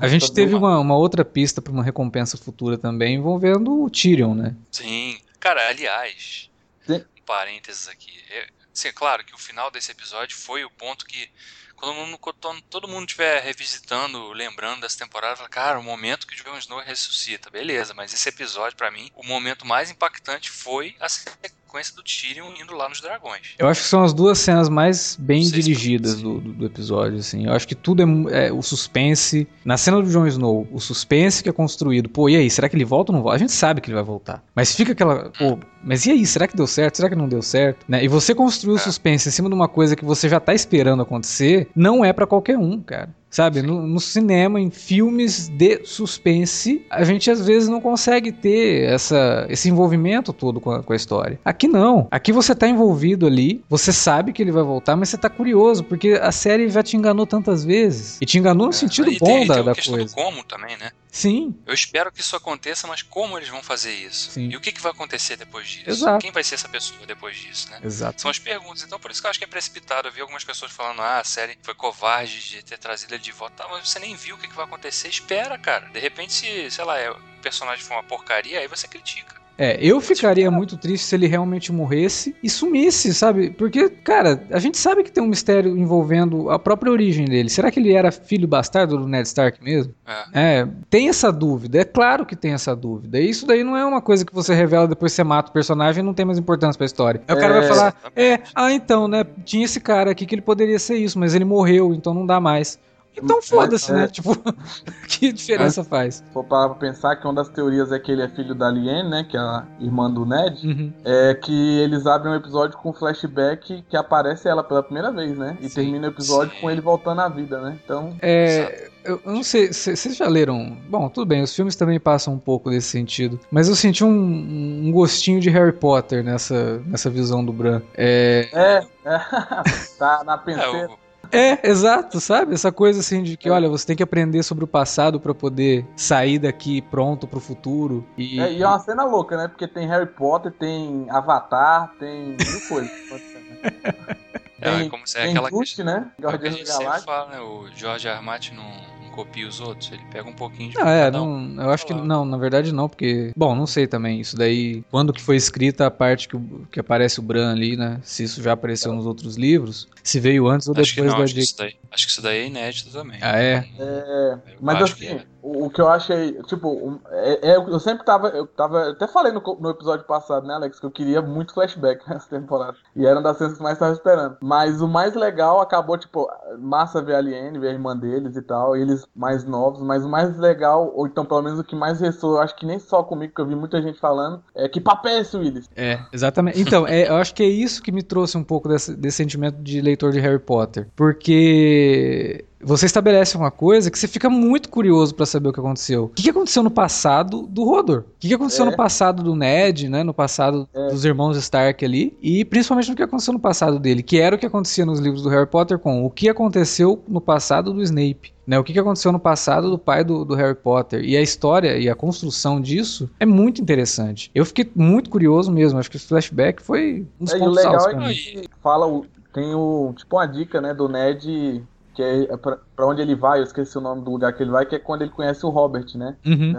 A 0.00 0.08
gente 0.08 0.32
teve 0.32 0.54
uma, 0.54 0.78
uma 0.78 0.96
outra 0.96 1.24
pista 1.24 1.60
pra 1.60 1.72
uma 1.72 1.82
recompensa 1.82 2.36
futura 2.36 2.76
também 2.78 3.16
envolvendo 3.16 3.82
o 3.82 3.90
Tyrion, 3.90 4.34
né? 4.34 4.54
Sim. 4.70 5.18
Cara, 5.40 5.68
aliás, 5.68 6.50
Sim. 6.86 7.04
um 7.16 7.22
parênteses 7.24 7.88
aqui. 7.88 8.12
É, 8.30 8.46
assim, 8.72 8.88
é 8.88 8.92
claro 8.92 9.24
que 9.24 9.34
o 9.34 9.38
final 9.38 9.70
desse 9.70 9.92
episódio 9.92 10.36
foi 10.36 10.64
o 10.64 10.70
ponto 10.70 11.06
que. 11.06 11.30
Quando 11.78 12.62
todo 12.68 12.88
mundo 12.88 13.06
estiver 13.06 13.40
revisitando, 13.42 14.32
lembrando 14.32 14.80
dessa 14.80 14.98
temporada, 14.98 15.36
fala, 15.36 15.48
cara, 15.48 15.78
o 15.78 15.82
momento 15.82 16.26
que 16.26 16.34
o 16.34 16.44
Jon 16.44 16.58
Snow 16.58 16.80
ressuscita, 16.80 17.50
beleza, 17.50 17.94
mas 17.94 18.12
esse 18.12 18.28
episódio, 18.28 18.76
pra 18.76 18.90
mim, 18.90 19.10
o 19.14 19.24
momento 19.24 19.64
mais 19.64 19.90
impactante 19.90 20.50
foi 20.50 20.96
a 20.98 21.08
sequência 21.08 21.57
do 21.94 22.02
Tyrion 22.02 22.50
indo 22.60 22.74
lá 22.74 22.88
nos 22.88 23.00
dragões. 23.00 23.54
Eu 23.58 23.68
acho 23.68 23.82
que 23.82 23.86
são 23.86 24.02
as 24.02 24.12
duas 24.12 24.38
cenas 24.38 24.68
mais 24.68 25.16
bem 25.20 25.42
dirigidas 25.42 26.20
do, 26.20 26.40
do, 26.40 26.52
do 26.52 26.66
episódio, 26.66 27.18
assim. 27.18 27.46
Eu 27.46 27.52
acho 27.52 27.68
que 27.68 27.74
tudo 27.74 28.02
é, 28.30 28.48
é 28.48 28.52
o 28.52 28.62
suspense. 28.62 29.46
Na 29.64 29.76
cena 29.76 30.00
do 30.02 30.10
Jon 30.10 30.26
Snow, 30.26 30.66
o 30.72 30.80
suspense 30.80 31.42
que 31.42 31.48
é 31.48 31.52
construído. 31.52 32.08
Pô, 32.08 32.28
e 32.28 32.36
aí, 32.36 32.50
será 32.50 32.68
que 32.68 32.74
ele 32.76 32.84
volta 32.84 33.12
ou 33.12 33.16
não 33.16 33.22
volta? 33.22 33.36
A 33.36 33.38
gente 33.38 33.52
sabe 33.52 33.80
que 33.80 33.88
ele 33.88 33.94
vai 33.94 34.04
voltar. 34.04 34.42
Mas 34.54 34.74
fica 34.74 34.92
aquela. 34.92 35.30
Pô, 35.38 35.58
mas 35.84 36.04
e 36.06 36.10
aí, 36.10 36.26
será 36.26 36.48
que 36.48 36.56
deu 36.56 36.66
certo? 36.66 36.96
Será 36.96 37.08
que 37.08 37.14
não 37.14 37.28
deu 37.28 37.42
certo? 37.42 37.84
Né? 37.86 38.02
E 38.02 38.08
você 38.08 38.34
construir 38.34 38.72
o 38.74 38.76
É. 38.76 38.80
suspense 38.80 39.28
em 39.28 39.32
cima 39.32 39.48
de 39.48 39.54
uma 39.54 39.68
coisa 39.68 39.94
que 39.94 40.04
você 40.04 40.28
já 40.28 40.40
tá 40.40 40.54
esperando 40.54 41.02
acontecer, 41.02 41.68
não 41.76 42.04
é 42.04 42.12
pra 42.12 42.26
qualquer 42.26 42.58
um, 42.58 42.80
cara. 42.80 43.14
Sabe, 43.30 43.62
no, 43.62 43.86
no 43.86 44.00
cinema, 44.00 44.58
em 44.60 44.70
filmes 44.70 45.48
de 45.48 45.84
suspense, 45.84 46.84
a 46.90 47.04
gente 47.04 47.30
às 47.30 47.46
vezes 47.46 47.68
não 47.68 47.80
consegue 47.80 48.32
ter 48.32 48.88
essa, 48.90 49.46
esse 49.50 49.68
envolvimento 49.68 50.32
todo 50.32 50.60
com 50.60 50.70
a, 50.70 50.82
com 50.82 50.92
a 50.92 50.96
história. 50.96 51.38
Aqui 51.44 51.68
não. 51.68 52.08
Aqui 52.10 52.32
você 52.32 52.54
tá 52.54 52.66
envolvido 52.66 53.26
ali, 53.26 53.62
você 53.68 53.92
sabe 53.92 54.32
que 54.32 54.42
ele 54.42 54.50
vai 54.50 54.62
voltar, 54.62 54.96
mas 54.96 55.10
você 55.10 55.18
tá 55.18 55.28
curioso, 55.28 55.84
porque 55.84 56.18
a 56.20 56.32
série 56.32 56.68
já 56.70 56.82
te 56.82 56.96
enganou 56.96 57.26
tantas 57.26 57.64
vezes. 57.64 58.18
E 58.20 58.24
te 58.24 58.38
enganou 58.38 58.68
no 58.68 58.72
sentido 58.72 59.10
e 59.10 59.18
bom 59.18 59.26
tem, 59.26 59.46
da, 59.46 59.54
tem 59.56 59.64
da 59.64 59.74
coisa. 59.74 60.04
do 60.04 60.10
como 60.12 60.42
também, 60.44 60.76
né? 60.78 60.90
Sim, 61.10 61.58
Eu 61.66 61.74
espero 61.74 62.12
que 62.12 62.20
isso 62.20 62.36
aconteça, 62.36 62.86
mas 62.86 63.02
como 63.02 63.38
eles 63.38 63.48
vão 63.48 63.62
fazer 63.62 63.92
isso? 63.92 64.30
Sim. 64.32 64.48
E 64.50 64.56
o 64.56 64.60
que, 64.60 64.72
que 64.72 64.80
vai 64.80 64.92
acontecer 64.92 65.36
depois 65.36 65.68
disso? 65.68 65.88
Exato. 65.88 66.20
Quem 66.20 66.30
vai 66.30 66.44
ser 66.44 66.54
essa 66.56 66.68
pessoa 66.68 67.06
depois 67.06 67.36
disso, 67.36 67.70
né? 67.70 67.80
exato. 67.82 68.20
São 68.20 68.30
as 68.30 68.38
perguntas. 68.38 68.82
Então, 68.82 69.00
por 69.00 69.10
isso 69.10 69.20
que 69.20 69.26
eu 69.26 69.30
acho 69.30 69.38
que 69.38 69.44
é 69.44 69.48
precipitado. 69.48 70.08
Eu 70.08 70.12
vi 70.12 70.20
algumas 70.20 70.44
pessoas 70.44 70.70
falando, 70.70 71.00
ah, 71.00 71.20
a 71.20 71.24
série 71.24 71.58
foi 71.62 71.74
covarde 71.74 72.40
de 72.48 72.62
ter 72.62 72.78
trazido 72.78 73.14
ele 73.14 73.22
de 73.22 73.32
volta. 73.32 73.64
Tá, 73.64 73.68
mas 73.68 73.88
você 73.88 73.98
nem 73.98 74.14
viu 74.14 74.36
o 74.36 74.38
que, 74.38 74.48
que 74.48 74.54
vai 74.54 74.64
acontecer. 74.64 75.08
Espera, 75.08 75.58
cara. 75.58 75.88
De 75.88 75.98
repente, 75.98 76.32
se, 76.32 76.70
sei 76.70 76.84
lá, 76.84 76.98
é, 76.98 77.10
o 77.10 77.18
personagem 77.42 77.84
for 77.84 77.94
uma 77.94 78.02
porcaria, 78.02 78.60
aí 78.60 78.68
você 78.68 78.86
critica. 78.86 79.38
É, 79.58 79.76
eu 79.84 80.00
ficaria 80.00 80.48
muito 80.52 80.76
triste 80.76 81.04
se 81.04 81.14
ele 81.16 81.26
realmente 81.26 81.72
morresse 81.72 82.34
e 82.40 82.48
sumisse, 82.48 83.12
sabe? 83.12 83.50
Porque, 83.50 83.88
cara, 83.88 84.40
a 84.52 84.60
gente 84.60 84.78
sabe 84.78 85.02
que 85.02 85.10
tem 85.10 85.22
um 85.22 85.26
mistério 85.26 85.76
envolvendo 85.76 86.48
a 86.48 86.58
própria 86.60 86.92
origem 86.92 87.24
dele. 87.24 87.48
Será 87.50 87.68
que 87.70 87.80
ele 87.80 87.92
era 87.92 88.12
filho 88.12 88.46
bastardo 88.46 88.96
do 88.96 89.08
Ned 89.08 89.26
Stark 89.26 89.62
mesmo? 89.62 89.92
É. 90.32 90.60
É, 90.60 90.68
tem 90.88 91.08
essa 91.08 91.32
dúvida, 91.32 91.80
é 91.80 91.84
claro 91.84 92.24
que 92.24 92.36
tem 92.36 92.52
essa 92.52 92.76
dúvida. 92.76 93.18
E 93.18 93.28
isso 93.28 93.44
daí 93.46 93.64
não 93.64 93.76
é 93.76 93.84
uma 93.84 94.00
coisa 94.00 94.24
que 94.24 94.32
você 94.32 94.54
revela 94.54 94.86
depois 94.86 95.10
que 95.12 95.16
você 95.16 95.24
mata 95.24 95.50
o 95.50 95.52
personagem 95.52 96.02
e 96.02 96.06
não 96.06 96.14
tem 96.14 96.24
mais 96.24 96.38
importância 96.38 96.78
pra 96.78 96.86
história. 96.86 97.20
Aí 97.26 97.34
o 97.34 97.38
cara 97.40 97.54
É, 97.56 97.58
vai 97.58 97.68
falar, 97.68 97.94
é, 98.14 98.24
exatamente. 98.26 98.52
ah, 98.54 98.72
então, 98.72 99.08
né, 99.08 99.24
tinha 99.44 99.64
esse 99.64 99.80
cara 99.80 100.12
aqui 100.12 100.24
que 100.24 100.36
ele 100.36 100.42
poderia 100.42 100.78
ser 100.78 100.96
isso, 100.96 101.18
mas 101.18 101.34
ele 101.34 101.44
morreu, 101.44 101.92
então 101.92 102.14
não 102.14 102.24
dá 102.24 102.38
mais. 102.40 102.78
Então 103.22 103.42
foda-se, 103.42 103.90
é. 103.90 103.94
né? 103.94 104.08
Tipo, 104.08 104.36
que 105.08 105.32
diferença 105.32 105.84
faz? 105.84 106.16
Se 106.16 106.32
for 106.32 106.44
parar 106.44 106.70
pra 106.70 106.78
pensar 106.78 107.16
que 107.16 107.26
uma 107.26 107.34
das 107.34 107.48
teorias 107.48 107.92
é 107.92 107.98
que 107.98 108.10
ele 108.10 108.22
é 108.22 108.28
filho 108.28 108.54
da 108.54 108.70
Liane, 108.70 109.08
né? 109.08 109.26
Que 109.28 109.36
é 109.36 109.40
a 109.40 109.66
irmã 109.80 110.10
do 110.10 110.24
Ned. 110.24 110.66
Uhum. 110.66 110.92
É 111.04 111.34
que 111.34 111.78
eles 111.80 112.06
abrem 112.06 112.32
um 112.32 112.36
episódio 112.36 112.76
com 112.78 112.92
flashback 112.92 113.84
que 113.88 113.96
aparece 113.96 114.48
ela 114.48 114.62
pela 114.62 114.82
primeira 114.82 115.10
vez, 115.10 115.36
né? 115.36 115.56
E 115.60 115.68
Sim. 115.68 115.74
termina 115.74 116.08
o 116.08 116.10
episódio 116.10 116.54
Sim. 116.54 116.60
com 116.60 116.70
ele 116.70 116.80
voltando 116.80 117.20
à 117.20 117.28
vida, 117.28 117.60
né? 117.60 117.78
Então. 117.84 118.16
É, 118.20 118.88
eu, 119.04 119.20
eu 119.24 119.32
não 119.32 119.42
sei, 119.42 119.72
vocês 119.72 120.16
já 120.16 120.28
leram? 120.28 120.76
Bom, 120.88 121.08
tudo 121.08 121.26
bem, 121.26 121.42
os 121.42 121.54
filmes 121.54 121.74
também 121.74 121.98
passam 121.98 122.34
um 122.34 122.38
pouco 122.38 122.70
desse 122.70 122.88
sentido. 122.88 123.40
Mas 123.50 123.68
eu 123.68 123.74
senti 123.74 124.04
um, 124.04 124.08
um 124.08 124.92
gostinho 124.92 125.40
de 125.40 125.48
Harry 125.48 125.72
Potter 125.72 126.22
nessa, 126.22 126.78
nessa 126.86 127.08
visão 127.08 127.44
do 127.44 127.52
Bran. 127.52 127.80
É, 127.94 128.48
É, 128.52 128.86
é. 129.04 129.18
tá 129.98 130.22
na 130.24 130.34
É, 130.34 130.38
penseira. 130.38 131.07
É, 131.32 131.68
exato, 131.68 132.20
sabe? 132.20 132.54
Essa 132.54 132.70
coisa 132.72 133.00
assim 133.00 133.22
de 133.22 133.36
que, 133.36 133.48
olha, 133.50 133.68
você 133.68 133.86
tem 133.86 133.96
que 133.96 134.02
aprender 134.02 134.42
sobre 134.42 134.64
o 134.64 134.66
passado 134.68 135.20
pra 135.20 135.34
poder 135.34 135.86
sair 135.96 136.38
daqui 136.38 136.80
pronto 136.82 137.26
pro 137.26 137.40
futuro. 137.40 138.06
E, 138.16 138.40
É, 138.40 138.52
e 138.52 138.62
é 138.62 138.66
uma 138.66 138.78
cena 138.78 139.04
louca, 139.04 139.36
né? 139.36 139.48
Porque 139.48 139.66
tem 139.68 139.86
Harry 139.88 140.06
Potter, 140.06 140.52
tem 140.52 141.06
Avatar, 141.10 141.92
tem 141.98 142.36
mil 142.38 142.68
coisas. 142.68 142.90
é, 144.60 144.78
Tem- 144.78 144.88
como 144.88 145.06
se 145.06 145.18
é 145.18 145.30
aquela 145.30 145.50
Groot, 145.50 145.82
né? 145.82 146.10
É 146.20 146.26
o 146.26 146.38
que 146.38 146.46
a 146.48 146.50
gente 146.50 146.68
sempre 146.70 147.00
fala, 147.00 147.30
né? 147.30 147.40
O 147.40 147.66
George 147.74 148.06
R. 148.08 148.16
R. 148.16 148.24
Martin 148.24 148.54
não, 148.54 148.64
não 148.64 148.97
copia 149.18 149.48
os 149.48 149.58
outros, 149.60 149.90
ele 149.90 150.02
pega 150.12 150.28
um 150.28 150.32
pouquinho 150.32 150.70
de 150.70 150.76
Não, 150.76 150.88
é, 150.88 151.00
cada 151.06 151.20
um. 151.20 151.40
não, 151.40 151.64
eu 151.64 151.70
acho 151.70 151.84
que 151.84 151.92
não, 151.92 152.24
na 152.24 152.36
verdade 152.38 152.70
não, 152.70 152.88
porque, 152.88 153.32
bom, 153.36 153.52
não 153.52 153.66
sei 153.66 153.84
também, 153.88 154.20
isso 154.20 154.36
daí, 154.36 154.84
quando 154.92 155.12
que 155.12 155.20
foi 155.20 155.34
escrita 155.34 155.86
a 155.86 155.90
parte 155.90 156.28
que, 156.28 156.38
que 156.70 156.78
aparece 156.78 157.18
o 157.18 157.22
Bran 157.22 157.50
ali, 157.50 157.76
né, 157.76 158.00
se 158.04 158.22
isso 158.22 158.40
já 158.40 158.52
apareceu 158.52 158.92
nos 158.92 159.06
outros 159.06 159.36
livros, 159.36 159.88
se 160.04 160.20
veio 160.20 160.46
antes 160.46 160.68
ou 160.68 160.74
Acho 160.78 160.94
que 160.94 161.00
depois 161.00 161.12
não, 161.12 161.18
da 161.18 161.24
acho 161.24 161.34
que, 161.34 161.40
isso 161.40 161.56
daí, 161.58 161.74
acho 161.90 162.06
que 162.06 162.12
isso 162.12 162.22
daí 162.22 162.38
é 162.38 162.46
inédito 162.46 162.90
também. 162.90 163.18
Ah, 163.20 163.40
é? 163.40 163.68
É, 163.76 164.32
Eu 164.34 164.38
mas 164.60 164.82
acho 164.82 164.94
que 164.94 165.06
assim, 165.08 165.16
é. 165.16 165.24
O, 165.48 165.70
que 165.70 165.80
eu 165.80 165.88
achei, 165.88 166.32
tipo, 166.44 167.00
é, 167.10 167.52
é, 167.52 167.56
eu 167.56 167.80
sempre 167.80 168.04
tava, 168.04 168.28
eu 168.28 168.46
tava, 168.46 168.90
até 168.90 169.06
falei 169.06 169.32
no, 169.32 169.40
no 169.60 169.70
episódio 169.70 170.04
passado, 170.06 170.46
né, 170.46 170.54
Alex, 170.54 170.78
que 170.78 170.86
eu 170.86 170.90
queria 170.90 171.22
muito 171.22 171.54
flashback 171.54 172.02
nessa 172.08 172.28
temporada. 172.28 172.76
E 172.94 173.06
era 173.06 173.16
uma 173.16 173.22
das 173.22 173.38
cenas 173.38 173.56
que 173.56 173.62
mais 173.62 173.78
tava 173.78 173.92
esperando. 173.92 174.36
Mas 174.42 174.80
o 174.80 174.88
mais 174.88 175.14
legal 175.14 175.60
acabou, 175.60 175.96
tipo, 175.96 176.28
massa 176.58 177.00
ver 177.02 177.14
a 177.14 177.18
Aliene, 177.18 177.58
ver 177.58 177.68
a 177.68 177.72
irmã 177.72 177.96
deles 177.96 178.36
e 178.36 178.42
tal, 178.42 178.76
eles 178.76 179.06
mais 179.14 179.44
novos, 179.44 179.80
mas 179.82 180.04
o 180.04 180.08
mais 180.08 180.36
legal, 180.38 180.92
ou 180.94 181.06
então 181.06 181.24
pelo 181.24 181.42
menos 181.42 181.58
o 181.58 181.64
que 181.64 181.76
mais 181.76 182.00
ressoou, 182.00 182.36
eu 182.36 182.42
acho 182.42 182.56
que 182.56 182.66
nem 182.66 182.78
só 182.78 183.02
comigo, 183.02 183.34
que 183.34 183.40
eu 183.40 183.46
vi 183.46 183.54
muita 183.54 183.80
gente 183.80 183.98
falando, 183.98 184.42
é 184.54 184.68
que 184.68 184.80
papel 184.80 185.12
é 185.12 185.20
esse, 185.20 185.36
Willis? 185.36 185.68
É, 185.76 186.00
exatamente. 186.12 186.60
Então, 186.60 186.86
é, 186.86 187.08
eu 187.08 187.16
acho 187.16 187.34
que 187.34 187.42
é 187.42 187.46
isso 187.46 187.82
que 187.82 187.92
me 187.92 188.02
trouxe 188.02 188.36
um 188.36 188.44
pouco 188.44 188.68
desse, 188.68 188.94
desse 188.94 189.16
sentimento 189.18 189.62
de 189.62 189.80
leitor 189.80 190.12
de 190.12 190.20
Harry 190.20 190.38
Potter. 190.38 190.88
Porque 190.94 192.44
você 192.60 192.86
estabelece 192.86 193.36
uma 193.36 193.50
coisa 193.50 193.90
que 193.90 193.98
você 193.98 194.08
fica 194.08 194.28
muito 194.28 194.68
curioso 194.68 195.14
pra 195.14 195.24
saber 195.26 195.48
o 195.48 195.52
que 195.52 195.60
aconteceu. 195.60 196.04
O 196.04 196.08
que 196.08 196.22
que 196.24 196.30
aconteceu 196.30 196.62
no 196.62 196.70
passado 196.70 197.42
do 197.42 197.64
Rodor? 197.64 198.00
O 198.00 198.04
que 198.18 198.28
que 198.28 198.34
aconteceu 198.34 198.66
É. 198.66 198.70
no 198.70 198.76
passado 198.76 199.22
do 199.22 199.34
Ned, 199.36 199.88
né? 199.88 200.02
No 200.02 200.12
passado 200.12 200.68
dos 200.90 201.04
irmãos 201.04 201.36
Stark 201.36 201.84
ali. 201.84 202.16
E 202.22 202.44
principalmente 202.44 202.90
no 202.90 202.96
que 202.96 203.02
aconteceu 203.02 203.32
no 203.32 203.40
passado 203.40 203.78
dele, 203.78 204.02
que 204.02 204.18
era 204.18 204.34
o 204.34 204.38
que 204.38 204.46
acontecia 204.46 204.84
nos 204.84 204.98
livros 204.98 205.22
do 205.22 205.28
Harry 205.28 205.46
Potter 205.46 205.78
com 205.78 206.04
o 206.04 206.10
que 206.10 206.28
aconteceu 206.28 207.02
no 207.06 207.20
passado 207.20 207.72
do 207.72 207.82
Snape. 207.82 208.32
Né, 208.46 208.58
o 208.58 208.64
que 208.64 208.72
que 208.72 208.80
aconteceu 208.80 209.12
no 209.12 209.20
passado 209.20 209.68
do 209.70 209.78
pai 209.78 210.02
do, 210.02 210.24
do 210.24 210.34
Harry 210.34 210.54
Potter. 210.54 211.04
E 211.04 211.14
a 211.14 211.20
história 211.20 211.76
e 211.76 211.86
a 211.86 211.94
construção 211.94 212.58
disso 212.58 213.10
é 213.20 213.26
muito 213.26 213.60
interessante. 213.60 214.30
Eu 214.34 214.46
fiquei 214.46 214.70
muito 214.74 215.10
curioso 215.10 215.52
mesmo. 215.52 215.78
Acho 215.78 215.90
que 215.90 215.98
o 215.98 216.00
flashback 216.00 216.62
foi 216.62 217.06
um 217.20 217.24
dos 217.26 217.34
É, 217.34 217.36
e 217.36 217.40
o 217.40 217.44
pontos 217.44 217.56
legal 217.56 217.90
é 217.90 218.12
que 218.14 218.48
fala, 218.62 219.02
tem 219.34 219.54
o, 219.54 219.92
tipo 219.94 220.16
uma 220.16 220.24
dica, 220.24 220.62
né, 220.62 220.72
do 220.72 220.88
Ned, 220.88 221.62
que 221.98 222.02
é, 222.04 222.32
é 222.32 222.36
pra, 222.36 222.56
pra 222.76 222.86
onde 222.86 223.02
ele 223.02 223.16
vai, 223.16 223.40
eu 223.40 223.42
esqueci 223.42 223.76
o 223.76 223.80
nome 223.80 224.04
do 224.04 224.10
lugar 224.12 224.32
que 224.32 224.40
ele 224.40 224.52
vai, 224.52 224.64
que 224.64 224.76
é 224.76 224.78
quando 224.78 225.02
ele 225.02 225.10
conhece 225.10 225.44
o 225.44 225.48
Robert, 225.50 225.84
né? 225.96 226.16
Uhum. 226.24 226.54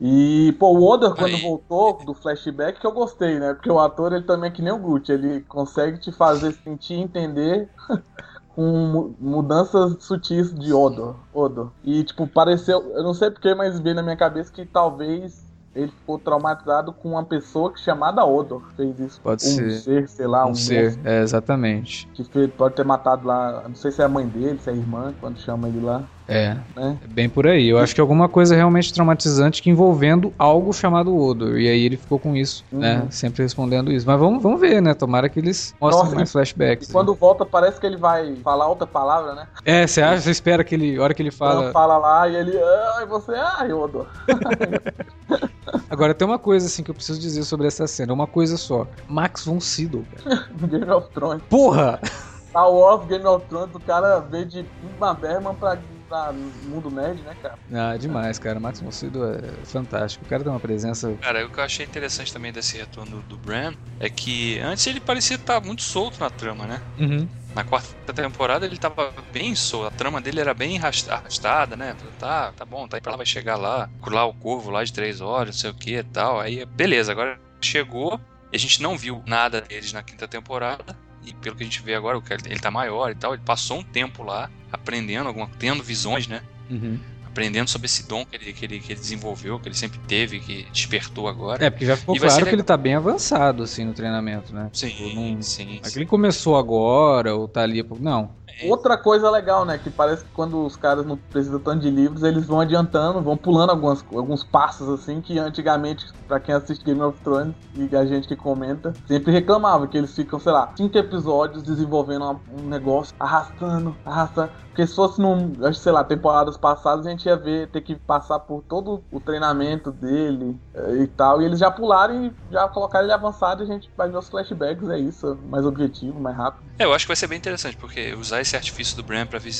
E, 0.00 0.52
pô, 0.58 0.72
o 0.76 0.82
Oda, 0.82 1.14
quando 1.14 1.36
Aí. 1.36 1.42
voltou 1.42 2.04
do 2.04 2.12
flashback, 2.12 2.80
que 2.80 2.86
eu 2.86 2.90
gostei, 2.92 3.38
né? 3.38 3.54
Porque 3.54 3.70
o 3.70 3.78
ator, 3.78 4.12
ele 4.12 4.24
também 4.24 4.50
é 4.50 4.52
que 4.52 4.62
nem 4.62 4.72
o 4.72 4.78
Gucci, 4.78 5.12
ele 5.12 5.42
consegue 5.42 6.00
te 6.00 6.10
fazer 6.10 6.52
sentir 6.54 6.94
e 6.94 7.00
entender 7.00 7.70
com 8.48 8.62
mu- 8.62 9.16
mudanças 9.20 10.02
sutis 10.02 10.52
de 10.52 10.72
Odo. 10.72 11.20
Odo. 11.32 11.72
E, 11.84 12.02
tipo, 12.02 12.26
pareceu, 12.26 12.80
eu 12.96 13.02
não 13.04 13.14
sei 13.14 13.30
porquê, 13.30 13.54
mas 13.54 13.78
veio 13.78 13.94
na 13.94 14.02
minha 14.02 14.16
cabeça 14.16 14.50
que 14.52 14.66
talvez 14.66 15.49
ele 15.74 15.90
ficou 15.92 16.18
traumatizado 16.18 16.92
com 16.92 17.10
uma 17.10 17.24
pessoa 17.24 17.72
que 17.72 17.80
chamada 17.80 18.24
Odo 18.24 18.62
fez 18.76 18.98
isso. 18.98 19.20
Pode 19.20 19.42
um 19.42 19.46
ser. 19.46 19.70
ser, 19.70 20.08
sei 20.08 20.26
lá, 20.26 20.46
um, 20.46 20.50
Um 20.50 20.54
ser, 20.54 20.98
é, 21.04 21.20
exatamente. 21.22 22.08
que 22.14 22.24
fez- 22.24 22.50
pode 22.54 22.74
ter 22.74 22.84
matado 22.84 23.26
lá, 23.26 23.68
não 23.68 23.74
sei 23.74 23.90
se 23.92 24.02
é 24.02 24.04
a 24.04 24.08
mãe 24.08 24.26
dele, 24.28 24.58
se 24.58 24.68
é 24.68 24.72
a 24.72 24.76
irmã, 24.76 25.14
quando 25.20 25.38
chama 25.40 25.68
ele 25.68 25.80
lá, 25.80 26.08
É, 26.30 26.56
né? 26.76 26.96
é 27.02 27.06
bem 27.08 27.28
por 27.28 27.46
aí. 27.46 27.68
Eu 27.68 27.78
acho 27.78 27.94
que 27.94 28.00
alguma 28.00 28.28
coisa 28.28 28.54
realmente 28.54 28.92
traumatizante 28.94 29.60
que 29.60 29.68
envolvendo 29.68 30.32
algo 30.38 30.72
chamado 30.72 31.14
Odor. 31.16 31.58
E 31.58 31.68
aí 31.68 31.84
ele 31.84 31.96
ficou 31.96 32.18
com 32.20 32.36
isso, 32.36 32.64
né? 32.70 33.00
Uhum. 33.00 33.10
Sempre 33.10 33.42
respondendo 33.42 33.90
isso. 33.90 34.06
Mas 34.06 34.18
vamos, 34.18 34.40
vamos 34.42 34.60
ver, 34.60 34.80
né? 34.80 34.94
Tomara 34.94 35.28
que 35.28 35.40
eles 35.40 35.74
mostrem 35.80 36.04
Nossa, 36.04 36.14
mais 36.16 36.28
e- 36.28 36.32
flashbacks. 36.32 36.88
E 36.88 36.92
quando 36.92 37.14
volta, 37.14 37.44
parece 37.44 37.80
que 37.80 37.86
ele 37.86 37.96
vai 37.96 38.36
falar 38.36 38.68
outra 38.68 38.86
palavra, 38.86 39.34
né? 39.34 39.48
É, 39.64 39.86
você 39.86 40.00
acha, 40.00 40.20
você 40.22 40.30
espera 40.30 40.62
que 40.62 40.74
ele, 40.74 40.96
a 40.96 41.02
hora 41.02 41.12
que 41.12 41.20
ele 41.22 41.30
Fala, 41.32 41.60
fala. 41.60 41.72
fala 41.72 41.98
lá 41.98 42.28
e 42.28 42.36
ele, 42.36 42.56
ai, 42.96 43.06
você, 43.06 43.32
ai, 43.34 43.72
Odo. 43.72 44.06
Agora 45.88 46.14
tem 46.14 46.26
uma 46.26 46.38
coisa 46.38 46.66
assim 46.66 46.82
que 46.82 46.90
eu 46.90 46.94
preciso 46.94 47.20
dizer 47.20 47.42
sobre 47.44 47.66
essa 47.66 47.86
cena, 47.86 48.12
uma 48.12 48.26
coisa 48.26 48.56
só. 48.56 48.86
Max 49.08 49.44
von 49.44 49.60
Sydow, 49.60 50.04
cara. 50.22 50.48
Game 50.68 50.90
of 50.90 51.08
Thrones. 51.12 51.42
Porra! 51.48 52.00
Star 52.48 52.70
Wars, 52.70 53.06
Game 53.06 53.24
of 53.26 53.46
Thrones, 53.46 53.74
o 53.74 53.80
cara 53.80 54.18
veio 54.20 54.46
de 54.46 54.66
Ingmar 54.84 55.14
Bergman 55.16 55.54
pra, 55.54 55.78
pra 56.10 56.32
Mundo 56.32 56.90
Nerd, 56.90 57.22
né, 57.22 57.36
cara? 57.40 57.54
Ah, 57.72 57.96
demais, 57.96 58.36
cara. 58.36 58.58
Max 58.58 58.82
Sydow 58.90 59.32
é 59.32 59.64
fantástico. 59.64 60.24
O 60.24 60.28
cara 60.28 60.42
tem 60.42 60.52
uma 60.52 60.58
presença 60.58 61.16
Cara, 61.20 61.46
o 61.46 61.48
que 61.48 61.60
eu 61.60 61.64
achei 61.64 61.86
interessante 61.86 62.32
também 62.32 62.52
desse 62.52 62.76
retorno 62.76 63.22
do 63.22 63.38
Bran 63.38 63.72
é 64.00 64.10
que 64.10 64.58
antes 64.58 64.84
ele 64.88 65.00
parecia 65.00 65.36
estar 65.36 65.60
muito 65.60 65.82
solto 65.82 66.18
na 66.20 66.28
trama, 66.28 66.66
né? 66.66 66.82
Uhum. 66.98 67.28
Na 67.54 67.62
quarta 67.62 68.12
temporada 68.12 68.66
ele 68.66 68.76
tava 68.76 69.12
bem 69.32 69.54
solto, 69.54 69.86
a 69.86 69.90
trama 69.90 70.20
dele 70.20 70.40
era 70.40 70.52
bem 70.52 70.78
arrasta- 70.78 71.14
arrastada, 71.14 71.76
né? 71.76 71.94
Tá, 72.18 72.52
tá 72.52 72.64
bom, 72.64 72.88
tá 72.88 72.96
aí 72.96 73.00
pra 73.00 73.12
lá, 73.12 73.16
vai 73.16 73.26
chegar 73.26 73.56
lá, 73.56 73.88
curar 74.00 74.24
o 74.24 74.34
corvo 74.34 74.70
lá 74.70 74.82
de 74.82 74.92
três 74.92 75.20
horas, 75.20 75.54
não 75.54 75.60
sei 75.60 75.70
o 75.70 75.74
que 75.74 75.96
e 75.96 76.02
tal. 76.02 76.40
Aí, 76.40 76.64
beleza, 76.64 77.12
agora 77.12 77.38
chegou 77.60 78.20
e 78.52 78.56
a 78.56 78.58
gente 78.58 78.82
não 78.82 78.96
viu 78.98 79.22
nada 79.26 79.60
deles 79.60 79.92
na 79.92 80.02
quinta 80.02 80.26
temporada. 80.26 80.96
E 81.24 81.32
pelo 81.34 81.54
que 81.56 81.62
a 81.62 81.66
gente 81.66 81.82
vê 81.82 81.94
agora, 81.94 82.20
ele 82.46 82.58
tá 82.58 82.70
maior 82.70 83.10
e 83.10 83.14
tal, 83.14 83.34
ele 83.34 83.42
passou 83.44 83.78
um 83.78 83.82
tempo 83.82 84.22
lá 84.22 84.50
aprendendo, 84.72 85.26
alguma, 85.28 85.48
tendo 85.58 85.82
visões, 85.82 86.26
né? 86.26 86.42
Uhum. 86.70 86.98
Aprendendo 87.26 87.68
sobre 87.68 87.86
esse 87.86 88.08
dom 88.08 88.24
que 88.26 88.34
ele, 88.36 88.52
que, 88.52 88.64
ele, 88.64 88.80
que 88.80 88.92
ele 88.92 89.00
desenvolveu, 89.00 89.58
que 89.60 89.68
ele 89.68 89.74
sempre 89.76 90.00
teve, 90.08 90.40
que 90.40 90.66
despertou 90.72 91.28
agora. 91.28 91.64
É, 91.64 91.70
porque 91.70 91.86
já 91.86 91.96
ficou 91.96 92.16
E 92.16 92.18
claro 92.18 92.44
que 92.44 92.50
ele 92.52 92.62
tá 92.64 92.76
bem 92.76 92.94
avançado, 92.94 93.62
assim, 93.62 93.84
no 93.84 93.92
treinamento, 93.92 94.52
né? 94.52 94.68
Sim, 94.72 94.88
Tipo, 94.88 95.14
não- 95.14 95.42
sim, 95.42 95.76
é 95.76 95.80
que 95.80 95.90
sim. 95.90 95.98
ele 96.00 96.06
começou 96.06 96.56
agora, 96.56 97.34
ou 97.36 97.46
tá 97.46 97.62
ali. 97.62 97.80
há 97.80 97.84
pouco- 97.84 98.02
Não. 98.02 98.34
Outra 98.68 98.96
coisa 98.98 99.30
legal, 99.30 99.64
né, 99.64 99.78
que 99.78 99.90
parece 99.90 100.24
que 100.24 100.30
quando 100.32 100.64
os 100.64 100.76
caras 100.76 101.06
não 101.06 101.16
precisam 101.16 101.60
tanto 101.60 101.80
de 101.82 101.90
livros, 101.90 102.22
eles 102.22 102.46
vão 102.46 102.60
adiantando, 102.60 103.22
vão 103.22 103.36
pulando 103.36 103.70
algumas, 103.70 104.04
alguns 104.12 104.44
passos, 104.44 104.88
assim, 104.88 105.20
que 105.20 105.38
antigamente, 105.38 106.04
pra 106.26 106.40
quem 106.40 106.54
assiste 106.54 106.84
Game 106.84 107.00
of 107.02 107.20
Thrones 107.22 107.54
e 107.74 107.94
a 107.96 108.04
gente 108.04 108.26
que 108.26 108.36
comenta, 108.36 108.98
sempre 109.06 109.32
reclamava 109.32 109.86
que 109.88 109.96
eles 109.96 110.14
ficam, 110.14 110.38
sei 110.38 110.52
lá, 110.52 110.72
cinco 110.76 110.98
episódios 110.98 111.62
desenvolvendo 111.62 112.22
uma- 112.24 112.42
um 112.48 112.68
negócio, 112.68 113.14
arrastando, 113.18 113.98
arrastando. 114.04 114.52
Porque 114.68 114.86
se 114.86 114.94
fosse 114.94 115.20
num, 115.20 115.54
sei 115.72 115.92
lá, 115.92 116.02
temporadas 116.04 116.56
passadas, 116.56 117.06
a 117.06 117.10
gente 117.10 117.26
ia 117.26 117.36
ver, 117.36 117.70
ter 117.70 117.80
que 117.80 117.96
passar 117.96 118.40
por 118.40 118.62
todo 118.62 119.04
o 119.10 119.20
treinamento 119.20 119.90
dele 119.92 120.56
eh, 120.74 121.02
e 121.02 121.06
tal. 121.06 121.40
E 121.40 121.44
eles 121.44 121.58
já 121.58 121.70
pularam 121.70 122.26
e 122.26 122.36
já 122.50 122.68
colocaram 122.68 123.04
ele 123.04 123.12
avançado 123.12 123.62
e 123.62 123.64
a 123.64 123.66
gente 123.66 123.90
vai 123.96 124.08
ver 124.10 124.16
os 124.18 124.28
flashbacks, 124.28 124.88
é 124.88 124.98
isso. 124.98 125.36
Mais 125.44 125.64
objetivo, 125.64 126.20
mais 126.20 126.36
rápido. 126.36 126.70
É, 126.78 126.84
eu 126.84 126.92
acho 126.92 127.04
que 127.04 127.08
vai 127.08 127.16
ser 127.16 127.26
bem 127.26 127.38
interessante, 127.38 127.76
porque 127.76 128.14
usar 128.14 128.40
esse 128.40 128.49
artifício 128.56 128.96
do 128.96 129.04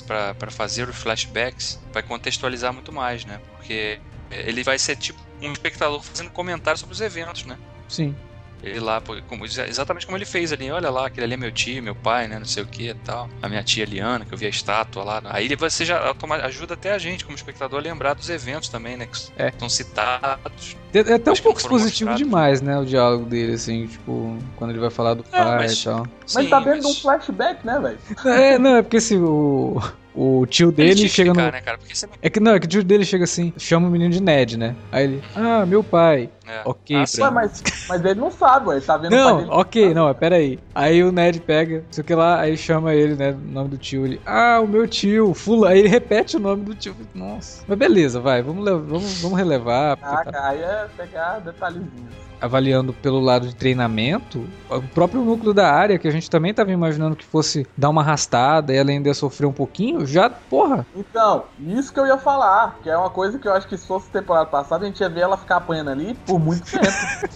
pra, 0.06 0.34
pra 0.34 0.50
fazer 0.50 0.88
os 0.88 0.96
flashbacks 0.96 1.78
vai 1.92 2.02
contextualizar 2.02 2.72
muito 2.72 2.92
mais, 2.92 3.24
né? 3.24 3.40
Porque 3.56 4.00
ele 4.30 4.62
vai 4.62 4.78
ser 4.78 4.96
tipo 4.96 5.18
um 5.42 5.52
espectador 5.52 6.02
fazendo 6.02 6.30
comentários 6.30 6.80
sobre 6.80 6.94
os 6.94 7.00
eventos, 7.00 7.44
né? 7.44 7.58
Sim. 7.88 8.14
Ele 8.62 8.78
lá, 8.80 9.02
como- 9.26 9.44
exatamente 9.46 10.04
como 10.06 10.18
ele 10.18 10.24
fez 10.24 10.52
ali, 10.52 10.70
olha 10.70 10.90
lá, 10.90 11.06
aquele 11.06 11.24
ali 11.24 11.34
é 11.34 11.36
meu 11.36 11.50
tio, 11.52 11.82
meu 11.82 11.94
pai, 11.94 12.28
né, 12.28 12.38
não 12.38 12.44
sei 12.46 12.62
o 12.62 12.66
que 12.66 12.88
e 12.90 12.94
tal. 12.94 13.28
A 13.42 13.48
minha 13.48 13.62
tia 13.62 13.84
Liana, 13.84 14.24
que 14.24 14.32
eu 14.34 14.38
vi 14.38 14.46
a 14.46 14.50
estátua 14.50 15.02
lá. 15.02 15.22
Aí 15.24 15.54
você 15.56 15.84
já 15.84 15.98
automa- 16.06 16.36
ajuda 16.36 16.74
até 16.74 16.92
a 16.92 16.98
gente, 16.98 17.24
como 17.24 17.36
espectador, 17.36 17.78
a 17.78 17.82
lembrar 17.82 18.14
dos 18.14 18.28
eventos 18.28 18.68
também, 18.68 18.96
né, 18.96 19.06
que 19.06 19.18
É. 19.36 19.48
estão 19.48 19.68
citados. 19.68 20.76
É 20.92 20.98
é 20.98 21.14
até 21.14 21.30
um 21.30 21.36
pouco 21.36 21.58
expositivo 21.60 22.14
demais, 22.16 22.60
né? 22.60 22.76
O 22.78 22.84
diálogo 22.84 23.24
dele, 23.24 23.52
assim, 23.54 23.86
tipo, 23.86 24.36
quando 24.56 24.70
ele 24.72 24.80
vai 24.80 24.90
falar 24.90 25.14
do 25.14 25.24
É, 25.32 25.38
pai 25.38 25.56
mas- 25.58 25.80
e 25.80 25.84
tal. 25.84 26.06
Mas 26.20 26.32
Sim, 26.44 26.48
tá 26.50 26.58
dentro 26.60 26.80
de 26.80 26.86
um 26.86 26.88
mas- 26.90 26.98
flashback, 27.00 27.64
né, 27.66 27.78
velho? 27.78 27.98
É, 28.26 28.58
não, 28.58 28.76
é 28.76 28.82
porque 28.82 28.96
assim, 28.96 29.18
o, 29.20 29.80
o 30.14 30.44
tio 30.46 30.68
Ele 30.68 30.94
dele 30.94 31.08
chega 31.08 31.32
no. 31.32 31.40
né, 31.40 31.60
cara? 31.60 31.78
Porque 31.78 31.94
você 31.94 32.08
É 32.20 32.28
que 32.28 32.40
não, 32.40 32.52
é 32.54 32.60
que 32.60 32.66
o 32.66 32.68
tio 32.68 32.82
dele 32.84 33.04
chega 33.04 33.24
assim, 33.24 33.52
chama 33.56 33.88
o 33.88 33.90
menino 33.90 34.10
de 34.10 34.20
Ned, 34.22 34.56
né? 34.58 34.74
Aí 34.90 35.04
ele, 35.04 35.22
ah, 35.34 35.64
meu 35.64 35.82
pai. 35.84 36.28
É. 36.46 36.62
Ok, 36.64 36.96
Ah, 36.96 37.06
sim. 37.06 37.20
Mas, 37.30 37.62
mas 37.88 38.04
ele 38.04 38.18
não 38.18 38.30
sabe, 38.30 38.68
ué. 38.68 38.76
Ele 38.76 38.84
tá 38.84 38.96
vendo 38.96 39.12
o 39.12 39.16
pai 39.16 39.22
Não, 39.24 39.36
dele. 39.38 39.50
ok, 39.52 39.94
não, 39.94 40.12
pera 40.14 40.36
aí. 40.36 40.58
Aí 40.74 41.02
o 41.04 41.12
Ned 41.12 41.40
pega, 41.40 41.76
não 41.78 41.92
sei 41.92 42.02
o 42.02 42.04
que 42.04 42.14
lá, 42.14 42.40
aí 42.40 42.56
chama 42.56 42.92
ele, 42.94 43.14
né, 43.14 43.30
o 43.30 43.36
nome 43.52 43.68
do 43.70 43.78
tio, 43.78 44.04
ele, 44.04 44.20
ah, 44.26 44.60
o 44.60 44.66
meu 44.66 44.86
tio, 44.88 45.32
fula, 45.32 45.70
aí 45.70 45.78
ele 45.78 45.88
repete 45.88 46.36
o 46.36 46.40
nome 46.40 46.64
do 46.64 46.74
tio, 46.74 46.96
nossa. 47.14 47.62
Mas 47.68 47.78
beleza, 47.78 48.18
vai, 48.20 48.42
vamos, 48.42 48.64
vamos, 48.64 49.20
vamos 49.20 49.38
relevar, 49.38 49.92
Ah, 50.02 50.16
tá 50.16 50.24
cara, 50.24 50.48
aí 50.48 50.60
é 50.60 50.86
pegar 50.96 51.38
detalhezinhos. 51.38 52.29
Avaliando 52.40 52.92
pelo 52.92 53.20
lado 53.20 53.46
de 53.46 53.54
treinamento, 53.54 54.44
o 54.68 54.80
próprio 54.94 55.22
núcleo 55.24 55.52
da 55.52 55.70
área, 55.72 55.98
que 55.98 56.08
a 56.08 56.10
gente 56.10 56.30
também 56.30 56.54
tava 56.54 56.70
imaginando 56.72 57.16
que 57.16 57.24
fosse 57.24 57.66
dar 57.76 57.88
uma 57.90 58.00
arrastada 58.02 58.72
e 58.72 58.76
ela 58.76 58.90
ainda 58.90 59.08
ia 59.08 59.14
sofrer 59.14 59.46
um 59.46 59.52
pouquinho, 59.52 60.06
já, 60.06 60.30
porra, 60.30 60.86
Então, 60.94 61.44
isso 61.58 61.92
que 61.92 62.00
eu 62.00 62.06
ia 62.06 62.18
falar, 62.18 62.78
que 62.82 62.88
é 62.90 62.96
uma 62.96 63.10
coisa 63.10 63.38
que 63.38 63.46
eu 63.48 63.52
acho 63.52 63.66
que 63.68 63.76
se 63.76 63.86
fosse 63.86 64.08
temporada 64.10 64.46
passada, 64.46 64.84
a 64.84 64.86
gente 64.86 65.00
ia 65.00 65.08
ver 65.08 65.20
ela 65.20 65.36
ficar 65.36 65.56
apanhando 65.56 65.90
ali 65.90 66.14
por 66.26 66.38
muito 66.38 66.64
tempo. 66.70 66.86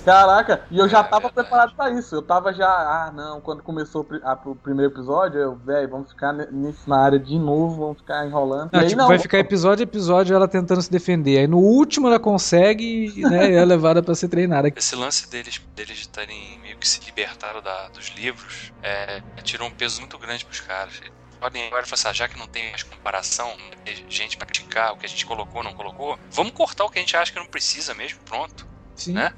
Caraca, 0.04 0.62
e 0.70 0.78
eu 0.78 0.88
já 0.88 1.02
tava 1.02 1.30
preparado 1.30 1.74
pra 1.74 1.90
isso. 1.90 2.14
Eu 2.14 2.22
tava 2.22 2.52
já, 2.52 2.66
ah, 2.68 3.12
não, 3.14 3.40
quando 3.40 3.62
começou 3.62 4.06
a- 4.22 4.38
o 4.46 4.54
primeiro 4.54 4.92
episódio, 4.92 5.40
eu, 5.40 5.54
velho, 5.56 5.88
vamos 5.88 6.10
ficar 6.10 6.32
nisso 6.52 6.88
na 6.88 6.98
área 6.98 7.18
de 7.18 7.38
novo, 7.38 7.80
vamos 7.80 7.98
ficar 7.98 8.26
enrolando. 8.26 8.70
Não, 8.72 8.80
e 8.80 8.82
aí 8.84 8.88
tipo, 8.88 9.00
não, 9.00 9.08
vai 9.08 9.18
ficar 9.18 9.38
episódio 9.38 9.82
a 9.82 9.84
episódio 9.84 10.34
ela 10.34 10.46
tentando 10.48 10.82
se 10.82 10.90
defender. 10.90 11.38
Aí 11.38 11.46
no 11.46 11.58
último 11.58 12.06
ela 12.08 12.18
consegue 12.18 13.12
e 13.16 13.22
né, 13.22 13.52
é 13.54 13.64
levada 13.64 14.02
pra 14.02 14.14
ser 14.14 14.28
treinada. 14.28 14.70
Esse 14.94 15.00
lance 15.00 15.26
deles, 15.28 15.60
deles 15.74 16.06
terem 16.06 16.58
meio 16.60 16.76
que 16.76 16.86
se 16.86 17.00
libertaram 17.04 17.60
da- 17.60 17.88
dos 17.88 18.10
livros 18.10 18.72
é, 18.80 19.20
tirou 19.42 19.66
um 19.68 19.72
peso 19.72 19.98
muito 20.00 20.16
grande 20.18 20.44
pros 20.44 20.60
caras. 20.60 21.00
podem 21.40 21.66
agora 21.66 21.84
falar 21.84 21.94
assim, 22.00 22.08
ah, 22.08 22.12
já 22.12 22.28
que 22.28 22.38
não 22.38 22.46
tem 22.46 22.70
mais 22.70 22.82
comparação, 22.84 23.54
não 23.58 23.70
tem 23.84 24.02
gente 24.08 24.36
pra 24.36 24.46
criticar 24.46 24.92
o 24.92 24.96
que 24.96 25.04
a 25.04 25.08
gente 25.08 25.26
colocou 25.26 25.58
ou 25.58 25.64
não 25.64 25.74
colocou, 25.74 26.18
vamos 26.30 26.52
cortar 26.54 26.84
o 26.84 26.90
que 26.90 26.98
a 26.98 27.02
gente 27.02 27.14
acha 27.16 27.32
que 27.32 27.38
não 27.38 27.46
precisa 27.46 27.92
mesmo, 27.92 28.18
pronto. 28.24 28.66
Sim. 28.94 29.12
Né? 29.14 29.30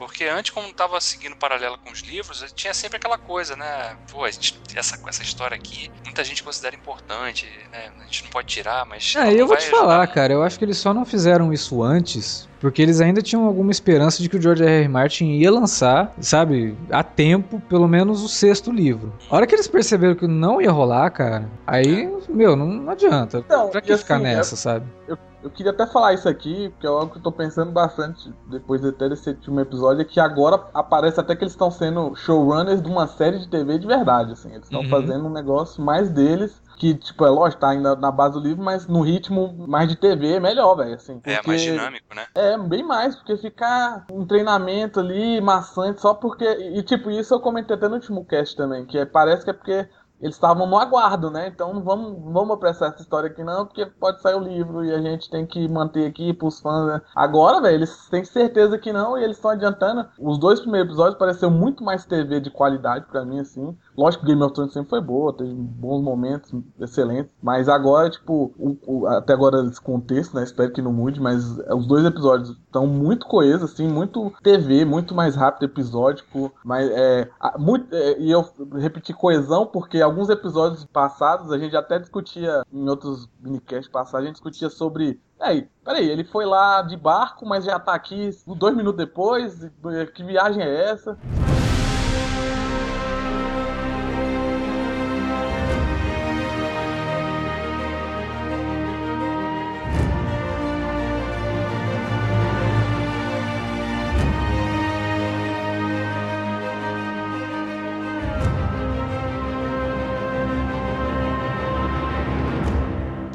Porque 0.00 0.24
antes, 0.24 0.50
como 0.50 0.72
tava 0.72 0.98
seguindo 0.98 1.36
paralelo 1.36 1.76
com 1.76 1.92
os 1.92 2.00
livros, 2.00 2.42
tinha 2.56 2.72
sempre 2.72 2.96
aquela 2.96 3.18
coisa, 3.18 3.54
né? 3.54 3.98
Pô, 4.10 4.24
a 4.24 4.30
gente- 4.30 4.58
essa, 4.74 4.98
essa 5.06 5.22
história 5.22 5.54
aqui, 5.54 5.90
muita 6.02 6.24
gente 6.24 6.42
considera 6.42 6.74
importante, 6.74 7.46
né? 7.70 7.90
A 8.00 8.04
gente 8.04 8.24
não 8.24 8.30
pode 8.30 8.48
tirar, 8.48 8.86
mas. 8.86 9.14
É, 9.14 9.26
não 9.26 9.30
eu 9.32 9.46
vou 9.46 9.58
te 9.58 9.66
falar, 9.66 9.98
ajudar, 9.98 10.14
cara, 10.14 10.32
eu 10.32 10.42
acho 10.42 10.58
que 10.58 10.64
eles 10.64 10.78
só 10.78 10.94
não 10.94 11.04
fizeram 11.04 11.52
isso 11.52 11.82
antes 11.82 12.48
porque 12.60 12.80
eles 12.80 13.00
ainda 13.00 13.20
tinham 13.22 13.44
alguma 13.46 13.70
esperança 13.70 14.22
de 14.22 14.28
que 14.28 14.36
o 14.36 14.40
George 14.42 14.62
R. 14.62 14.70
R. 14.82 14.88
Martin 14.88 15.32
ia 15.32 15.50
lançar, 15.50 16.12
sabe, 16.20 16.76
a 16.90 17.02
tempo, 17.02 17.60
pelo 17.68 17.88
menos 17.88 18.22
o 18.22 18.28
sexto 18.28 18.70
livro. 18.70 19.12
A 19.30 19.36
hora 19.36 19.46
que 19.46 19.54
eles 19.54 19.66
perceberam 19.68 20.14
que 20.14 20.26
não 20.26 20.60
ia 20.62 20.70
rolar, 20.70 21.10
cara, 21.10 21.48
aí, 21.66 22.06
meu, 22.28 22.56
não, 22.56 22.66
não 22.66 22.92
adianta. 22.92 23.38
Então, 23.38 23.68
pra 23.70 23.80
que 23.80 23.96
ficar 23.96 24.16
assim, 24.16 24.24
nessa, 24.24 24.56
sabe? 24.56 24.86
Eu 25.08 25.16
queria 25.48 25.70
até 25.72 25.86
falar 25.86 26.12
isso 26.12 26.28
aqui, 26.28 26.68
porque 26.70 26.86
é 26.86 26.90
algo 26.90 27.10
que 27.12 27.18
eu 27.18 27.22
tô 27.22 27.32
pensando 27.32 27.70
bastante 27.72 28.34
depois 28.44 28.84
até 28.84 29.08
desse 29.08 29.30
último 29.30 29.60
episódio, 29.60 30.02
é 30.02 30.04
que 30.04 30.18
agora 30.20 30.62
aparece 30.74 31.18
até 31.20 31.34
que 31.36 31.42
eles 31.44 31.52
estão 31.52 31.70
sendo 31.70 32.14
showrunners 32.16 32.82
de 32.82 32.88
uma 32.88 33.06
série 33.06 33.38
de 33.38 33.48
TV 33.48 33.78
de 33.78 33.86
verdade, 33.86 34.32
assim. 34.32 34.50
Eles 34.50 34.64
estão 34.64 34.82
Uhum. 34.82 34.88
fazendo 34.90 35.24
um 35.26 35.32
negócio 35.32 35.82
mais 35.82 36.10
deles, 36.10 36.60
que, 36.76 36.94
tipo, 36.94 37.24
é 37.24 37.30
lógico, 37.30 37.60
tá 37.60 37.70
ainda 37.70 37.94
na 37.96 38.10
base 38.10 38.34
do 38.34 38.40
livro, 38.40 38.62
mas 38.62 38.86
no 38.86 39.00
ritmo 39.02 39.54
mais 39.68 39.88
de 39.88 39.96
TV 39.96 40.34
é 40.34 40.40
melhor, 40.40 40.74
velho, 40.74 40.94
assim. 40.94 41.20
É, 41.24 41.40
mais 41.46 41.62
dinâmico, 41.62 42.14
né? 42.14 42.26
É, 42.34 42.58
bem 42.58 42.82
mais, 42.82 43.14
porque 43.16 43.36
ficar 43.36 44.06
um 44.10 44.26
treinamento 44.26 45.00
ali, 45.00 45.40
maçante, 45.40 46.00
só 46.00 46.12
porque. 46.14 46.44
E 46.44 46.82
tipo, 46.82 47.10
isso 47.10 47.32
eu 47.34 47.40
comentei 47.40 47.76
até 47.76 47.88
no 47.88 47.94
último 47.94 48.24
cast 48.24 48.56
também, 48.56 48.84
que 48.86 48.98
é- 48.98 49.06
parece 49.06 49.44
que 49.44 49.50
é 49.50 49.52
porque 49.52 49.88
eles 50.20 50.36
estavam 50.36 50.66
no 50.66 50.78
aguardo, 50.78 51.30
né? 51.30 51.48
Então 51.48 51.72
não 51.72 51.82
vamos, 51.82 52.32
vamos 52.32 52.54
apressar 52.54 52.90
essa 52.90 53.02
história 53.02 53.28
aqui, 53.28 53.42
não, 53.42 53.66
porque 53.66 53.86
pode 53.86 54.20
sair 54.20 54.34
o 54.34 54.40
livro 54.40 54.84
e 54.84 54.92
a 54.92 55.00
gente 55.00 55.30
tem 55.30 55.46
que 55.46 55.66
manter 55.68 56.06
aqui 56.06 56.32
pros 56.32 56.60
fãs. 56.60 56.86
Né? 56.86 57.00
Agora, 57.14 57.60
velho, 57.60 57.76
eles 57.76 58.08
têm 58.08 58.24
certeza 58.24 58.78
que 58.78 58.92
não 58.92 59.16
e 59.16 59.24
eles 59.24 59.36
estão 59.36 59.50
adiantando. 59.50 60.06
Os 60.18 60.38
dois 60.38 60.60
primeiros 60.60 60.90
episódios 60.90 61.18
pareceu 61.18 61.50
muito 61.50 61.82
mais 61.82 62.04
TV 62.04 62.40
de 62.40 62.50
qualidade 62.50 63.06
pra 63.06 63.24
mim, 63.24 63.40
assim. 63.40 63.76
Lógico 63.96 64.24
que 64.24 64.30
Game 64.30 64.42
of 64.42 64.54
Thrones 64.54 64.72
sempre 64.72 64.90
foi 64.90 65.00
boa, 65.00 65.32
teve 65.32 65.52
bons 65.52 66.02
momentos, 66.02 66.52
excelentes. 66.78 67.30
Mas 67.42 67.68
agora, 67.68 68.08
tipo, 68.10 68.52
o- 68.58 68.76
o- 68.86 69.06
até 69.06 69.32
agora 69.32 69.62
esse 69.66 69.80
contexto, 69.80 70.34
né? 70.36 70.42
Espero 70.44 70.72
que 70.72 70.80
não 70.82 70.92
mude, 70.92 71.20
mas 71.20 71.44
os 71.74 71.86
dois 71.86 72.04
episódios 72.04 72.50
estão 72.50 72.86
muito 72.86 73.26
coesos, 73.26 73.72
assim, 73.72 73.88
muito 73.88 74.32
TV, 74.42 74.84
muito 74.84 75.14
mais 75.14 75.34
rápido 75.36 75.64
episódico. 75.64 76.52
Mas 76.64 76.88
é. 76.90 77.28
muito, 77.58 77.94
é, 77.94 78.18
e 78.18 78.30
eu 78.30 78.44
repeti 78.78 79.12
coesão 79.12 79.66
porque 79.66 80.00
alguns 80.00 80.28
episódios 80.28 80.84
passados 80.84 81.52
a 81.52 81.58
gente 81.58 81.76
até 81.76 81.98
discutia, 81.98 82.62
em 82.72 82.88
outros 82.88 83.28
minicasts 83.40 83.88
passados, 83.90 84.24
a 84.24 84.26
gente 84.26 84.34
discutia 84.36 84.70
sobre. 84.70 85.20
Aí, 85.40 85.66
peraí, 85.84 86.08
ele 86.08 86.22
foi 86.24 86.44
lá 86.44 86.82
de 86.82 86.96
barco, 86.96 87.46
mas 87.46 87.64
já 87.64 87.78
tá 87.78 87.94
aqui 87.94 88.30
dois 88.58 88.76
minutos 88.76 88.98
depois. 88.98 89.70
Que 90.14 90.22
viagem 90.22 90.62
é 90.62 90.90
essa? 90.90 91.16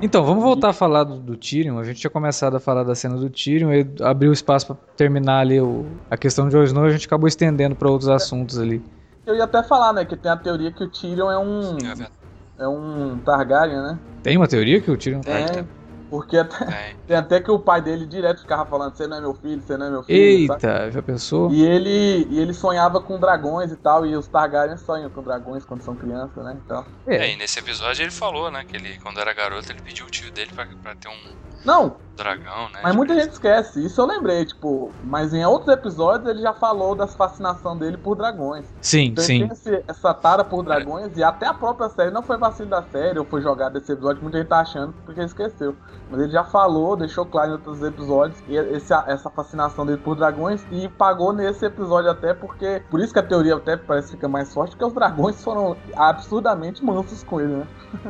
Então, 0.05 0.23
vamos 0.23 0.43
voltar 0.43 0.69
a 0.69 0.73
falar 0.73 1.03
do, 1.03 1.15
do 1.17 1.35
Tyrion. 1.35 1.79
A 1.79 1.83
gente 1.83 1.99
tinha 1.99 2.11
começado 2.11 2.55
a 2.55 2.59
falar 2.59 2.83
da 2.83 2.93
cena 2.93 3.15
do 3.17 3.27
Tyrion 3.27 3.71
e 3.73 3.87
abriu 4.03 4.31
espaço 4.31 4.67
pra 4.67 4.75
terminar 4.95 5.39
ali 5.39 5.59
o- 5.59 5.83
a 6.11 6.15
questão 6.15 6.45
de 6.47 6.51
Jon 6.55 6.63
Snow. 6.63 6.83
A 6.85 6.91
gente 6.91 7.07
acabou 7.07 7.27
estendendo 7.27 7.75
pra 7.75 7.89
outros 7.89 8.07
assuntos 8.07 8.59
ali. 8.59 8.83
Eu 9.25 9.35
ia 9.35 9.45
até 9.45 9.63
falar, 9.63 9.93
né, 9.93 10.05
que 10.05 10.15
tem 10.15 10.31
a 10.31 10.37
teoria 10.37 10.71
que 10.71 10.83
o 10.83 10.87
Tyrion 10.91 11.31
é 11.31 11.39
um. 11.39 11.77
É 11.77 11.87
verdade. 11.87 12.11
É 12.59 12.67
um 12.67 13.17
Targaryen, 13.25 13.81
né? 13.81 13.99
Tem 14.21 14.37
uma 14.37 14.47
teoria 14.47 14.79
que 14.79 14.91
o 14.91 14.95
Tyrion 14.95 15.21
É. 15.25 15.65
Porque 16.09 16.37
até, 16.37 16.65
É. 16.65 16.95
tem 17.07 17.17
até 17.17 17.39
que 17.39 17.51
o 17.51 17.59
pai 17.59 17.81
dele 17.81 18.05
direto 18.05 18.41
ficava 18.41 18.65
falando: 18.65 18.95
Você 18.95 19.07
não 19.07 19.17
é 19.17 19.21
meu 19.21 19.33
filho, 19.33 19.61
você 19.61 19.77
não 19.77 19.85
é 19.85 19.89
meu 19.89 20.03
filho. 20.03 20.47
sabe? 20.47 20.65
Eita, 20.65 20.91
já 20.91 21.01
pensou? 21.01 21.51
E 21.51 21.63
ele, 21.65 22.27
e 22.29 22.39
ele 22.39 22.53
sonhava 22.53 23.01
com 23.01 23.19
dragões 23.19 23.71
e 23.71 23.77
tal, 23.77 24.05
e 24.05 24.15
os 24.15 24.27
Targaryens 24.27 24.81
sonham 24.81 25.09
com 25.09 25.23
dragões 25.23 25.65
quando 25.65 25.83
são 25.83 25.95
crianças, 25.95 26.43
né? 26.43 26.59
Então. 26.63 26.85
É, 27.07 27.31
e 27.31 27.35
nesse 27.35 27.59
episódio 27.59 28.03
ele 28.03 28.11
falou, 28.11 28.49
né? 28.51 28.63
Que 28.63 28.75
ele, 28.77 28.97
quando 28.99 29.19
era 29.19 29.33
garoto, 29.33 29.71
ele 29.71 29.81
pediu 29.81 30.05
o 30.05 30.09
tio 30.09 30.31
dele 30.31 30.51
pra, 30.53 30.67
pra 30.81 30.95
ter 30.95 31.09
um 31.09 31.54
Não, 31.65 31.95
dragão, 32.15 32.69
né? 32.73 32.80
mas 32.84 32.95
muita 32.95 33.13
presente. 33.13 33.23
gente 33.25 33.34
esquece. 33.34 33.86
Isso 33.86 33.99
eu 33.99 34.06
lembrei, 34.06 34.45
tipo, 34.45 34.91
mas 35.04 35.34
em 35.34 35.43
outros 35.45 35.73
episódios 35.73 36.30
ele 36.30 36.41
já 36.41 36.54
falou 36.54 36.95
das 36.95 37.15
fascinação 37.15 37.75
dele 37.78 37.97
por 37.97 38.15
dragões. 38.15 38.65
Sim, 38.82 39.06
Então 39.08 39.23
sim. 39.23 39.36
ele 39.41 39.47
tem 39.47 39.51
esse- 39.54 39.84
essa 39.88 40.13
tara 40.13 40.43
por 40.43 40.63
dragões 40.63 41.17
e 41.17 41.23
até 41.23 41.47
a 41.47 41.54
própria 41.54 41.89
série 41.89 42.12
não 42.12 42.21
foi 42.23 42.38
vacilo 42.38 42.69
da 42.69 42.84
série 42.84 43.19
ou 43.19 43.25
foi 43.25 43.41
jogado 43.41 43.78
esse 43.78 43.91
episódio, 43.91 44.21
muita 44.21 44.38
gente 44.38 44.47
tá 44.47 44.60
achando 44.60 44.93
porque 45.06 45.21
esqueceu. 45.21 45.75
Mas 46.10 46.19
ele 46.21 46.32
já 46.32 46.43
falou, 46.43 46.95
deixou 46.95 47.25
claro 47.25 47.49
em 47.49 47.54
outros 47.54 47.82
episódios 47.82 48.39
e 48.47 48.56
esse- 48.56 48.93
essa 49.08 49.30
fascinação 49.32 49.86
dele 49.86 49.97
por 49.97 50.15
dragões 50.15 50.63
e 50.71 50.88
pagou 50.88 51.34
nesse 51.34 51.65
episódio 51.65 52.12
até 52.12 52.34
porque. 52.34 52.84
Por 52.91 52.99
isso 52.99 53.12
que 53.12 53.19
a 53.19 53.23
teoria 53.23 53.56
até 53.56 53.75
parece 53.75 54.10
que 54.10 54.13
fica 54.17 54.28
mais 54.30 54.54
forte, 54.54 54.71
porque 54.71 54.86
os 54.86 54.93
dragões 54.93 55.43
foram 55.43 55.75
absurdamente 55.95 56.86
mansos 56.86 57.23
com 57.23 57.41
ele, 57.41 57.54
né? 57.56 57.67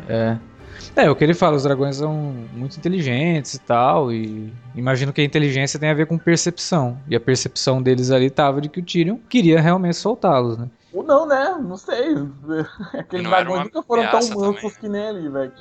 É. 0.09 0.37
É, 0.95 1.09
o 1.09 1.15
que 1.15 1.23
ele 1.23 1.33
fala, 1.33 1.55
os 1.55 1.63
dragões 1.63 1.97
são 1.97 2.13
muito 2.53 2.77
inteligentes 2.77 3.53
e 3.53 3.59
tal, 3.59 4.11
e 4.11 4.53
imagino 4.75 5.11
que 5.11 5.21
a 5.21 5.23
inteligência 5.23 5.79
tem 5.79 5.89
a 5.89 5.93
ver 5.93 6.07
com 6.07 6.17
percepção. 6.17 6.97
E 7.07 7.15
a 7.15 7.19
percepção 7.19 7.81
deles 7.81 8.11
ali 8.11 8.29
tava 8.29 8.61
de 8.61 8.69
que 8.69 8.79
o 8.79 8.83
Tyrion 8.83 9.17
queria 9.29 9.59
realmente 9.59 9.97
soltá-los, 9.97 10.57
né? 10.57 10.69
Ou 10.93 11.03
não, 11.03 11.25
né? 11.25 11.57
Não 11.61 11.75
sei. 11.75 12.15
Aqueles 12.97 13.27
dragões 13.27 13.63
nunca 13.65 13.83
foram 13.83 14.03
tão 14.09 14.13
mansos 14.13 14.33
também, 14.33 14.63
né? 14.63 14.71
que 14.79 14.89
nem 14.89 15.07
ali, 15.07 15.29
velho. 15.29 15.51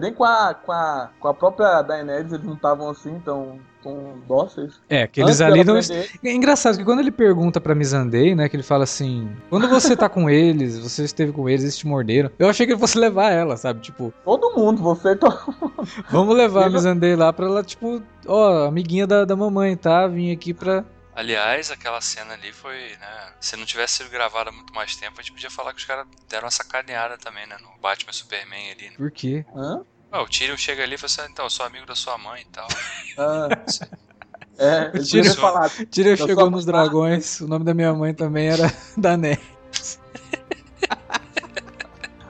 Nem 0.00 0.14
com 0.14 0.24
a, 0.24 0.54
com, 0.54 0.70
a, 0.70 1.10
com 1.18 1.28
a 1.28 1.34
própria 1.34 1.82
Daenerys 1.82 2.32
eles 2.32 2.46
não 2.46 2.54
estavam 2.54 2.88
assim 2.88 3.20
tão, 3.24 3.58
tão 3.86 4.18
dóceis. 4.26 4.80
É, 4.88 5.06
que 5.06 5.20
eles 5.20 5.40
ali 5.40 5.62
não. 5.62 5.76
É 5.76 6.32
engraçado 6.32 6.76
que 6.76 6.84
quando 6.84 7.00
ele 7.00 7.12
pergunta 7.12 7.60
pra 7.60 7.74
Missandei, 7.74 8.34
né, 8.34 8.48
que 8.48 8.56
ele 8.56 8.62
fala 8.62 8.84
assim: 8.84 9.30
quando 9.48 9.68
você 9.68 9.96
tá 9.96 10.08
com 10.08 10.28
eles, 10.28 10.78
você 10.78 11.04
esteve 11.04 11.32
com 11.32 11.48
eles, 11.48 11.62
eles 11.62 11.78
te 11.78 11.86
morderam. 11.86 12.30
Eu 12.38 12.48
achei 12.48 12.66
que 12.66 12.72
ele 12.72 12.80
fosse 12.80 12.98
levar 12.98 13.30
ela, 13.30 13.56
sabe? 13.56 13.80
Tipo, 13.80 14.12
Todo 14.24 14.54
mundo, 14.56 14.82
você 14.82 15.10
e 15.10 15.16
todo 15.16 15.36
vamos 16.10 16.36
levar 16.36 16.66
a 16.66 16.70
Missandei 16.70 17.14
lá 17.14 17.32
pra 17.32 17.46
ela, 17.46 17.62
tipo, 17.62 18.02
ó, 18.26 18.66
amiguinha 18.66 19.06
da, 19.06 19.24
da 19.24 19.36
mamãe, 19.36 19.76
tá? 19.76 20.06
Vim 20.06 20.32
aqui 20.32 20.52
pra. 20.52 20.84
Aliás, 21.14 21.70
aquela 21.70 22.00
cena 22.02 22.34
ali 22.34 22.52
foi, 22.52 22.76
né? 22.76 23.32
Se 23.40 23.56
não 23.56 23.64
tivesse 23.64 23.98
sido 23.98 24.10
gravada 24.10 24.50
há 24.50 24.52
muito 24.52 24.74
mais 24.74 24.96
tempo, 24.96 25.14
a 25.18 25.22
gente 25.22 25.32
podia 25.32 25.50
falar 25.50 25.72
que 25.72 25.78
os 25.78 25.84
caras 25.86 26.06
deram 26.28 26.44
uma 26.44 26.50
sacaneada 26.50 27.16
também, 27.16 27.46
né? 27.46 27.56
No 27.62 27.80
Batman 27.80 28.10
e 28.10 28.14
Superman 28.14 28.70
ali. 28.72 28.90
Né? 28.90 28.96
Por 28.98 29.10
quê? 29.10 29.42
Hã? 29.54 29.80
Ah, 30.10 30.22
o 30.22 30.28
Tyrion 30.28 30.56
chega 30.56 30.82
ali 30.82 30.94
e 30.94 30.98
fala 30.98 31.06
assim, 31.06 31.32
então, 31.32 31.46
eu 31.46 31.50
sou 31.50 31.66
amigo 31.66 31.84
da 31.86 31.94
sua 31.94 32.16
mãe 32.16 32.42
e 32.42 32.44
tal. 32.46 32.68
Ah, 33.18 33.48
é, 34.58 34.84
podia 34.90 35.20
isso. 35.20 35.40
falar. 35.40 35.68
Tyrion 35.70 36.16
chegou 36.16 36.50
nos 36.50 36.64
dragões, 36.64 37.40
o 37.40 37.48
nome 37.48 37.64
da 37.64 37.74
minha 37.74 37.92
mãe 37.92 38.14
também 38.14 38.48
era 38.48 38.72
Dané. 38.96 39.38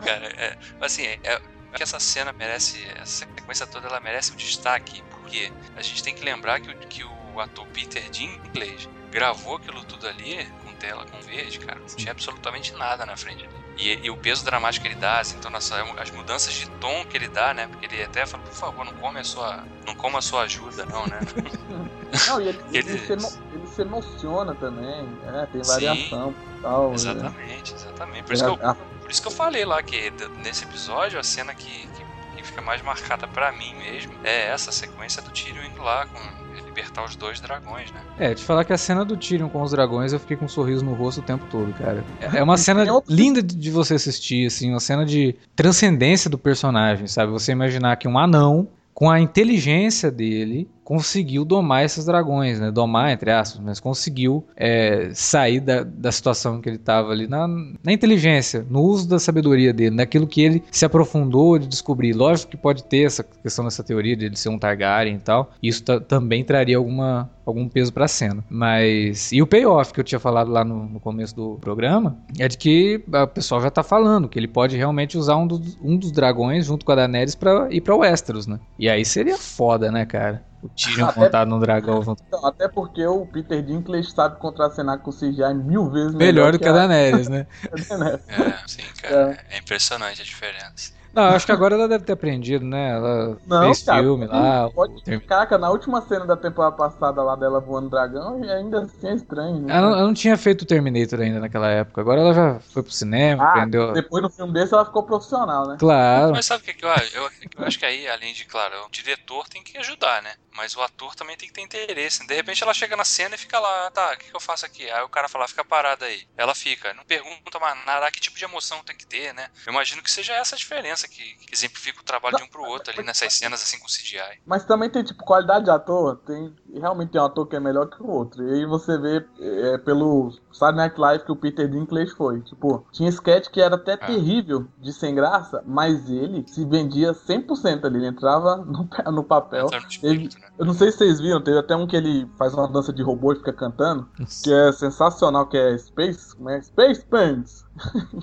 Cara, 0.05 0.27
é, 0.37 0.57
assim, 0.81 1.05
é, 1.05 1.19
é 1.25 1.41
que 1.75 1.83
essa 1.83 2.01
cena 2.01 2.33
merece, 2.33 2.83
essa 2.97 3.27
sequência 3.27 3.67
toda 3.67 3.89
ela 3.89 4.01
merece 4.01 4.33
um 4.33 4.37
destaque, 4.37 5.03
porque 5.11 5.53
a 5.77 5.83
gente 5.83 6.03
tem 6.03 6.15
que 6.15 6.25
lembrar 6.25 6.61
que 6.61 6.71
o, 6.71 6.79
que 6.89 7.05
o 7.05 7.41
ator 7.41 7.67
Peter 7.69 8.09
Dinklage 8.11 8.89
gravou 9.11 9.57
aquilo 9.57 9.85
tudo 9.85 10.09
ali 10.09 10.47
com 10.65 10.73
tela 10.75 11.05
com 11.07 11.21
verde, 11.21 11.59
cara, 11.61 11.79
não 11.79 11.87
tinha 11.87 12.13
absolutamente 12.13 12.73
nada 12.75 13.05
na 13.05 13.17
frente 13.17 13.47
dele. 13.47 13.66
E, 13.79 14.07
e 14.07 14.11
o 14.11 14.17
peso 14.17 14.43
dramático 14.45 14.85
que 14.87 14.93
ele 14.93 14.99
dá, 15.01 15.21
as, 15.21 15.33
entonações, 15.35 15.87
as 15.99 16.11
mudanças 16.11 16.55
de 16.55 16.67
tom 16.81 17.05
que 17.05 17.17
ele 17.17 17.29
dá, 17.29 17.53
né? 17.53 17.67
Porque 17.69 17.85
ele 17.87 18.03
até 18.03 18.25
fala, 18.25 18.43
por 18.43 18.53
favor, 18.53 18.85
não 18.87 18.95
come 18.95 19.21
a 19.21 19.25
sua, 19.25 19.65
não 19.87 19.95
coma 19.95 20.19
a 20.19 20.23
sua 20.23 20.43
ajuda, 20.43 20.87
não, 20.87 21.07
né? 21.07 21.21
Não, 22.29 22.41
e 22.41 22.49
ele, 22.49 22.59
ele, 22.73 22.79
Ele- 22.91 22.99
se, 22.99 23.13
emo- 23.13 23.33
ele 23.53 23.67
se 23.67 23.83
emociona 23.83 24.55
também. 24.55 25.07
É, 25.27 25.47
tem 25.47 25.63
Sim. 25.63 25.71
variação 25.73 26.31
e 26.31 26.63
tal. 26.63 26.95
exatamente, 26.95 27.75
exatamente. 27.75 28.23
Por 28.23 28.33
É, 28.33 28.35
isso 28.35 28.45
que 28.45 28.51
eu, 28.51 28.67
a- 28.71 28.75
Por 28.75 29.11
isso 29.11 29.21
que 29.23 29.29
eu 29.29 29.33
falei 29.33 29.65
lá 29.65 29.83
que 29.83 30.13
nesse 30.39 30.65
episódio 30.65 31.19
a 31.19 31.23
cena 31.23 31.53
que, 31.55 31.69
que 31.89 32.06
fica 32.47 32.63
mais 32.63 32.81
marcada 32.83 33.27
pra 33.29 33.53
mim 33.53 33.75
mesmo 33.79 34.13
é 34.25 34.49
essa 34.49 34.73
sequência 34.73 35.21
do 35.23 35.31
Tyrion 35.31 35.65
indo 35.65 35.83
lá 35.83 36.07
com 36.07 36.19
libertar 36.67 37.05
os 37.05 37.17
dois 37.17 37.41
dragões, 37.41 37.91
né? 37.93 38.01
É, 38.19 38.35
te 38.35 38.43
falar 38.45 38.65
que 38.65 38.73
a 38.73 38.79
cena 38.79 39.05
do 39.05 39.17
Tyrion 39.17 39.49
com 39.49 39.63
os 39.63 39.71
dragões 39.71 40.13
eu 40.13 40.21
fiquei 40.21 40.37
com 40.37 40.45
um 40.47 40.49
sorriso 40.49 40.85
no 40.85 40.95
rosto 40.95 41.21
o 41.21 41.23
tempo 41.25 41.45
todo, 41.51 41.73
cara. 41.75 42.05
É 42.21 42.39
é 42.39 42.43
uma 42.43 42.57
cena 42.57 42.91
outros- 42.93 43.15
linda 43.15 43.43
de 43.43 43.55
de 43.57 43.71
você 43.71 43.95
assistir, 43.95 44.47
assim, 44.47 44.71
uma 44.71 44.81
cena 44.81 45.05
de 45.05 45.35
transcendência 45.55 46.29
do 46.31 46.39
personagem, 46.39 47.07
sabe? 47.07 47.33
Você 47.33 47.53
imaginar 47.53 47.97
que 47.97 48.07
um 48.07 48.19
anão, 48.19 48.69
com 48.95 49.11
a 49.11 49.19
inteligência 49.21 50.11
dele, 50.11 50.69
conseguiu 50.87 51.45
domar 51.45 51.85
esses 51.85 52.05
dragões, 52.05 52.61
né? 52.61 52.71
Domar, 52.71 53.11
entre 53.11 53.33
aspas, 53.33 53.61
mas 53.61 53.81
conseguiu 53.81 54.47
é, 54.57 55.11
sair 55.13 55.59
da, 55.59 55.83
da 55.83 56.13
situação 56.13 56.61
que 56.61 56.69
ele 56.69 56.77
estava 56.77 57.11
ali 57.11 57.27
na, 57.27 57.49
na 57.49 57.93
inteligência, 57.93 58.65
no 58.71 58.83
uso 58.83 59.09
da 59.09 59.19
sabedoria 59.19 59.73
dele, 59.73 59.97
naquilo 59.97 60.29
que 60.29 60.41
ele 60.41 60.63
se 60.71 60.85
aprofundou 60.85 61.59
de 61.59 61.67
descobrir. 61.67 62.13
Lógico 62.13 62.53
que 62.53 62.57
pode 62.57 62.85
ter 62.85 63.05
essa 63.05 63.25
questão 63.25 63.65
dessa 63.65 63.83
teoria 63.83 64.17
de 64.17 64.27
ele 64.27 64.37
ser 64.37 64.49
um 64.49 64.57
Targaryen 64.57 65.17
e 65.17 65.19
tal. 65.19 65.51
Isso 65.61 65.83
também 65.83 66.45
traria 66.45 66.77
alguma, 66.77 67.29
algum 67.45 67.69
peso 67.69 67.93
pra 67.93 68.07
cena. 68.07 68.45
Mas. 68.49 69.33
E 69.33 69.43
o 69.43 69.47
payoff 69.47 69.93
que 69.93 69.99
eu 69.99 70.05
tinha 70.05 70.21
falado 70.21 70.53
lá 70.53 70.65
no, 70.65 70.89
no 70.89 71.01
começo 71.01 71.35
do 71.35 71.59
programa 71.61 72.17
é 72.39 72.47
de 72.47 72.57
que 72.57 73.03
o 73.13 73.27
pessoal 73.27 73.61
já 73.61 73.71
tá 73.73 73.83
falando 73.83 74.29
que 74.29 74.39
ele 74.39 74.47
pode 74.47 74.77
realmente 74.77 75.19
usar 75.19 75.35
um 75.35 75.49
dos, 75.49 75.77
um 75.83 75.97
dos 75.97 76.13
dragões 76.13 76.65
junto 76.65 76.87
com 76.87 76.93
a 76.93 76.95
Daenerys 76.95 77.35
pra 77.35 77.67
ir 77.73 77.81
pra 77.81 77.97
Westeros, 77.97 78.47
né? 78.47 78.61
E 78.79 78.89
aí 78.89 79.05
seria 79.05 79.37
foda, 79.37 79.91
né, 79.91 80.07
cara? 80.07 80.45
O 80.63 80.69
Tyrion 80.71 81.07
Até- 81.09 81.21
montado 81.21 81.49
num 81.49 81.61
dragão. 81.61 82.01
Então, 82.03 82.47
até 82.47 82.67
porque 82.69 83.07
o 83.07 83.27
Peter 83.27 83.63
Dinklage 83.63 84.11
sabe 84.11 84.39
contracenar 84.39 84.99
com 85.01 85.11
o 85.11 85.13
CGI 85.13 85.55
mil 85.55 85.91
vezes 85.91 86.15
Melhor 86.15 86.53
do 86.53 86.59
que 86.59 86.67
a 86.67 86.73
Daenerys, 86.73 87.29
né? 87.29 87.47
Daenerys. 87.89 88.21
É, 88.29 88.63
sim, 88.67 88.83
cara. 89.01 89.39
É 89.51 89.59
impressionante 89.59 90.21
a 90.23 90.25
diferença. 90.25 90.97
Não, 91.13 91.23
eu 91.23 91.31
acho 91.31 91.47
que 91.47 91.53
agora 91.53 91.75
ela 91.77 91.89
deve 91.89 92.05
ter 92.05 92.13
aprendido, 92.13 92.63
né? 92.63 92.91
Ela 92.91 93.39
Não, 93.47 93.63
fez 93.63 93.83
cara, 93.85 94.03
filme 94.03 94.27
lá. 94.27 94.69
pode- 94.71 94.93
o 95.17 95.21
Caraca, 95.27 95.57
na 95.57 95.71
última 95.71 96.03
cena 96.03 96.27
da 96.27 96.37
temporada 96.37 96.77
passada 96.77 97.23
lá 97.23 97.35
dela 97.35 97.59
voando 97.59 97.89
dragão, 97.89 98.45
e 98.45 98.51
ainda 98.51 98.83
assim 98.83 99.09
é 99.09 99.15
estranho. 99.15 99.63
né? 99.63 99.75
Ela, 99.75 99.81
não- 99.89 99.97
ela 99.97 100.07
não 100.09 100.13
tinha 100.13 100.37
feito 100.37 100.63
o 100.63 100.67
Terminator 100.67 101.19
ainda 101.21 101.41
naquela 101.41 101.69
época. 101.71 102.03
Agora 102.03 102.21
ela 102.21 102.35
já 102.35 102.61
foi 102.61 102.83
pro 102.83 102.93
cinema, 102.93 103.43
Ah, 103.45 103.49
aprendeu. 103.49 103.95
depois 103.95 104.23
no 104.23 104.29
filme 104.29 104.53
desse 104.53 104.75
ela 104.75 104.85
ficou 104.85 105.05
profissional, 105.05 105.67
né? 105.67 105.77
Claro. 105.79 106.33
Mas 106.33 106.45
sabe 106.45 106.61
o 106.63 106.65
que, 106.67 106.75
que 106.75 106.85
eu 106.85 106.91
acho? 106.91 107.17
Eu, 107.17 107.23
eu 107.57 107.65
acho 107.65 107.79
que 107.79 107.87
aí, 107.87 108.07
além 108.09 108.35
de, 108.35 108.45
claro, 108.45 108.75
o 108.87 108.91
diretor 108.91 109.49
tem 109.49 109.63
que 109.63 109.79
ajudar, 109.79 110.21
né? 110.23 110.33
Mas 110.57 110.75
o 110.75 110.81
ator 110.83 111.15
também 111.15 111.37
tem 111.37 111.49
que 111.49 111.55
ter 111.55 111.61
interesse. 111.61 112.27
De 112.27 112.35
repente 112.35 112.63
ela 112.63 112.75
chega 112.75 112.97
na 112.97 113.05
cena 113.05 113.35
e 113.35 113.39
fica 113.39 113.59
lá, 113.59 113.91
tá, 113.91 114.13
o 114.15 114.19
que, 114.19 114.31
que 114.31 114.37
eu 114.37 114.41
faço 114.41 114.65
aqui? 114.65 114.89
Aí 114.91 115.03
o 115.03 115.09
cara 115.09 115.29
fala, 115.29 115.47
fica 115.47 115.65
parada 115.65 116.07
aí. 116.07 116.27
Ela 116.37 116.55
fica, 116.55 116.93
não 116.95 117.05
pergunta 117.05 117.59
mais 117.59 117.85
nada, 117.85 118.11
que 118.11 118.21
tipo 118.21 118.37
de 118.39 118.45
emoção 118.45 118.83
tem 118.85 118.97
que 118.97 119.07
ter, 119.07 119.33
né? 119.35 119.49
Eu 119.67 119.73
imagino 119.73 120.03
que 120.03 120.11
seja 120.11 120.33
essa 120.33 120.55
a 120.55 120.59
diferença 120.59 121.07
que, 121.07 121.23
que 121.23 121.53
exemplifica 121.55 122.01
o 122.01 122.05
trabalho 122.05 122.37
de 122.37 122.43
um 122.43 122.49
pro 122.49 122.65
outro 122.65 122.93
ali 122.93 123.03
nessas 123.05 123.35
cenas 123.35 123.63
assim 123.63 123.79
com 123.79 123.87
CGI. 123.87 124.41
Mas 124.47 124.65
também 124.65 124.89
tem, 124.89 125.03
tipo, 125.05 125.23
qualidade 125.25 125.65
de 125.67 125.71
ator. 125.71 126.17
Tem, 126.27 126.55
realmente 126.75 127.13
tem 127.13 127.21
um 127.21 127.25
ator 127.25 127.47
que 127.47 127.57
é 127.57 127.61
melhor 127.61 127.87
que 127.87 128.03
o 128.03 128.09
outro. 128.09 128.43
E 128.49 128.55
aí 128.55 128.67
você 128.67 128.97
vê 128.99 129.25
é, 129.41 129.79
pelo 129.79 130.33
Saturday 130.53 130.87
Night 130.87 130.99
Live 131.01 131.25
que 131.25 131.33
o 131.33 131.37
Peter 131.37 131.69
Dinklage 131.69 132.15
foi. 132.17 132.41
Tipo, 132.43 132.87
tinha 132.93 133.11
sketch 133.11 133.49
que 133.49 133.61
era 133.61 133.75
até 133.77 133.95
Ah. 133.95 133.99
terrível 133.99 134.67
de 134.79 134.93
sem 134.93 135.15
graça, 135.15 135.63
mas 135.67 136.09
ele 136.09 136.45
se 136.49 136.65
vendia 136.65 137.13
100% 137.13 137.85
ali. 137.85 137.99
Ele 137.99 138.07
entrava 138.07 138.57
no, 138.57 138.89
no 139.13 139.25
papel. 139.25 139.67
Entra 139.67 139.81
no 139.81 139.89
espírito, 139.89 140.39
né? 140.39 140.46
Eu 140.59 140.65
não 140.65 140.75
sei 140.75 140.91
se 140.91 140.99
vocês 140.99 141.21
viram, 141.21 141.43
teve 141.43 141.59
até 141.59 141.77
um 141.77 141.87
que 141.87 141.97
ele 141.97 142.29
faz 142.39 142.55
uma 142.55 142.69
dança 142.69 142.93
de 142.93 143.03
robô 143.03 143.33
e 143.33 143.37
fica 143.37 143.53
cantando, 143.53 144.09
que 144.43 144.53
é 144.53 144.73
sensacional, 144.73 145.47
que 145.47 145.57
é 145.57 145.77
Space, 145.77 146.35
como 146.35 146.51
é? 146.51 146.61
Space 146.63 147.05
Pants. 147.05 147.65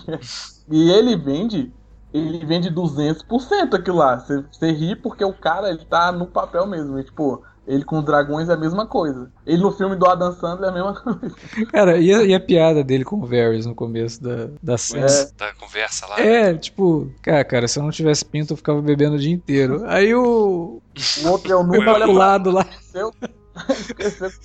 e 0.70 0.92
ele 0.92 1.16
vende, 1.16 1.74
ele 2.14 2.46
vende 2.46 2.72
200% 2.72 3.74
aquilo 3.74 3.98
lá. 3.98 4.20
Você, 4.20 4.44
você 4.52 4.72
ri 4.72 4.96
porque 4.96 5.24
o 5.24 5.34
cara, 5.34 5.70
ele 5.70 5.86
tá 5.86 6.12
no 6.12 6.26
papel 6.26 6.66
mesmo. 6.66 6.98
E, 7.00 7.04
tipo, 7.04 7.44
ele 7.66 7.84
com 7.86 8.00
os 8.00 8.06
dragões 8.06 8.50
é 8.50 8.54
a 8.54 8.58
mesma 8.58 8.86
coisa. 8.86 9.32
Ele 9.46 9.62
no 9.62 9.72
filme 9.72 9.96
do 9.96 10.06
Adam 10.06 10.34
Sandler 10.34 10.68
é 10.68 10.70
a 10.70 10.74
mesma 10.74 10.94
coisa. 11.00 11.36
Cara, 11.72 11.98
e 11.98 12.14
a, 12.14 12.24
e 12.24 12.34
a 12.34 12.40
piada 12.40 12.84
dele 12.84 13.04
com 13.06 13.16
o 13.18 13.26
Varys 13.26 13.66
no 13.66 13.74
começo 13.76 14.22
da, 14.22 14.50
da 14.62 14.78
cena? 14.78 15.06
É. 15.08 15.28
Da 15.38 15.54
conversa 15.54 16.06
lá. 16.08 16.20
É, 16.20 16.54
tipo, 16.56 17.12
cara, 17.22 17.44
cara, 17.46 17.68
se 17.68 17.80
eu 17.80 17.84
não 17.84 17.92
tivesse 17.92 18.26
pinto, 18.26 18.54
eu 18.54 18.58
ficava 18.58 18.82
bebendo 18.82 19.16
o 19.16 19.20
dia 19.20 19.32
inteiro. 19.34 19.84
Aí 19.88 20.14
o. 20.14 20.82
O 21.24 21.28
outro 21.30 21.52
é 21.52 21.56
o 21.56 21.64
número, 21.64 21.90
olha 21.92 22.06
pro 22.06 22.14
lado 22.14 22.52
lá. 22.52 22.66
seu. 22.92 23.14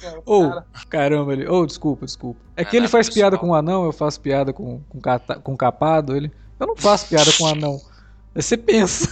É 0.03 0.19
o 0.19 0.23
Ô, 0.27 0.49
cara. 0.51 0.67
caramba, 0.91 1.33
ele. 1.33 1.49
Ô, 1.49 1.65
desculpa, 1.67 2.05
desculpa. 2.05 2.39
É 2.57 2.65
que 2.65 2.77
É 2.77 2.79
ele 2.79 2.89
faz 2.89 3.09
pessoal. 3.09 3.23
piada 3.31 3.39
com 3.39 3.49
o 3.51 3.55
anão, 3.55 3.85
eu 3.85 3.93
faço 3.93 4.21
piada 4.21 4.53
com, 4.53 4.81
com, 4.89 5.01
cata- 5.01 5.37
com 5.41 5.57
capado. 5.57 6.15
Ele. 6.17 6.31
Eu 6.61 6.67
não 6.67 6.77
faço 6.77 7.09
piada 7.09 7.31
com 7.39 7.47
anão. 7.47 7.81
Aí 8.35 8.43
você 8.43 8.57
pensa. 8.57 9.09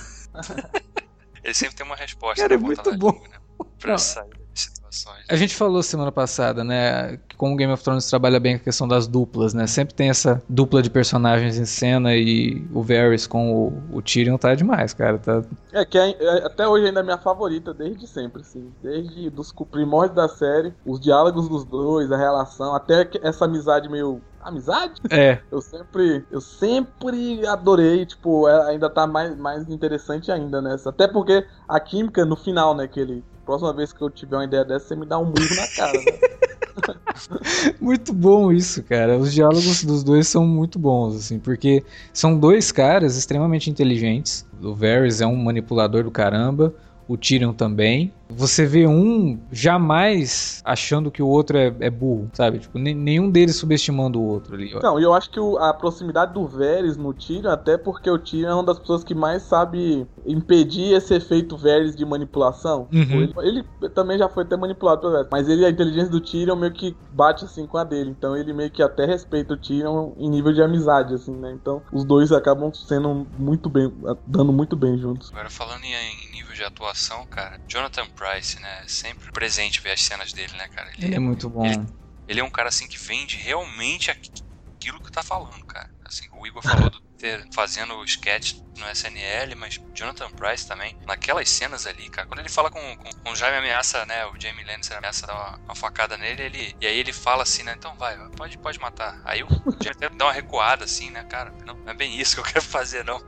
Ele 1.42 1.54
sempre 1.54 1.76
tem 1.76 1.86
uma 1.86 1.96
resposta. 1.96 2.42
Cara, 2.42 2.54
é 2.54 2.56
muito 2.58 2.90
na 2.90 2.96
bom. 2.96 3.10
língua, 3.10 3.28
né? 3.28 3.35
Pra 3.80 3.92
Não. 3.92 3.98
sair 3.98 4.28
das 4.30 4.60
situações. 4.62 5.24
A 5.28 5.36
gente 5.36 5.54
falou 5.54 5.82
semana 5.82 6.10
passada, 6.10 6.64
né, 6.64 7.18
que 7.28 7.36
como 7.36 7.54
Game 7.56 7.70
of 7.72 7.82
Thrones 7.84 8.08
trabalha 8.08 8.40
bem 8.40 8.56
com 8.56 8.62
a 8.62 8.64
questão 8.64 8.88
das 8.88 9.06
duplas, 9.06 9.52
né? 9.52 9.66
Sempre 9.66 9.94
tem 9.94 10.08
essa 10.08 10.42
dupla 10.48 10.80
de 10.80 10.88
personagens 10.88 11.58
em 11.58 11.66
cena 11.66 12.14
e 12.16 12.66
o 12.72 12.82
Varys 12.82 13.26
com 13.26 13.52
o, 13.52 13.82
o 13.98 14.00
Tyrion 14.02 14.38
tá 14.38 14.54
demais, 14.54 14.94
cara. 14.94 15.18
Tá... 15.18 15.42
É 15.72 15.84
que 15.84 15.98
é- 15.98 16.10
é- 16.18 16.46
até 16.46 16.66
hoje 16.66 16.86
ainda 16.86 17.00
é 17.00 17.02
minha 17.02 17.18
favorita, 17.18 17.74
desde 17.74 18.06
sempre, 18.06 18.40
assim. 18.40 18.72
Desde 18.82 19.28
dos 19.28 19.52
primórdios 19.70 20.16
da 20.16 20.28
série, 20.28 20.72
os 20.86 20.98
diálogos 20.98 21.48
dos 21.48 21.64
dois, 21.64 22.10
a 22.10 22.16
relação, 22.16 22.74
até 22.74 23.04
que 23.04 23.20
essa 23.22 23.44
amizade 23.44 23.88
meio. 23.90 24.22
Amizade? 24.40 24.94
É, 25.10 25.40
Eu 25.50 25.60
sempre. 25.60 26.24
Eu 26.30 26.40
sempre 26.40 27.44
adorei, 27.46 28.06
tipo, 28.06 28.46
ainda 28.46 28.88
tá 28.88 29.06
mais, 29.06 29.36
mais 29.36 29.68
interessante 29.68 30.30
ainda 30.32 30.62
nessa. 30.62 30.90
Até 30.90 31.06
porque 31.08 31.44
a 31.68 31.80
química 31.80 32.24
no 32.24 32.36
final, 32.36 32.74
né? 32.74 32.86
Que 32.86 33.00
ele. 33.00 33.24
Próxima 33.46 33.72
vez 33.72 33.92
que 33.92 34.02
eu 34.02 34.10
tiver 34.10 34.36
uma 34.36 34.44
ideia 34.44 34.64
dessa, 34.64 34.88
você 34.88 34.96
me 34.96 35.06
dá 35.06 35.18
um 35.18 35.26
murro 35.26 35.54
na 35.54 35.68
cara, 35.68 35.92
né? 35.92 36.36
muito 37.80 38.12
bom 38.12 38.50
isso, 38.50 38.82
cara. 38.82 39.16
Os 39.16 39.32
diálogos 39.32 39.84
dos 39.84 40.02
dois 40.02 40.26
são 40.26 40.44
muito 40.44 40.80
bons, 40.80 41.14
assim, 41.14 41.38
porque 41.38 41.84
são 42.12 42.36
dois 42.38 42.72
caras 42.72 43.16
extremamente 43.16 43.70
inteligentes. 43.70 44.44
O 44.60 44.74
Varys 44.74 45.20
é 45.20 45.26
um 45.26 45.36
manipulador 45.36 46.02
do 46.02 46.10
caramba, 46.10 46.74
o 47.08 47.16
Tyrion 47.16 47.52
também. 47.52 48.12
Você 48.28 48.66
vê 48.66 48.88
um 48.88 49.38
jamais 49.52 50.60
achando 50.64 51.12
que 51.12 51.22
o 51.22 51.28
outro 51.28 51.56
é, 51.56 51.72
é 51.78 51.88
burro, 51.88 52.28
sabe? 52.32 52.58
Tipo, 52.58 52.76
nenhum 52.78 53.30
deles 53.30 53.54
subestimando 53.56 54.20
o 54.20 54.24
outro 54.26 54.54
ali. 54.56 54.74
ó. 54.74 54.80
Não, 54.80 54.98
e 54.98 55.04
eu 55.04 55.14
acho 55.14 55.30
que 55.30 55.38
o- 55.38 55.56
a 55.58 55.72
proximidade 55.72 56.34
do 56.34 56.44
Varys 56.44 56.96
no 56.96 57.14
Tyrion, 57.14 57.50
até 57.50 57.78
porque 57.78 58.10
o 58.10 58.18
Tyrion 58.18 58.48
é 58.50 58.54
uma 58.54 58.64
das 58.64 58.80
pessoas 58.80 59.04
que 59.04 59.14
mais 59.14 59.42
sabe 59.44 60.04
impedir 60.26 60.92
esse 60.92 61.14
efeito 61.14 61.56
Varys 61.56 61.94
de 61.94 62.04
manipulação. 62.04 62.88
Uhum. 62.92 63.26
Tipo, 63.28 63.42
Ele, 63.42 63.64
ele 63.80 63.90
também 63.94 64.18
já 64.18 64.28
foi 64.28 64.42
até 64.42 64.56
manipulado 64.56 65.00
pelo 65.02 65.12
Varys, 65.12 65.28
mas 65.30 65.48
ele, 65.48 65.64
a 65.64 65.70
inteligência 65.70 66.10
do 66.10 66.20
Tyrion 66.20 66.56
meio 66.56 66.72
que 66.72 66.96
bate 67.12 67.44
assim 67.44 67.64
com 67.66 67.78
a 67.78 67.84
dele. 67.84 68.10
Então 68.10 68.36
ele 68.36 68.52
meio 68.52 68.70
que 68.72 68.82
até 68.82 69.06
respeita 69.06 69.54
o 69.54 69.56
Tyrion 69.56 70.12
em 70.18 70.28
nível 70.28 70.52
de 70.52 70.60
amizade, 70.60 71.14
assim, 71.14 71.32
né? 71.36 71.52
Então 71.52 71.80
os 71.92 72.04
dois 72.04 72.32
acabam 72.32 72.72
sendo 72.74 73.24
muito 73.38 73.70
bem, 73.70 73.92
dando 74.26 74.52
muito 74.52 74.74
bem 74.74 74.98
juntos. 74.98 75.30
Agora 75.32 75.48
falando 75.48 75.84
em, 75.84 75.92
em 75.92 76.32
nível 76.36 76.52
de 76.52 76.64
atuação, 76.64 76.95
cara, 77.30 77.60
Jonathan 77.68 78.08
Price, 78.10 78.58
né? 78.60 78.84
Sempre 78.86 79.30
presente 79.32 79.80
ver 79.80 79.92
as 79.92 80.02
cenas 80.02 80.32
dele, 80.32 80.52
né, 80.56 80.68
cara? 80.68 80.90
Ele 80.98 81.14
é 81.14 81.18
muito 81.18 81.48
bom. 81.48 81.64
Ele- 81.64 81.96
Ele 82.28 82.40
é 82.40 82.44
um 82.44 82.50
cara 82.50 82.68
assim 82.68 82.88
que 82.88 82.98
vende 82.98 83.36
realmente 83.36 84.10
aqui- 84.10 84.30
aquilo 84.76 85.00
que 85.00 85.12
tá 85.12 85.22
falando, 85.22 85.64
cara. 85.66 85.88
Assim, 86.04 86.26
o 86.32 86.44
Igor 86.46 86.60
falou 86.62 86.90
do 86.90 87.00
ter 87.18 87.46
fazendo 87.52 87.94
o 87.94 88.04
sketch 88.04 88.54
no 88.76 88.86
SNL, 88.90 89.54
mas 89.56 89.80
Jonathan 89.94 90.28
Price 90.32 90.66
também, 90.66 90.94
naquelas 91.06 91.48
cenas 91.48 91.86
ali, 91.86 92.08
cara, 92.10 92.26
quando 92.26 92.40
ele 92.40 92.48
fala 92.48 92.70
com, 92.70 92.96
com, 92.96 93.10
com 93.10 93.30
o 93.30 93.36
Jaime 93.36 93.56
ameaça, 93.58 94.04
né, 94.06 94.26
o 94.26 94.38
Jamie 94.40 94.64
Lannister 94.64 94.98
ameaça 94.98 95.26
dar 95.26 95.34
uma, 95.34 95.58
uma 95.66 95.74
facada 95.74 96.16
nele, 96.18 96.42
ele, 96.42 96.76
e 96.80 96.86
aí 96.86 96.98
ele 96.98 97.12
fala 97.12 97.42
assim, 97.44 97.62
né, 97.62 97.74
então 97.78 97.96
vai, 97.96 98.16
pode, 98.36 98.58
pode 98.58 98.78
matar. 98.80 99.20
Aí 99.24 99.42
o 99.42 99.46
até 99.88 100.08
dá 100.10 100.26
uma 100.26 100.32
recuada 100.32 100.84
assim, 100.84 101.10
né, 101.10 101.24
cara, 101.24 101.50
não, 101.64 101.74
não 101.74 101.90
é 101.90 101.94
bem 101.94 102.18
isso 102.20 102.34
que 102.34 102.40
eu 102.40 102.44
quero 102.52 102.64
fazer, 102.64 103.04
não. 103.04 103.18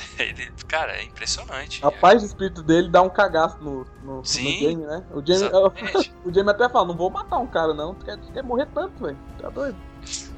Ele, 0.18 0.50
cara, 0.66 0.92
é 0.92 1.04
impressionante. 1.04 1.84
A 1.84 1.90
paz 1.90 2.20
de 2.20 2.28
espírito 2.28 2.62
dele 2.62 2.88
dá 2.88 3.02
um 3.02 3.10
cagaço 3.10 3.58
no, 3.60 3.86
no, 4.02 4.16
no 4.18 4.24
Sim. 4.24 4.52
Jamie, 4.60 4.86
né? 4.86 5.04
O 5.12 5.24
Jamie, 5.24 5.50
o 6.24 6.32
Jamie 6.32 6.50
até 6.50 6.68
fala, 6.68 6.88
não 6.88 6.96
vou 6.96 7.10
matar 7.10 7.38
um 7.38 7.46
cara 7.46 7.74
não, 7.74 7.94
tu 7.94 8.04
quer, 8.04 8.16
tu 8.18 8.32
quer 8.32 8.42
morrer 8.42 8.66
tanto, 8.74 9.02
velho. 9.02 9.18
Tá 9.40 9.48
doido. 9.48 9.76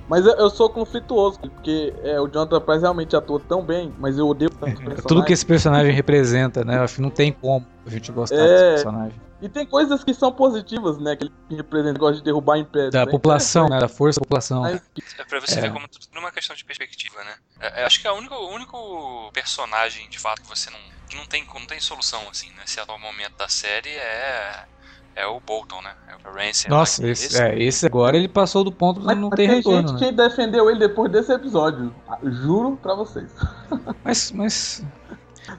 Mas 0.09 0.27
eu, 0.27 0.35
eu 0.35 0.51
sou 0.51 0.69
conflituoso, 0.69 1.41
porque 1.41 1.95
é, 2.03 2.21
o 2.21 2.29
Jonathan 2.29 2.61
Price 2.61 2.81
realmente 2.83 3.17
atua 3.17 3.41
tão 3.41 3.65
bem, 3.65 3.93
mas 3.99 4.19
eu 4.19 4.29
odeio 4.29 4.51
tanto 4.51 4.83
É 4.91 4.95
tudo 5.07 5.25
que 5.25 5.33
esse 5.33 5.47
personagem 5.47 5.93
representa, 5.93 6.65
né? 6.65 6.79
Acho 6.79 6.97
que 6.97 7.01
não 7.01 7.11
tem 7.11 7.33
como 7.33 7.67
a 7.87 7.91
gente 7.91 8.13
gostar 8.13 8.37
É. 8.37 8.47
desse 8.47 8.65
personagem. 8.65 9.25
E 9.41 9.49
tem 9.49 9.67
coisas 9.67 10.03
que 10.03 10.15
são 10.15 10.33
positivas, 10.33 10.99
né? 10.99 11.17
Que 11.17 11.25
ele 11.25 11.33
representa, 11.51 11.99
gosta 11.99 12.17
de 12.17 12.23
derrubar 12.23 12.57
impérios. 12.57 12.93
Da 12.93 13.05
né? 13.05 13.11
população, 13.11 13.69
né? 13.69 13.79
Da 13.79 13.89
força 13.89 14.19
da 14.19 14.25
população. 14.25 14.65
É 14.67 14.81
pra 15.29 15.41
você 15.41 15.59
É. 15.59 15.63
ver 15.63 15.73
como 15.73 15.89
tudo 15.89 16.07
é 16.15 16.19
uma 16.19 16.31
questão 16.31 16.55
de 16.55 16.65
perspectiva, 16.65 17.23
né? 17.25 17.35
É, 17.65 17.83
é, 17.83 17.85
acho 17.85 18.01
que 18.01 18.07
é 18.07 18.11
o 18.11 18.17
único, 18.17 18.35
o 18.35 18.51
único 18.51 19.31
personagem, 19.33 20.09
de 20.11 20.19
fato, 20.19 20.43
que 20.43 20.49
você 20.49 20.71
não. 20.71 20.79
que 21.09 21.17
não 21.17 21.25
tem, 21.27 21.47
não 21.55 21.67
tem 21.67 21.81
solução, 21.81 22.29
assim, 22.29 22.51
nesse 22.59 22.79
atual 22.79 22.99
momento 22.99 23.37
da 23.37 23.49
série 23.49 23.91
é. 23.91 24.65
É 25.17 25.25
o 25.29 25.39
Bolton, 25.39 25.81
né? 25.81 25.95
É 26.09 26.29
o 26.29 26.33
Ramsay. 26.33 26.69
Nossa, 26.69 27.01
lá, 27.01 27.07
que 27.07 27.13
esse, 27.13 27.41
é, 27.41 27.57
esse 27.63 27.87
agora 27.87 28.17
ele 28.17 28.27
passou 28.27 28.65
do 28.65 28.73
ponto 28.73 29.01
de 29.01 29.15
não 29.15 29.31
ter 29.31 29.37
tem 29.37 29.49
retorno, 29.49 29.89
gente 29.91 30.01
né? 30.01 30.07
que 30.09 30.13
defendeu 30.13 30.69
ele 30.69 30.81
depois 30.81 31.13
desse 31.13 31.33
episódio. 31.33 31.95
Ah, 32.09 32.19
Juro 32.25 32.77
pra 32.83 32.97
vocês. 32.97 33.31
Mas, 34.03 34.33
mas 34.33 34.85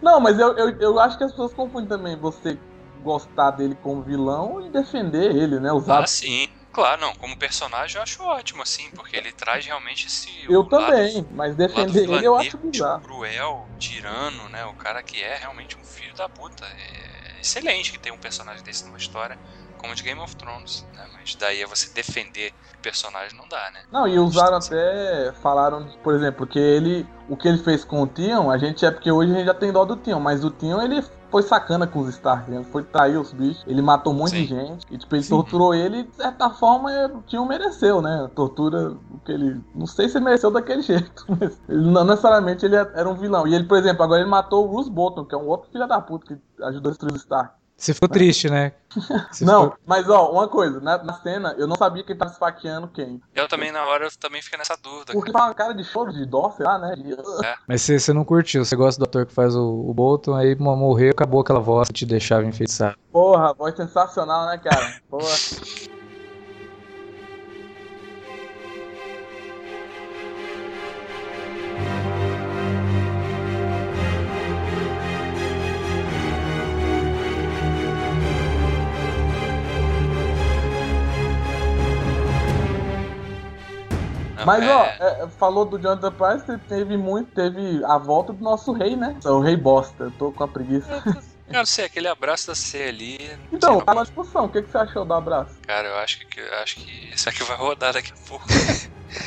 Não, 0.01 0.19
mas 0.19 0.37
eu, 0.37 0.57
eu, 0.57 0.77
eu 0.79 0.99
acho 0.99 1.17
que 1.17 1.23
as 1.23 1.31
pessoas 1.31 1.53
confundem 1.53 1.87
também 1.87 2.17
você 2.17 2.59
gostar 3.01 3.51
dele 3.51 3.77
como 3.81 4.01
vilão 4.01 4.65
e 4.65 4.69
defender 4.69 5.33
ele, 5.33 5.59
né? 5.59 5.71
Os 5.71 5.87
Ah, 5.89 6.05
sim. 6.05 6.49
Claro, 6.75 6.99
não. 6.99 7.13
Como 7.15 7.37
personagem 7.37 7.95
eu 7.95 8.03
acho 8.03 8.21
ótimo, 8.21 8.61
assim, 8.61 8.91
porque 8.91 9.15
ele 9.15 9.31
traz 9.31 9.65
realmente 9.65 10.07
esse. 10.07 10.29
Eu 10.43 10.59
lado- 10.63 10.69
também, 10.69 11.25
mas 11.31 11.55
defender 11.55 12.03
ele 12.03 12.25
eu 12.27 12.35
acho 12.35 12.57
bizarro. 12.57 13.01
cruel, 13.01 13.69
tirano, 13.79 14.49
né? 14.49 14.65
O 14.65 14.73
cara 14.73 15.01
que 15.01 15.23
é 15.23 15.37
realmente 15.37 15.77
um 15.79 15.83
filho 15.85 16.13
da 16.15 16.27
puta. 16.27 16.65
É, 16.65 17.39
excelente 17.39 17.93
que 17.93 17.97
tem 17.97 18.11
um 18.11 18.17
personagem 18.17 18.61
desse 18.61 18.85
numa 18.85 18.97
história 18.97 19.37
como 19.77 19.95
de 19.95 20.03
Game 20.03 20.19
of 20.19 20.35
Thrones, 20.35 20.85
né? 20.93 21.05
Mas 21.13 21.35
daí 21.35 21.61
é 21.61 21.65
você 21.65 21.93
defender 21.93 22.51
o 22.77 22.81
personagem 22.81 23.37
não 23.37 23.47
dá, 23.47 23.71
né? 23.71 23.83
Não, 23.89 24.05
e 24.05 24.19
usaram 24.19 24.57
até, 24.57 25.31
falaram, 25.41 25.87
por 26.03 26.13
exemplo, 26.13 26.45
que 26.45 26.59
ele, 26.59 27.07
o 27.29 27.37
que 27.37 27.47
ele 27.47 27.59
fez 27.63 27.85
com 27.85 28.01
o 28.01 28.07
Tion, 28.07 28.51
a 28.51 28.57
gente 28.57 28.85
é 28.85 28.91
porque 28.91 29.09
hoje 29.09 29.31
a 29.31 29.35
gente 29.35 29.45
já 29.45 29.53
tem 29.53 29.71
dó 29.71 29.85
do 29.85 29.95
Tion, 29.95 30.19
mas 30.19 30.43
o 30.43 30.51
Tion 30.51 30.81
ele 30.81 31.01
foi 31.35 31.43
sacana 31.43 31.85
com 31.85 31.99
os 31.99 32.07
Stark, 32.07 32.49
ele 32.49 32.63
foi 32.63 32.81
trair 32.81 33.17
os 33.17 33.33
bichos, 33.33 33.61
ele 33.67 33.81
matou 33.81 34.13
um 34.13 34.15
monte 34.15 34.29
Sim. 34.29 34.43
de 34.43 34.47
gente, 34.47 34.87
e 34.89 34.97
tipo, 34.97 35.13
ele 35.17 35.27
torturou 35.27 35.73
ele, 35.73 36.03
de 36.03 36.15
certa 36.15 36.49
forma, 36.49 36.89
o 37.13 37.21
Tion 37.23 37.45
mereceu, 37.45 38.01
né? 38.01 38.29
Tortura, 38.33 38.91
o 38.91 39.19
que 39.19 39.33
ele, 39.33 39.61
não 39.75 39.85
sei 39.85 40.07
se 40.07 40.17
mereceu 40.21 40.49
daquele 40.49 40.79
jeito, 40.81 41.25
mas 41.27 41.61
ele, 41.67 41.91
não 41.91 42.05
necessariamente 42.05 42.65
ele 42.65 42.77
era 42.77 43.09
um 43.09 43.15
vilão. 43.15 43.45
E 43.45 43.53
ele, 43.53 43.65
por 43.65 43.77
exemplo, 43.77 44.01
agora 44.01 44.21
ele 44.21 44.29
matou 44.29 44.63
o 44.63 44.69
Bruce 44.69 44.89
Bolton, 44.89 45.25
que 45.25 45.35
é 45.35 45.37
um 45.37 45.47
outro 45.47 45.69
filho 45.69 45.85
da 45.85 45.99
puta 45.99 46.25
que 46.25 46.63
ajudou 46.63 46.89
a 46.89 46.91
destruir 46.91 47.13
os 47.13 47.23
Stark. 47.23 47.53
Você 47.77 47.93
ficou 47.93 48.07
triste, 48.07 48.49
né? 48.49 48.71
Você 49.31 49.43
não, 49.43 49.63
ficou- 49.71 49.79
mas 49.85 50.09
ó, 50.09 50.31
uma 50.31 50.47
coisa, 50.47 50.79
na, 50.79 51.03
na 51.03 51.13
cena, 51.15 51.53
eu 51.57 51.67
não 51.67 51.75
sabia 51.75 52.03
quem 52.03 52.15
tava 52.17 52.31
esfaqueando 52.31 52.87
quem. 52.87 53.21
Eu 53.33 53.47
também, 53.49 53.69
na 53.71 53.85
hora, 53.85 54.05
eu 54.05 54.09
também 54.17 54.41
fiquei 54.41 54.57
nessa 54.57 54.77
dúvida. 54.77 55.11
Porque 55.11 55.31
cara. 55.31 55.43
faz 55.43 55.49
uma 55.49 55.55
cara 55.55 55.73
de 55.73 55.83
choro, 55.83 56.13
de 56.13 56.25
dó, 56.25 56.51
sei 56.55 56.65
lá, 56.65 56.79
né? 56.79 56.95
De- 56.95 57.17
Mas 57.67 57.81
você, 57.81 57.99
você 57.99 58.13
não 58.13 58.23
curtiu, 58.23 58.63
você 58.63 58.75
gosta 58.75 58.97
do 58.99 59.03
ator 59.03 59.25
que 59.25 59.33
faz 59.33 59.55
o, 59.55 59.61
o 59.89 59.93
Bolton, 59.93 60.35
aí 60.35 60.55
mo- 60.55 60.75
morreu, 60.77 61.11
acabou 61.11 61.41
aquela 61.41 61.59
voz 61.59 61.89
que 61.89 61.93
te 61.93 62.05
deixava 62.05 62.45
enfeitiçado. 62.45 62.95
Porra, 63.11 63.53
voz 63.53 63.75
sensacional, 63.75 64.45
né, 64.47 64.57
cara? 64.57 64.93
Porra. 65.09 65.35
Mas 84.45 84.63
é- 84.63 84.73
ó, 84.73 84.83
é, 84.85 85.27
falou 85.39 85.65
do 85.65 85.79
Jonathan 85.79 86.11
Price, 86.11 86.59
teve 86.67 86.97
muito, 86.97 87.31
teve 87.31 87.83
a 87.85 87.97
volta 87.97 88.31
do 88.33 88.43
nosso 88.43 88.71
rei, 88.73 88.95
né? 88.95 89.17
O 89.25 89.39
rei 89.39 89.55
bosta, 89.57 90.05
eu 90.05 90.11
tô 90.11 90.31
com 90.31 90.43
a 90.43 90.47
preguiça. 90.47 90.87
Cara, 91.47 91.59
não 91.59 91.65
sei, 91.65 91.85
aquele 91.85 92.07
abraço 92.07 92.47
da 92.47 92.55
C 92.55 92.83
ali. 92.83 93.17
Então, 93.51 93.73
não. 93.73 93.81
tá 93.81 93.93
na 93.93 94.01
discussão, 94.03 94.45
o 94.45 94.49
que, 94.49 94.61
que 94.63 94.69
você 94.71 94.77
achou 94.77 95.05
do 95.05 95.13
abraço? 95.13 95.55
Cara, 95.67 95.87
eu 95.87 95.97
acho 95.97 96.19
que, 96.27 96.39
eu 96.39 96.53
acho 96.63 96.77
que 96.77 96.91
isso 97.13 97.29
aqui 97.29 97.43
vai 97.43 97.55
rodar 97.57 97.93
daqui 97.93 98.11
a 98.11 98.27
pouco. 98.27 98.45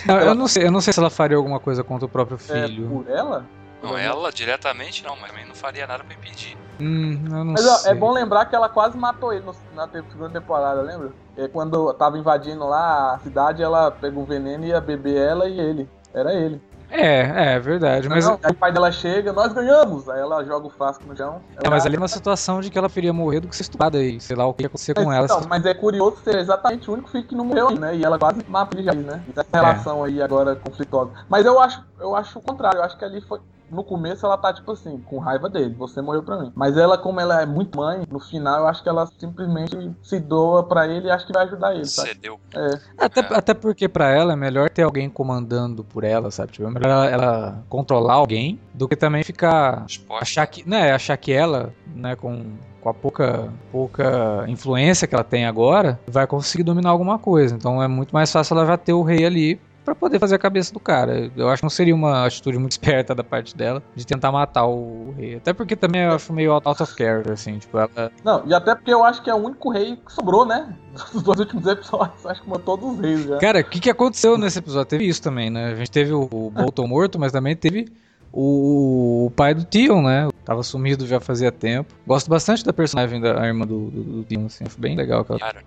Não, 0.04 0.20
eu, 0.20 0.34
não 0.34 0.48
sei, 0.48 0.66
eu 0.66 0.70
não 0.72 0.80
sei 0.80 0.92
se 0.92 0.98
ela 0.98 1.10
faria 1.10 1.36
alguma 1.36 1.60
coisa 1.60 1.84
contra 1.84 2.06
o 2.06 2.08
próprio 2.08 2.36
É, 2.36 2.66
filho. 2.66 2.88
por 2.88 3.08
ela? 3.08 3.46
Não, 3.82 3.96
ela 3.96 4.30
diretamente 4.32 5.04
não, 5.04 5.16
mas 5.16 5.30
também 5.30 5.46
não 5.46 5.54
faria 5.54 5.86
nada 5.86 6.02
pra 6.04 6.14
impedir. 6.14 6.56
Hum, 6.80 7.22
eu 7.26 7.44
não 7.44 7.52
Mas 7.52 7.66
ó, 7.66 7.76
sei. 7.78 7.92
é 7.92 7.94
bom 7.94 8.12
lembrar 8.12 8.46
que 8.46 8.54
ela 8.56 8.68
quase 8.68 8.96
matou 8.96 9.32
ele 9.32 9.44
no- 9.44 9.54
na 9.72 9.88
segunda 9.88 10.30
temporada, 10.30 10.80
lembra? 10.82 11.12
É 11.36 11.46
quando 11.48 11.92
tava 11.94 12.18
invadindo 12.18 12.66
lá 12.66 13.14
a 13.14 13.18
cidade, 13.20 13.62
ela 13.62 13.90
pegou 13.90 14.22
um 14.24 14.26
veneno 14.26 14.64
e 14.64 14.68
ia 14.68 14.80
beber 14.80 15.16
ela 15.16 15.46
e 15.48 15.58
ele. 15.58 15.88
Era 16.12 16.32
ele. 16.34 16.60
É, 16.90 17.54
é 17.54 17.58
verdade. 17.60 18.08
Mas, 18.08 18.24
Não, 18.24 18.38
aí 18.42 18.50
o 18.50 18.54
pai 18.54 18.72
dela 18.72 18.90
chega, 18.90 19.30
nós 19.32 19.52
ganhamos! 19.52 20.08
Aí 20.08 20.18
ela 20.20 20.42
joga 20.42 20.66
o 20.66 20.70
frasco 20.70 21.06
no 21.06 21.14
chão. 21.14 21.42
é, 21.62 21.68
mas 21.68 21.84
ali 21.84 21.96
é 21.96 21.98
uma 21.98 22.08
situação 22.08 22.60
de 22.62 22.70
que 22.70 22.78
ela 22.78 22.88
preferia 22.88 23.12
morrer 23.12 23.40
do 23.40 23.48
que 23.48 23.54
ser 23.54 23.62
estuprada 23.64 23.98
aí. 23.98 24.18
Sei 24.20 24.34
lá 24.34 24.46
o 24.46 24.54
que 24.54 24.62
ia 24.62 24.68
acontecer 24.68 24.94
com 24.94 25.04
Mas, 25.04 25.14
ela. 25.16 25.24
então, 25.26 25.42
se- 25.42 25.48
mas 25.48 25.66
é 25.66 25.74
curioso 25.74 26.16
ser 26.24 26.36
exatamente 26.38 26.88
o 26.90 26.94
único 26.94 27.10
filho 27.10 27.26
que 27.26 27.34
não 27.34 27.44
morreu, 27.44 27.70
né? 27.72 27.94
E 27.94 28.02
ela 28.04 28.18
quase 28.18 28.42
matou 28.48 28.78
ele 28.78 28.84
já, 28.84 28.94
né? 28.94 29.22
E 29.26 29.30
essa 29.38 29.44
relação 29.52 30.02
aí 30.02 30.22
agora 30.22 30.56
conflitosa. 30.56 31.12
Mas 31.28 31.44
eu 31.44 31.60
acho, 31.60 31.84
eu 32.00 32.16
acho 32.16 32.38
o 32.38 32.42
contrário. 32.42 32.78
Eu 32.78 32.84
acho 32.84 32.96
que 32.96 33.04
ali 33.04 33.20
foi. 33.20 33.38
No 33.70 33.84
começo 33.84 34.24
ela 34.24 34.36
tá, 34.38 34.52
tipo 34.52 34.72
assim, 34.72 34.98
com 35.06 35.18
raiva 35.18 35.48
dele. 35.48 35.74
Você 35.78 36.00
morreu 36.00 36.22
pra 36.22 36.38
mim. 36.38 36.52
Mas 36.54 36.76
ela, 36.76 36.96
como 36.96 37.20
ela 37.20 37.42
é 37.42 37.46
muito 37.46 37.76
mãe, 37.78 38.02
no 38.10 38.18
final 38.20 38.60
eu 38.60 38.66
acho 38.68 38.82
que 38.82 38.88
ela 38.88 39.06
simplesmente 39.18 39.90
se 40.02 40.18
doa 40.20 40.62
pra 40.62 40.86
ele 40.86 41.08
e 41.08 41.10
acho 41.10 41.26
que 41.26 41.32
vai 41.32 41.44
ajudar 41.44 41.74
ele, 41.74 41.84
sabe? 41.86 42.08
Cedeu. 42.08 42.40
É. 42.54 42.78
Até, 42.98 43.20
É. 43.20 43.26
até 43.36 43.54
porque 43.54 43.88
pra 43.88 44.08
ela 44.10 44.32
é 44.32 44.36
melhor 44.36 44.70
ter 44.70 44.82
alguém 44.82 45.08
comandando 45.10 45.84
por 45.84 46.04
ela, 46.04 46.30
sabe? 46.30 46.52
Tipo, 46.52 46.68
é 46.68 46.70
melhor 46.70 46.88
ela, 46.90 47.06
ela 47.06 47.64
controlar 47.68 48.14
alguém 48.14 48.58
do 48.72 48.88
que 48.88 48.96
também 48.96 49.22
ficar 49.22 49.84
Exposta. 49.86 50.22
achar 50.22 50.46
que, 50.46 50.68
né, 50.68 50.92
achar 50.92 51.16
que 51.16 51.32
ela, 51.32 51.72
né, 51.94 52.16
com, 52.16 52.44
com 52.80 52.88
a 52.88 52.94
pouca, 52.94 53.52
pouca 53.72 54.44
influência 54.48 55.06
que 55.06 55.14
ela 55.14 55.24
tem 55.24 55.44
agora, 55.46 55.98
vai 56.06 56.26
conseguir 56.26 56.62
dominar 56.64 56.90
alguma 56.90 57.18
coisa. 57.18 57.54
Então 57.54 57.82
é 57.82 57.88
muito 57.88 58.12
mais 58.12 58.30
fácil 58.32 58.56
ela 58.56 58.66
já 58.66 58.76
ter 58.76 58.92
o 58.92 59.02
rei 59.02 59.24
ali 59.24 59.60
pra 59.88 59.94
poder 59.94 60.18
fazer 60.18 60.34
a 60.34 60.38
cabeça 60.38 60.72
do 60.72 60.80
cara. 60.80 61.30
Eu 61.36 61.48
acho 61.48 61.60
que 61.60 61.64
não 61.64 61.70
seria 61.70 61.94
uma 61.94 62.26
atitude 62.26 62.58
muito 62.58 62.72
esperta 62.78 63.14
da 63.14 63.24
parte 63.24 63.56
dela 63.56 63.82
de 63.94 64.06
tentar 64.06 64.30
matar 64.30 64.66
o 64.66 65.14
rei. 65.16 65.36
Até 65.36 65.52
porque 65.52 65.74
também 65.74 66.02
eu 66.02 66.12
acho 66.12 66.32
meio 66.32 66.52
out 66.52 66.66
of 66.68 66.94
character, 66.94 67.32
assim, 67.32 67.58
tipo, 67.58 67.78
ela... 67.78 68.12
Não, 68.24 68.42
e 68.46 68.54
até 68.54 68.74
porque 68.74 68.92
eu 68.92 69.04
acho 69.04 69.22
que 69.22 69.30
é 69.30 69.34
o 69.34 69.38
único 69.38 69.70
rei 69.70 69.96
que 69.96 70.12
sobrou, 70.12 70.44
né? 70.44 70.74
Dos 71.12 71.22
dois 71.22 71.40
últimos 71.40 71.66
episódios. 71.66 72.24
Acho 72.26 72.42
que 72.42 72.48
matou 72.48 72.76
todos 72.76 72.94
os 72.94 73.00
reis 73.00 73.24
já. 73.24 73.38
Cara, 73.38 73.60
o 73.60 73.64
que, 73.64 73.80
que 73.80 73.90
aconteceu 73.90 74.36
nesse 74.36 74.58
episódio? 74.58 74.86
Teve 74.86 75.06
isso 75.06 75.22
também, 75.22 75.50
né? 75.50 75.72
A 75.72 75.74
gente 75.74 75.90
teve 75.90 76.12
o, 76.12 76.28
o 76.30 76.50
Bolton 76.50 76.86
morto, 76.86 77.18
mas 77.18 77.32
também 77.32 77.56
teve 77.56 77.90
o, 78.32 79.26
o 79.26 79.30
pai 79.30 79.54
do 79.54 79.64
Tion, 79.64 80.02
né? 80.02 80.28
Tava 80.44 80.62
sumido 80.62 81.06
já 81.06 81.20
fazia 81.20 81.52
tempo. 81.52 81.92
Gosto 82.06 82.28
bastante 82.30 82.64
da 82.64 82.72
personagem 82.72 83.20
da 83.20 83.46
irmã 83.46 83.66
do, 83.66 83.90
do, 83.90 84.02
do 84.02 84.24
Tion, 84.24 84.46
assim, 84.46 84.64
acho 84.66 84.80
bem 84.80 84.96
legal. 84.96 85.20
aquela- 85.20 85.38
Cara, 85.38 85.62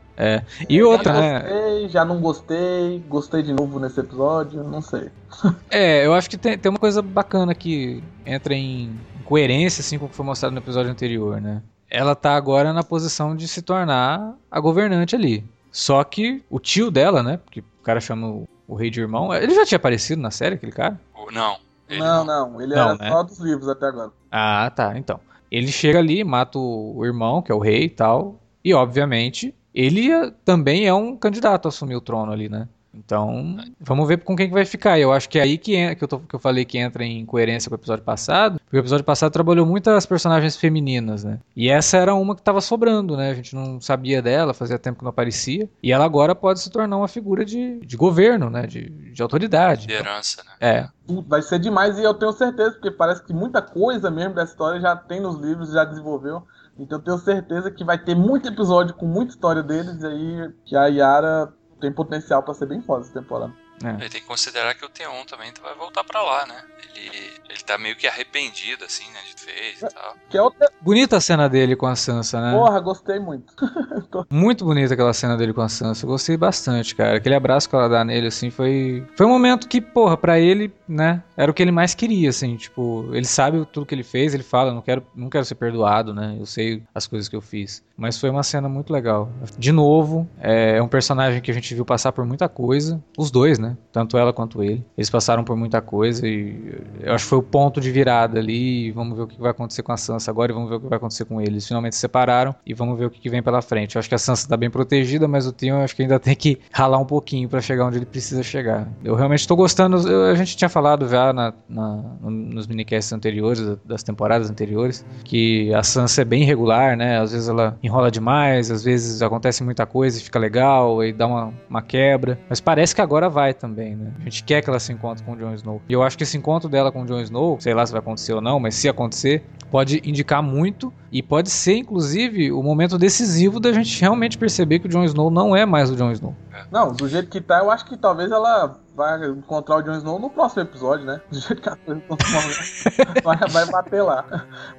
E 0.69 0.82
outra, 0.84 1.13
já 1.13 1.19
né? 1.21 1.39
gostei, 1.41 1.89
já 1.89 2.06
não 2.06 2.19
gostei, 2.21 3.04
gostei 3.08 3.43
de 3.43 3.54
novo 3.54 3.80
nesse 3.80 4.00
episódio, 4.00 4.63
não 4.63 4.82
sei. 4.82 5.10
É, 5.69 6.06
eu 6.06 6.13
acho 6.13 6.30
que 6.30 6.38
tem, 6.38 6.58
tem 6.58 6.69
uma 6.69 6.78
coisa 6.80 7.02
bacana 7.02 7.56
que 7.56 8.04
entra 8.26 8.54
em 8.54 8.93
coerência, 9.24 9.82
assim, 9.82 9.97
com 9.97 10.06
o 10.06 10.10
que 10.10 10.15
foi 10.15 10.26
mostrado 10.26 10.52
no 10.54 10.60
episódio 10.60 10.91
anterior, 10.91 11.39
né? 11.39 11.62
Ela 11.89 12.15
tá 12.15 12.36
agora 12.36 12.74
na 12.74 12.84
posição 12.84 13.36
de 13.36 13.47
se 13.47 13.62
tornar 13.62 14.36
a 14.50 14.60
governante 14.60 15.15
ali. 15.15 15.43
Só 15.71 16.04
que 16.04 16.43
o 16.50 16.60
tio 16.60 16.91
dela, 16.91 17.24
né? 17.24 17.38
Porque 17.38 17.62
o 17.62 17.84
cara 17.84 18.02
chama 18.02 18.28
o, 18.28 18.47
o 18.67 18.76
rei 18.76 18.89
de 18.89 19.00
irmão. 19.00 19.34
Ele 19.34 19.54
já 19.56 19.65
tinha 19.65 19.78
aparecido 19.78 20.21
na 20.21 20.32
série, 20.32 20.56
aquele 20.56 20.71
cara? 20.71 21.00
não. 21.32 21.56
Ele 21.92 22.00
não, 22.00 22.26
não, 22.26 22.62
ele 22.62 22.74
Não, 22.76 22.90
era 22.92 22.98
né? 22.98 23.10
só 23.10 23.24
dos 23.24 23.40
livros 23.40 23.68
até 23.68 23.86
agora. 23.88 24.12
Ah, 24.32 24.72
tá. 24.76 24.98
Então. 24.98 25.20
Ele 25.52 25.68
chega 25.72 26.00
ali, 26.00 26.24
mata 26.24 26.58
o 26.58 27.04
irmão, 27.06 27.42
que 27.42 27.52
é 27.52 27.56
o 27.56 27.60
rei 27.60 27.84
e 27.84 27.90
tal. 27.90 28.40
E, 28.64 28.74
obviamente, 28.74 29.54
ele 29.74 30.10
é- 30.12 30.32
também 30.46 30.88
é 30.88 30.94
um 30.94 31.18
candidato 31.18 31.66
a 31.68 31.70
assumir 31.70 31.96
o 31.96 32.02
trono 32.02 32.32
ali, 32.32 32.48
né? 32.48 32.68
Então, 32.94 33.58
vamos 33.80 34.08
ver 34.08 34.18
com 34.24 34.36
quem 34.36 34.48
que 34.48 34.54
vai 34.54 34.66
ficar. 34.66 35.00
Eu 35.00 35.14
acho 35.14 35.30
que 35.30 35.40
é 35.40 35.44
aí 35.44 35.58
que, 35.58 35.96
que, 35.96 36.04
eu 36.04 36.08
tô- 36.08 36.20
que 36.20 36.36
eu 36.36 36.40
falei 36.40 36.66
que 36.66 36.78
entra 36.78 37.04
em 37.06 37.26
coerência 37.26 37.70
com 37.70 37.76
o 37.76 37.80
episódio 37.80 38.04
passado. 38.04 38.60
Porque 38.60 38.78
o 38.78 38.80
episódio 38.82 39.06
passado 39.06 39.32
trabalhou 39.32 39.66
muito 39.66 39.90
as 39.90 40.06
personagens 40.06 40.58
femininas, 40.58 41.24
né? 41.24 41.40
E 41.56 41.70
essa 41.70 41.98
era 41.98 42.14
uma 42.14 42.36
que 42.36 42.42
tava 42.42 42.60
sobrando, 42.60 43.16
né? 43.16 43.32
A 43.32 43.34
gente 43.34 43.56
não 43.56 43.80
sabia 43.80 44.22
dela, 44.22 44.54
fazia 44.54 44.78
tempo 44.78 45.00
que 45.00 45.04
não 45.06 45.10
aparecia. 45.10 45.70
E 45.82 45.92
ela 45.92 46.04
agora 46.06 46.36
pode 46.36 46.60
se 46.60 46.70
tornar 46.70 46.98
uma 46.98 47.08
figura 47.08 47.46
de, 47.46 47.80
de 47.80 47.96
governo, 47.98 48.50
né? 48.50 48.68
De, 48.68 48.90
de 48.90 49.22
autoridade. 49.22 49.86
Então, 49.86 49.98
Liderança, 49.98 50.44
né? 50.44 50.52
é. 50.60 50.88
Vai 51.28 51.42
ser 51.42 51.60
demais 51.60 51.98
e 51.98 52.04
eu 52.04 52.14
tenho 52.14 52.32
certeza, 52.34 52.72
porque 52.72 52.92
parece 52.92 53.24
que 53.24 53.34
muita 53.34 53.62
coisa 53.62 54.10
mesmo 54.12 54.36
dessa 54.36 54.52
história 54.52 54.80
já 54.80 54.96
tem 54.96 55.20
nos 55.20 55.40
livros, 55.42 55.72
já 55.72 55.84
desenvolveu. 55.84 56.44
Então 56.80 56.98
eu 57.00 57.04
tenho 57.04 57.18
certeza 57.18 57.70
que 57.70 57.84
vai 57.84 57.98
ter 57.98 58.16
muito 58.16 58.48
episódio 58.48 58.96
com 58.96 59.06
muita 59.06 59.32
história 59.34 59.62
deles 59.62 60.02
e 60.02 60.06
aí 60.06 60.50
que 60.66 60.76
a 60.76 60.86
Yara 60.88 61.54
tem 61.82 61.91
potencial 61.91 62.44
pra 62.44 62.54
ser 62.54 62.67
bem 62.67 62.82
foda 62.82 63.02
essa 63.02 63.13
temporada. 63.13 63.54
Ele 63.84 64.10
tem 64.10 64.22
que 64.22 64.28
considerar 64.28 64.76
que 64.76 64.86
o 64.86 64.89
T1 64.89 65.26
também 65.26 65.52
vai 65.62 65.76
voltar 65.76 66.04
pra 66.04 66.22
lá, 66.22 66.46
né? 66.46 66.63
Ele, 66.96 67.32
ele 67.50 67.60
tá 67.65 67.78
meio 67.78 67.96
que 67.96 68.08
arrependido, 68.08 68.86
assim, 68.86 69.06
né? 69.12 69.20
De 69.28 69.41
fez 69.41 69.82
e 69.82 69.88
tal. 69.94 70.15
Que 70.30 70.38
é 70.38 70.41
outra. 70.41 70.70
Bonita 70.82 71.17
a 71.17 71.22
cena 71.22 71.50
dele 71.50 71.76
com 71.76 71.88
a 71.88 71.96
Sansa, 71.96 72.39
né? 72.39 72.52
Porra, 72.52 72.80
gostei 72.80 73.20
muito. 73.20 73.54
Muito 74.30 74.65
bonita 74.65 74.94
aquela 74.94 75.13
cena 75.13 75.38
dele 75.38 75.54
com 75.54 75.62
a 75.62 75.70
Sansa. 75.70 76.06
Eu 76.06 76.10
gostei 76.10 76.38
bastante, 76.38 76.96
cara. 76.96 77.17
Aquele 77.17 77.36
abraço 77.36 77.70
que 77.70 77.76
ela 77.76 77.88
dá 77.88 78.04
nele, 78.04 78.28
assim, 78.28 78.50
foi. 78.50 79.06
Foi 79.15 79.26
um 79.26 79.30
momento 79.30 79.67
que, 79.67 79.82
porra, 79.82 80.17
pra 80.17 80.39
ele, 80.39 80.74
né? 80.88 81.24
Era 81.36 81.50
o 81.50 81.54
que 81.54 81.62
ele 81.62 81.72
mais 81.72 81.96
queria, 81.96 82.30
assim. 82.30 82.56
Tipo, 82.56 83.10
ele 83.13 83.26
sabe 83.26 83.65
tudo 83.72 83.86
que 83.86 83.96
ele 83.96 84.04
fez, 84.04 84.34
ele 84.34 84.44
fala, 84.44 84.74
não 84.74 84.82
quero, 84.82 85.06
não 85.15 85.30
quero 85.30 85.46
ser 85.46 85.56
perdoado, 85.56 86.13
né? 86.13 86.36
Eu 86.39 86.46
sei 86.46 86.84
as 86.94 87.08
coisas 87.08 87.28
que 87.28 87.36
eu 87.36 87.41
fiz. 87.41 87.84
Mas 88.02 88.18
foi 88.20 88.32
uma 88.32 88.42
cena 88.42 88.68
muito 88.68 88.92
legal. 88.92 89.30
De 89.60 89.72
novo, 89.72 90.28
é 90.40 90.72
é 90.78 90.82
um 90.82 90.88
personagem 90.88 91.40
que 91.42 91.52
a 91.52 91.54
gente 91.54 91.76
viu 91.76 91.86
passar 91.86 92.12
por 92.12 92.26
muita 92.26 92.50
coisa. 92.50 93.00
Os 93.16 93.30
dois, 93.30 93.60
né? 93.60 93.78
Tanto 93.92 94.18
ela 94.18 94.34
quanto 94.34 94.64
ele. 94.64 94.84
Eles 94.98 95.10
passaram 95.10 95.44
por 95.44 95.56
muita 95.56 95.82
coisa 95.82 96.26
e 96.28 96.74
eu 97.02 97.14
acho 97.14 97.26
que 97.26 97.30
foi 97.30 97.38
o 97.38 97.44
ponto 97.44 97.80
de 97.80 97.92
virada 97.92 98.40
ali. 98.40 98.90
Vamos 98.92 99.16
ver 99.18 99.24
o 99.24 99.28
que 99.28 99.40
vai 99.40 99.52
acontecer 99.52 99.84
com 99.84 99.92
a 99.92 99.98
Sansa 99.98 100.32
agora 100.32 100.52
e 100.52 100.56
vamos 100.56 100.70
ver 100.70 100.78
o 100.78 100.80
que 100.80 100.88
vai 100.88 100.98
acontecer 100.98 101.26
com 101.26 101.40
eles. 101.40 101.68
Finalmente 101.68 101.94
se 101.96 102.02
separaram 102.02 102.56
e 102.66 102.74
vamos 102.74 102.98
ver 102.98 103.06
o 103.06 103.10
que 103.12 103.30
vem 103.30 103.44
pela 103.44 103.62
frente. 103.62 103.96
Eu 103.96 104.00
acho 104.00 104.10
que 104.10 104.16
a 104.16 104.18
Sansa 104.18 104.48
tá 104.48 104.58
bem 104.58 104.70
protegida, 104.72 105.28
mas 105.28 105.46
o 105.46 105.52
Theon 105.54 105.84
acho 105.84 105.96
que 105.96 106.02
ainda 106.02 106.20
tem 106.20 106.36
que 106.36 106.58
ralar 106.72 106.98
um 106.98 107.06
pouquinho 107.06 107.48
pra 107.48 107.62
chegar 107.62 107.86
onde 107.86 107.98
ele 107.98 108.06
precisa 108.08 108.42
chegar. 108.42 108.88
Eu 109.04 109.14
realmente 109.16 109.48
tô 109.48 109.56
gostando. 109.56 109.98
eu- 110.10 110.26
a 110.32 110.36
gente 110.36 110.58
tinha 110.58 110.70
falado 110.70 111.08
já 111.08 111.32
na, 111.34 111.54
na- 111.70 112.04
no- 112.22 112.32
nos 112.32 112.66
minicasts 112.66 113.12
anteriores, 113.14 113.62
das 113.86 114.02
temporadas 114.04 114.50
anteriores, 114.50 115.06
que 115.24 115.72
a 115.74 115.84
Sansa 115.84 116.22
é 116.22 116.26
bem 116.26 116.42
irregular, 116.44 116.96
né? 116.98 117.20
Às 117.20 117.32
vezes 117.34 117.48
ela 117.50 117.78
enrola 117.92 118.10
demais, 118.10 118.72
às 118.72 118.84
vezes 118.84 119.22
acontece 119.22 119.64
muita 119.64 119.86
coisa 119.86 120.18
e 120.18 120.22
fica 120.22 120.40
legal 120.40 121.04
e 121.04 121.12
dá 121.12 121.28
uma, 121.28 121.54
uma 121.70 121.82
quebra. 121.82 122.40
Mas 122.50 122.62
parece 122.62 122.96
que 122.96 123.02
agora 123.02 123.30
vai 123.30 123.54
também, 123.54 123.96
né? 123.96 124.12
A 124.20 124.24
gente 124.24 124.44
quer 124.44 124.62
que 124.62 124.70
ela 124.70 124.80
se 124.80 124.94
encontre 124.94 125.24
com 125.24 125.34
o 125.34 125.36
Jon 125.36 125.54
Snow. 125.54 125.82
E 125.88 125.94
eu 125.94 126.02
acho 126.02 126.18
que 126.18 126.24
esse 126.24 126.38
encontro 126.38 126.70
dela 126.70 126.92
com 126.92 127.04
o 127.04 127.06
Jon 127.06 127.20
Snow, 127.20 127.58
sei 127.60 127.74
lá 127.74 127.86
se 127.86 127.92
vai 127.92 128.00
acontecer 128.00 128.34
ou 128.34 128.42
não, 128.42 128.60
mas 128.60 128.76
se 128.76 128.88
acontecer, 128.88 129.44
pode 129.70 130.02
indicar 130.06 130.42
muito 130.42 130.92
e 131.12 131.22
pode 131.22 131.50
ser, 131.50 131.76
inclusive, 131.76 132.52
o 132.52 132.64
momento 132.64 132.98
decisivo 132.98 133.60
da 133.60 133.74
gente 133.74 134.00
realmente 134.00 134.38
perceber 134.38 134.80
que 134.80 134.88
o 134.88 134.90
Jon 134.90 135.04
Snow 135.04 135.30
não 135.30 135.56
é 135.56 135.66
mais 135.66 135.90
o 135.90 135.96
Jon 135.96 136.12
Snow. 136.12 136.36
Não, 136.69 136.91
do 136.91 137.08
jeito 137.08 137.30
que 137.30 137.41
tá, 137.41 137.60
eu 137.60 137.71
acho 137.71 137.86
que 137.86 137.97
talvez 137.97 138.32
ela 138.32 138.78
vai 138.95 139.26
encontrar 139.30 139.78
o 139.78 139.82
Jon 139.82 139.93
Snow 139.93 140.19
no 140.19 140.30
próximo 140.30 140.63
episódio, 140.63 141.06
né? 141.06 141.21
Do 141.32 141.39
jeito 141.39 141.62
que 141.62 141.70
a 141.70 141.76
coisa 141.76 142.01
tá 142.01 142.16
se 142.18 143.22
vai, 143.24 143.38
vai 143.49 143.66
bater 143.68 144.01
lá. 144.03 144.26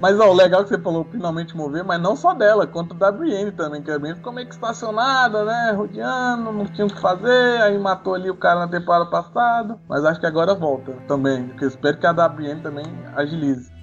Mas 0.01 0.19
ó, 0.21 0.31
o 0.31 0.35
legal 0.35 0.63
que 0.63 0.69
você 0.69 0.79
falou, 0.79 1.07
finalmente 1.11 1.57
mover, 1.57 1.85
mas 1.85 2.01
não 2.01 2.15
só 2.15 2.35
dela, 2.35 2.67
quanto 2.67 2.95
da 2.95 3.11
Brienne 3.11 3.53
também, 3.53 3.83
que 3.83 3.91
a 3.91 3.99
Brienne 3.99 4.19
ficou 4.19 4.33
meio 4.33 4.47
que 4.47 4.55
estacionada, 4.55 5.45
né? 5.45 5.73
Rodeando, 5.73 6.53
não 6.53 6.67
tinha 6.67 6.87
o 6.87 6.91
que 6.91 7.01
fazer, 7.01 7.63
aí 7.63 7.79
matou 7.79 8.15
ali 8.15 8.31
o 8.31 8.37
cara 8.37 8.61
na 8.61 8.69
temporada 8.69 9.07
passada. 9.07 9.79
Mas 9.89 10.05
acho 10.05 10.21
que 10.21 10.27
agora 10.27 10.55
volta 10.55 10.93
também, 11.09 11.49
porque 11.49 11.65
eu 11.65 11.69
espero 11.69 11.99
que 11.99 12.07
a 12.07 12.13
da 12.13 12.29
Brienne 12.29 12.63
também 12.63 12.85
agilize. 13.17 13.82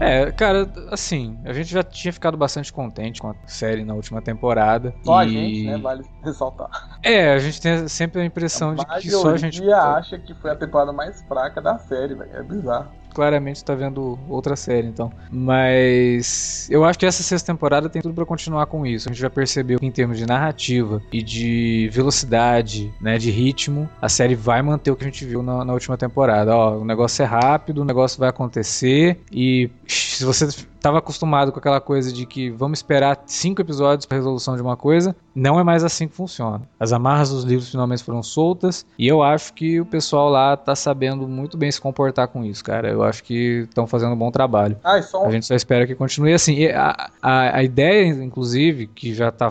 É, 0.00 0.32
cara, 0.32 0.66
assim, 0.90 1.38
a 1.44 1.52
gente 1.52 1.70
já 1.70 1.82
tinha 1.82 2.10
ficado 2.10 2.36
bastante 2.36 2.72
contente 2.72 3.20
com 3.20 3.28
a 3.28 3.34
série 3.46 3.84
na 3.84 3.94
última 3.94 4.22
temporada. 4.22 4.94
Só 5.04 5.22
e... 5.22 5.26
a 5.26 5.28
gente, 5.28 5.66
né? 5.66 5.76
Vale 5.76 6.04
ressaltar. 6.24 6.98
É, 7.02 7.34
a 7.34 7.38
gente 7.38 7.60
tem 7.60 7.86
sempre 7.86 8.22
a 8.22 8.24
impressão 8.24 8.74
de 8.74 8.84
que 9.00 9.10
só 9.10 9.30
a 9.30 9.36
gente. 9.36 9.62
acha 9.70 10.18
que 10.18 10.34
foi 10.34 10.50
a 10.50 10.56
temporada 10.56 10.92
mais 10.92 11.22
fraca 11.28 11.60
da 11.60 11.78
série, 11.78 12.14
velho. 12.14 12.30
É 12.32 12.42
bizarro 12.42 12.99
claramente 13.14 13.64
tá 13.64 13.74
vendo 13.74 14.18
outra 14.28 14.56
série, 14.56 14.86
então. 14.86 15.12
Mas 15.30 16.68
eu 16.70 16.84
acho 16.84 16.98
que 16.98 17.06
essa 17.06 17.22
sexta 17.22 17.52
temporada 17.52 17.88
tem 17.88 18.02
tudo 18.02 18.14
para 18.14 18.24
continuar 18.24 18.66
com 18.66 18.86
isso. 18.86 19.08
A 19.08 19.12
gente 19.12 19.20
já 19.20 19.30
percebeu 19.30 19.78
que 19.78 19.86
em 19.86 19.90
termos 19.90 20.18
de 20.18 20.26
narrativa 20.26 21.02
e 21.12 21.22
de 21.22 21.88
velocidade, 21.92 22.92
né, 23.00 23.18
de 23.18 23.30
ritmo, 23.30 23.88
a 24.00 24.08
série 24.08 24.34
vai 24.34 24.62
manter 24.62 24.90
o 24.90 24.96
que 24.96 25.04
a 25.04 25.08
gente 25.08 25.24
viu 25.24 25.42
na, 25.42 25.64
na 25.64 25.72
última 25.72 25.96
temporada. 25.96 26.54
Ó, 26.54 26.78
o 26.78 26.84
negócio 26.84 27.22
é 27.22 27.26
rápido, 27.26 27.82
o 27.82 27.84
negócio 27.84 28.18
vai 28.18 28.28
acontecer 28.28 29.18
e 29.32 29.70
se 29.86 30.24
você 30.24 30.48
estava 30.80 30.98
acostumado 30.98 31.52
com 31.52 31.58
aquela 31.58 31.80
coisa 31.80 32.12
de 32.12 32.24
que 32.26 32.50
vamos 32.50 32.78
esperar 32.78 33.22
cinco 33.26 33.60
episódios 33.60 34.06
para 34.06 34.16
resolução 34.16 34.56
de 34.56 34.62
uma 34.62 34.76
coisa, 34.76 35.14
não 35.34 35.60
é 35.60 35.62
mais 35.62 35.84
assim 35.84 36.08
que 36.08 36.14
funciona. 36.14 36.62
As 36.78 36.92
amarras 36.92 37.30
dos 37.30 37.44
livros 37.44 37.70
finalmente 37.70 38.02
foram 38.02 38.22
soltas 38.22 38.84
e 38.98 39.06
eu 39.06 39.22
acho 39.22 39.52
que 39.52 39.80
o 39.80 39.86
pessoal 39.86 40.30
lá 40.30 40.56
tá 40.56 40.74
sabendo 40.74 41.28
muito 41.28 41.56
bem 41.56 41.70
se 41.70 41.80
comportar 41.80 42.28
com 42.28 42.44
isso, 42.44 42.64
cara. 42.64 42.88
Eu 42.88 43.02
acho 43.02 43.22
que 43.22 43.66
estão 43.68 43.86
fazendo 43.86 44.12
um 44.12 44.16
bom 44.16 44.30
trabalho. 44.30 44.76
Ah, 44.82 45.00
um... 45.14 45.26
A 45.26 45.30
gente 45.30 45.46
só 45.46 45.54
espera 45.54 45.86
que 45.86 45.94
continue 45.94 46.32
assim. 46.32 46.66
A, 46.66 47.10
a, 47.20 47.56
a, 47.58 47.62
ideia, 47.62 48.06
inclusive, 48.06 48.86
que 48.86 49.14
já, 49.14 49.30
tá, 49.30 49.48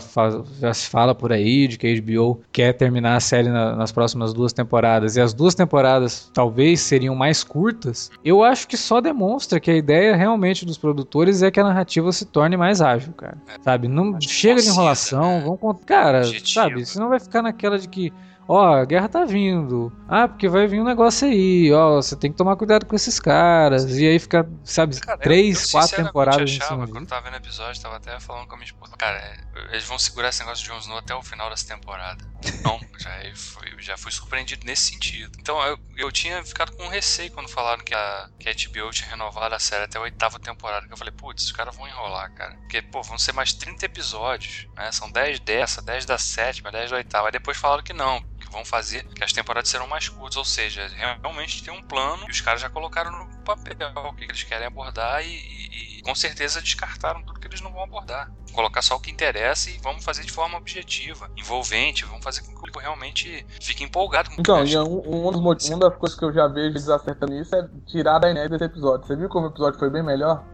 já 0.60 0.74
se 0.74 0.88
fala 0.88 1.14
por 1.14 1.32
aí, 1.32 1.68
de 1.68 1.78
que 1.78 1.86
a 1.86 2.00
HBO 2.00 2.40
quer 2.52 2.72
terminar 2.72 3.16
a 3.16 3.20
série 3.20 3.48
na, 3.48 3.76
nas 3.76 3.92
próximas 3.92 4.32
duas 4.32 4.52
temporadas 4.52 5.16
e 5.16 5.20
as 5.20 5.32
duas 5.32 5.54
temporadas 5.54 6.30
talvez 6.34 6.80
seriam 6.80 7.14
mais 7.14 7.44
curtas, 7.44 8.10
eu 8.24 8.42
acho 8.42 8.66
que 8.66 8.76
só 8.76 9.00
demonstra 9.00 9.60
que 9.60 9.70
a 9.70 9.76
ideia 9.76 10.16
realmente 10.16 10.66
dos 10.66 10.76
produtores 10.76 11.19
é 11.28 11.50
que 11.50 11.60
a 11.60 11.64
narrativa 11.64 12.10
se 12.12 12.24
torne 12.24 12.56
mais 12.56 12.80
ágil, 12.80 13.12
cara. 13.12 13.36
Sabe? 13.62 13.88
Não 13.88 14.20
chega 14.20 14.60
de 14.60 14.68
enrolação, 14.68 15.38
né? 15.38 15.42
vamos 15.44 15.78
Cara, 15.84 16.18
Objetivo. 16.20 16.48
sabe? 16.48 16.86
Senão 16.86 17.08
vai 17.08 17.20
ficar 17.20 17.42
naquela 17.42 17.78
de 17.78 17.88
que 17.88 18.12
ó, 18.50 18.80
a 18.80 18.84
guerra 18.84 19.08
tá 19.08 19.24
vindo. 19.24 19.92
Ah, 20.08 20.26
porque 20.26 20.48
vai 20.48 20.66
vir 20.66 20.80
um 20.80 20.84
negócio 20.84 21.28
aí, 21.28 21.72
ó, 21.72 22.02
você 22.02 22.16
tem 22.16 22.32
que 22.32 22.36
tomar 22.36 22.56
cuidado 22.56 22.84
com 22.84 22.96
esses 22.96 23.20
caras. 23.20 23.96
E 23.96 24.04
aí 24.06 24.18
fica, 24.18 24.48
sabe, 24.64 24.98
cara, 24.98 25.18
três, 25.18 25.56
eu, 25.56 25.62
eu 25.62 25.70
quatro 25.70 26.04
temporadas 26.04 26.50
achava, 26.50 26.74
em 26.74 26.86
cima 26.86 26.88
Quando 26.88 27.06
tava 27.06 27.22
vendo 27.22 27.34
o 27.34 27.36
episódio, 27.36 27.80
tava 27.80 27.96
até 27.96 28.18
falando 28.18 28.48
com 28.48 28.54
a 28.54 28.56
minha 28.56 28.66
esposa, 28.66 28.96
cara, 28.96 29.18
é, 29.18 29.36
eles 29.70 29.84
vão 29.84 29.96
segurar 30.00 30.30
esse 30.30 30.40
negócio 30.40 30.64
de 30.64 30.70
Jon 30.70 30.78
Snow 30.78 30.98
até 30.98 31.14
o 31.14 31.22
final 31.22 31.48
dessa 31.48 31.68
temporada. 31.68 32.24
Não, 32.64 32.80
já 32.98 33.10
fui, 33.36 33.68
já 33.78 33.96
fui 33.96 34.10
surpreendido 34.10 34.66
nesse 34.66 34.90
sentido. 34.90 35.30
Então 35.38 35.62
eu, 35.62 35.78
eu 35.96 36.10
tinha 36.10 36.42
ficado 36.44 36.72
com 36.72 36.88
receio 36.88 37.30
quando 37.30 37.48
falaram 37.48 37.84
que 37.84 37.94
a, 37.94 38.28
que 38.36 38.48
a 38.48 38.52
HBO 38.52 38.90
tinha 38.90 39.10
renovado 39.10 39.54
a 39.54 39.60
série 39.60 39.84
até 39.84 39.96
a 39.96 40.02
oitava 40.02 40.40
temporada. 40.40 40.88
Que 40.88 40.92
eu 40.92 40.96
falei, 40.96 41.12
putz, 41.12 41.44
os 41.44 41.52
caras 41.52 41.76
vão 41.76 41.86
enrolar, 41.86 42.34
cara. 42.34 42.56
Porque, 42.56 42.82
pô, 42.82 43.00
vão 43.02 43.16
ser 43.16 43.32
mais 43.32 43.52
30 43.52 43.86
episódios, 43.86 44.66
né? 44.76 44.90
São 44.90 45.08
10 45.08 45.38
dessa, 45.40 45.80
10 45.80 46.04
da 46.04 46.18
sétima, 46.18 46.72
10 46.72 46.90
da 46.90 46.96
oitava. 46.96 47.28
Aí 47.28 47.32
depois 47.32 47.56
falaram 47.56 47.84
que 47.84 47.92
não, 47.92 48.20
vão 48.50 48.64
fazer 48.64 49.04
que 49.14 49.24
as 49.24 49.32
temporadas 49.32 49.70
serão 49.70 49.86
mais 49.86 50.08
curtas, 50.08 50.36
ou 50.36 50.44
seja, 50.44 50.86
realmente 51.22 51.62
tem 51.62 51.72
um 51.72 51.82
plano 51.82 52.26
e 52.28 52.30
os 52.30 52.40
caras 52.40 52.60
já 52.60 52.68
colocaram 52.68 53.10
no 53.10 53.39
papel 53.56 53.92
o 53.94 54.14
que 54.14 54.24
eles 54.24 54.42
querem 54.42 54.66
abordar 54.66 55.24
e, 55.24 55.28
e, 55.28 55.98
e 55.98 56.02
com 56.02 56.14
certeza 56.14 56.60
descartaram 56.60 57.22
tudo 57.22 57.40
que 57.40 57.46
eles 57.46 57.60
não 57.60 57.72
vão 57.72 57.84
abordar. 57.84 58.30
Colocar 58.52 58.82
só 58.82 58.96
o 58.96 59.00
que 59.00 59.10
interessa 59.10 59.70
e 59.70 59.78
vamos 59.78 60.04
fazer 60.04 60.24
de 60.24 60.32
forma 60.32 60.58
objetiva, 60.58 61.30
envolvente, 61.36 62.04
vamos 62.04 62.24
fazer 62.24 62.40
com 62.40 62.48
que 62.48 62.52
o 62.54 62.56
público 62.70 62.78
realmente 62.78 63.46
fique 63.60 63.84
empolgado 63.84 64.30
com 64.30 64.40
Então, 64.40 64.62
um, 64.62 65.28
um 65.28 65.32
dos 65.32 65.40
motivos, 65.40 65.76
uma 65.76 65.90
das 65.90 65.98
coisas 65.98 66.18
que 66.18 66.24
eu 66.24 66.32
já 66.32 66.46
vejo 66.46 66.70
eles 66.70 66.88
acertando 66.88 67.34
isso 67.34 67.54
é 67.54 67.68
tirar 67.86 68.18
da 68.18 68.30
Inés 68.30 68.50
desse 68.50 68.64
episódio. 68.64 69.06
Você 69.06 69.16
viu 69.16 69.28
como 69.28 69.46
o 69.46 69.50
episódio 69.50 69.78
foi 69.78 69.90
bem 69.90 70.02
melhor? 70.02 70.44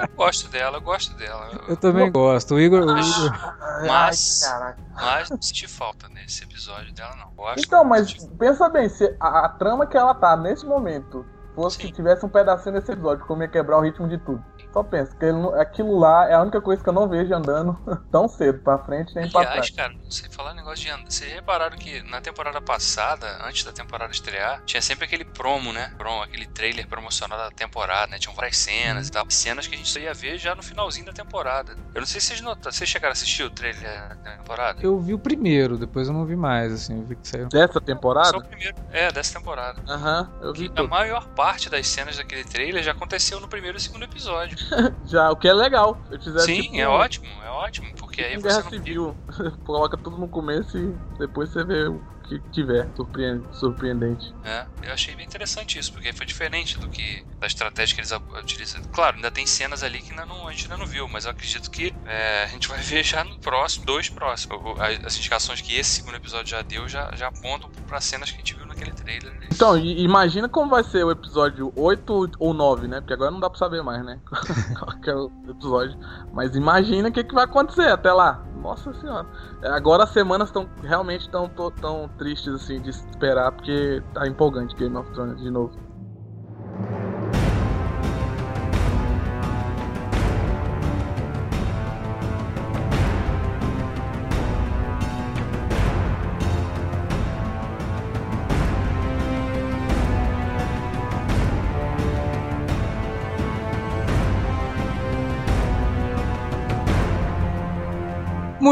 eu 0.00 0.08
gosto 0.16 0.48
dela, 0.48 0.78
eu 0.78 0.82
gosto 0.82 1.14
dela. 1.16 1.50
Eu 1.68 1.76
também 1.76 2.10
gosto. 2.10 2.54
O 2.54 2.60
Igor. 2.60 2.84
Mas, 2.86 3.16
o 3.16 3.26
Igor... 3.26 3.86
mas, 3.86 4.40
mas 4.94 5.30
não 5.30 5.40
senti 5.40 5.66
falta 5.66 6.08
nesse 6.08 6.44
episódio 6.44 6.92
dela, 6.92 7.14
não. 7.16 7.32
então, 7.56 7.84
mas 7.84 8.12
pensa 8.38 8.68
bem, 8.68 8.88
se 8.88 9.14
a, 9.20 9.46
a, 9.46 9.48
trama 9.48 9.86
que 9.86 9.96
ela 9.96 10.14
tá 10.14 10.36
nesse 10.36 10.66
momento 10.66 11.11
fosse 11.54 11.76
Sim. 11.76 11.86
que 11.86 11.92
tivesse 11.92 12.24
um 12.24 12.28
pedacinho 12.28 12.74
desse 12.74 12.92
episódio, 12.92 13.24
como 13.26 13.42
ia 13.42 13.48
quebrar 13.48 13.78
o 13.78 13.82
ritmo 13.82 14.08
de 14.08 14.18
tudo. 14.18 14.42
Só 14.72 14.82
pensa, 14.82 15.14
que 15.16 15.24
ele, 15.24 15.38
aquilo 15.60 15.98
lá 15.98 16.28
é 16.28 16.34
a 16.34 16.40
única 16.40 16.60
coisa 16.60 16.82
que 16.82 16.88
eu 16.88 16.92
não 16.92 17.08
vejo 17.08 17.34
andando 17.34 17.78
tão 18.10 18.26
cedo 18.28 18.60
pra 18.60 18.78
frente 18.78 19.14
nem 19.14 19.24
Aliás, 19.24 19.32
pra 19.32 19.52
trás. 19.52 19.70
cara, 19.70 19.94
você 20.08 20.28
falar 20.30 20.54
negócio 20.54 20.84
de 20.84 20.90
andar. 20.90 21.10
Vocês 21.10 21.32
repararam 21.32 21.76
que 21.76 22.02
na 22.02 22.20
temporada 22.20 22.60
passada, 22.60 23.26
antes 23.46 23.64
da 23.64 23.72
temporada 23.72 24.12
estrear, 24.12 24.62
tinha 24.64 24.80
sempre 24.80 25.04
aquele 25.04 25.24
promo, 25.24 25.72
né? 25.72 25.92
Promo, 25.98 26.22
aquele 26.22 26.46
trailer 26.46 26.86
promocional 26.86 27.38
da 27.38 27.50
temporada, 27.50 28.10
né? 28.10 28.18
Tinham 28.18 28.34
várias 28.34 28.56
cenas 28.56 29.08
e 29.08 29.12
tal. 29.12 29.26
Cenas 29.28 29.66
que 29.66 29.74
a 29.74 29.78
gente 29.78 29.90
só 29.90 29.98
ia 29.98 30.14
ver 30.14 30.38
já 30.38 30.54
no 30.54 30.62
finalzinho 30.62 31.06
da 31.06 31.12
temporada. 31.12 31.76
Eu 31.94 32.00
não 32.00 32.06
sei 32.06 32.20
se 32.20 32.28
vocês 32.28 32.40
notaram. 32.40 32.72
Vocês 32.72 32.88
chegaram 32.88 33.10
a 33.10 33.12
assistir 33.12 33.42
o 33.42 33.50
trailer 33.50 33.82
da 34.22 34.36
temporada? 34.36 34.80
Eu 34.82 34.98
vi 34.98 35.12
o 35.12 35.18
primeiro, 35.18 35.76
depois 35.76 36.08
eu 36.08 36.14
não 36.14 36.24
vi 36.24 36.36
mais, 36.36 36.72
assim. 36.72 36.98
Eu 36.98 37.06
vi 37.06 37.16
que 37.16 37.28
saiu. 37.28 37.48
Dessa 37.48 37.80
temporada? 37.80 38.30
Só 38.30 38.38
o 38.38 38.44
primeiro. 38.44 38.76
É, 38.90 39.12
dessa 39.12 39.38
temporada. 39.38 39.82
Aham, 39.88 40.30
uhum, 40.40 40.46
eu 40.46 40.52
vi. 40.54 40.68
Que 40.68 40.80
a 40.80 40.84
maior 40.84 41.28
parte 41.28 41.68
das 41.68 41.86
cenas 41.86 42.16
daquele 42.16 42.44
trailer 42.44 42.82
já 42.82 42.92
aconteceu 42.92 43.40
no 43.40 43.48
primeiro 43.48 43.76
e 43.76 43.80
segundo 43.80 44.04
episódio. 44.04 44.56
já, 45.04 45.30
o 45.30 45.36
que 45.36 45.48
é 45.48 45.52
legal. 45.52 46.00
Sim, 46.44 46.62
tipo, 46.62 46.76
é 46.76 46.88
ótimo, 46.88 47.26
é 47.44 47.50
ótimo, 47.50 47.88
porque 47.98 48.22
aí 48.22 48.36
você 48.36 48.48
Guerra 48.48 48.62
não 48.62 48.70
Civil. 48.70 49.16
Coloca 49.64 49.96
tudo 49.96 50.18
no 50.18 50.28
começo 50.28 50.78
e 50.78 50.94
depois 51.18 51.50
você 51.50 51.64
vê 51.64 51.88
que 52.40 52.50
tiver 52.50 52.88
surpreendente. 53.52 54.34
É, 54.44 54.66
eu 54.82 54.92
achei 54.92 55.14
bem 55.14 55.26
interessante 55.26 55.78
isso, 55.78 55.92
porque 55.92 56.12
foi 56.12 56.26
diferente 56.26 56.78
do 56.78 56.88
que 56.88 57.24
da 57.38 57.46
estratégia 57.46 57.94
que 57.94 58.00
eles 58.00 58.12
utilizam. 58.38 58.82
Claro, 58.92 59.16
ainda 59.16 59.30
tem 59.30 59.46
cenas 59.46 59.82
ali 59.82 60.00
que 60.00 60.10
ainda 60.10 60.26
não, 60.26 60.48
a 60.48 60.52
gente 60.52 60.64
ainda 60.64 60.76
não 60.76 60.86
viu, 60.86 61.08
mas 61.08 61.24
eu 61.24 61.30
acredito 61.30 61.70
que 61.70 61.92
é, 62.04 62.44
a 62.44 62.48
gente 62.48 62.68
vai 62.68 62.78
ver 62.82 63.02
já 63.02 63.24
no 63.24 63.38
próximo, 63.38 63.84
dois 63.84 64.08
próximos. 64.08 64.60
As 65.04 65.16
indicações 65.16 65.60
que 65.60 65.76
esse 65.76 65.90
segundo 65.90 66.16
episódio 66.16 66.50
já 66.50 66.62
deu 66.62 66.88
já, 66.88 67.10
já 67.14 67.28
apontam 67.28 67.70
para 67.86 68.00
cenas 68.00 68.30
que 68.30 68.36
a 68.36 68.38
gente 68.38 68.54
viu 68.54 68.66
naquele 68.66 68.92
trailer. 68.92 69.32
Então, 69.50 69.76
imagina 69.78 70.48
como 70.48 70.70
vai 70.70 70.84
ser 70.84 71.04
o 71.04 71.10
episódio 71.10 71.72
8 71.76 72.32
ou 72.38 72.54
9, 72.54 72.88
né? 72.88 73.00
Porque 73.00 73.12
agora 73.12 73.30
não 73.30 73.40
dá 73.40 73.48
pra 73.48 73.58
saber 73.58 73.82
mais, 73.82 74.04
né? 74.04 74.20
Qual 74.78 74.96
é 75.06 75.14
o 75.14 75.30
episódio. 75.50 75.98
Mas 76.32 76.54
imagina 76.56 77.08
o 77.08 77.12
que, 77.12 77.24
que 77.24 77.34
vai 77.34 77.44
acontecer 77.44 77.88
até 77.88 78.12
lá. 78.12 78.44
Nossa 78.62 78.94
senhora. 78.94 79.26
É, 79.60 79.68
agora 79.68 80.04
as 80.04 80.10
semanas 80.10 80.48
estão 80.48 80.68
realmente 80.82 81.28
tão, 81.28 81.48
tão 81.48 82.08
tristes 82.16 82.54
assim 82.54 82.80
de 82.80 82.90
esperar, 82.90 83.50
porque 83.50 84.00
tá 84.14 84.26
empolgante 84.26 84.76
Game 84.76 84.96
of 84.96 85.10
Thrones 85.12 85.40
de 85.40 85.50
novo. 85.50 85.72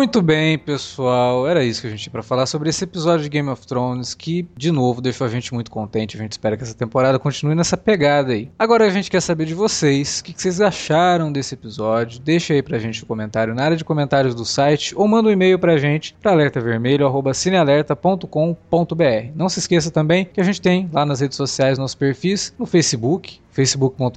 Muito 0.01 0.23
bem, 0.23 0.57
pessoal. 0.57 1.47
Era 1.47 1.63
isso 1.63 1.83
que 1.83 1.87
a 1.87 1.91
gente 1.91 2.05
tinha 2.05 2.11
pra 2.11 2.23
falar 2.23 2.47
sobre 2.47 2.71
esse 2.71 2.85
episódio 2.85 3.23
de 3.23 3.29
Game 3.29 3.51
of 3.51 3.67
Thrones 3.67 4.15
que, 4.15 4.49
de 4.57 4.73
novo, 4.73 5.03
deixou 5.03 5.27
a 5.27 5.31
gente 5.31 5.53
muito 5.53 5.71
contente. 5.71 6.17
A 6.17 6.19
gente 6.19 6.33
espera 6.33 6.57
que 6.57 6.63
essa 6.63 6.73
temporada 6.73 7.19
continue 7.19 7.55
nessa 7.55 7.77
pegada 7.77 8.33
aí. 8.33 8.51
Agora 8.59 8.87
a 8.87 8.89
gente 8.89 9.11
quer 9.11 9.21
saber 9.21 9.45
de 9.45 9.53
vocês. 9.53 10.21
O 10.21 10.25
que 10.25 10.33
vocês 10.35 10.59
acharam 10.59 11.31
desse 11.31 11.53
episódio? 11.53 12.19
Deixa 12.19 12.55
aí 12.55 12.63
pra 12.63 12.79
gente 12.79 13.05
um 13.05 13.07
comentário 13.07 13.55
na 13.55 13.63
área 13.63 13.77
de 13.77 13.85
comentários 13.85 14.35
do 14.35 14.43
site 14.43 14.95
ou 14.97 15.07
manda 15.07 15.29
um 15.29 15.33
e-mail 15.33 15.59
pra 15.59 15.77
gente 15.77 16.17
pra 16.19 16.33
alertavermelho.cinealerta.com.br. 16.33 19.33
Não 19.35 19.51
se 19.51 19.59
esqueça 19.59 19.91
também 19.91 20.25
que 20.25 20.41
a 20.41 20.45
gente 20.45 20.63
tem 20.63 20.89
lá 20.91 21.05
nas 21.05 21.21
redes 21.21 21.37
sociais 21.37 21.77
nossos 21.77 21.95
perfis 21.95 22.55
no 22.59 22.65
Facebook, 22.65 23.39
facebook.com.br 23.51 24.17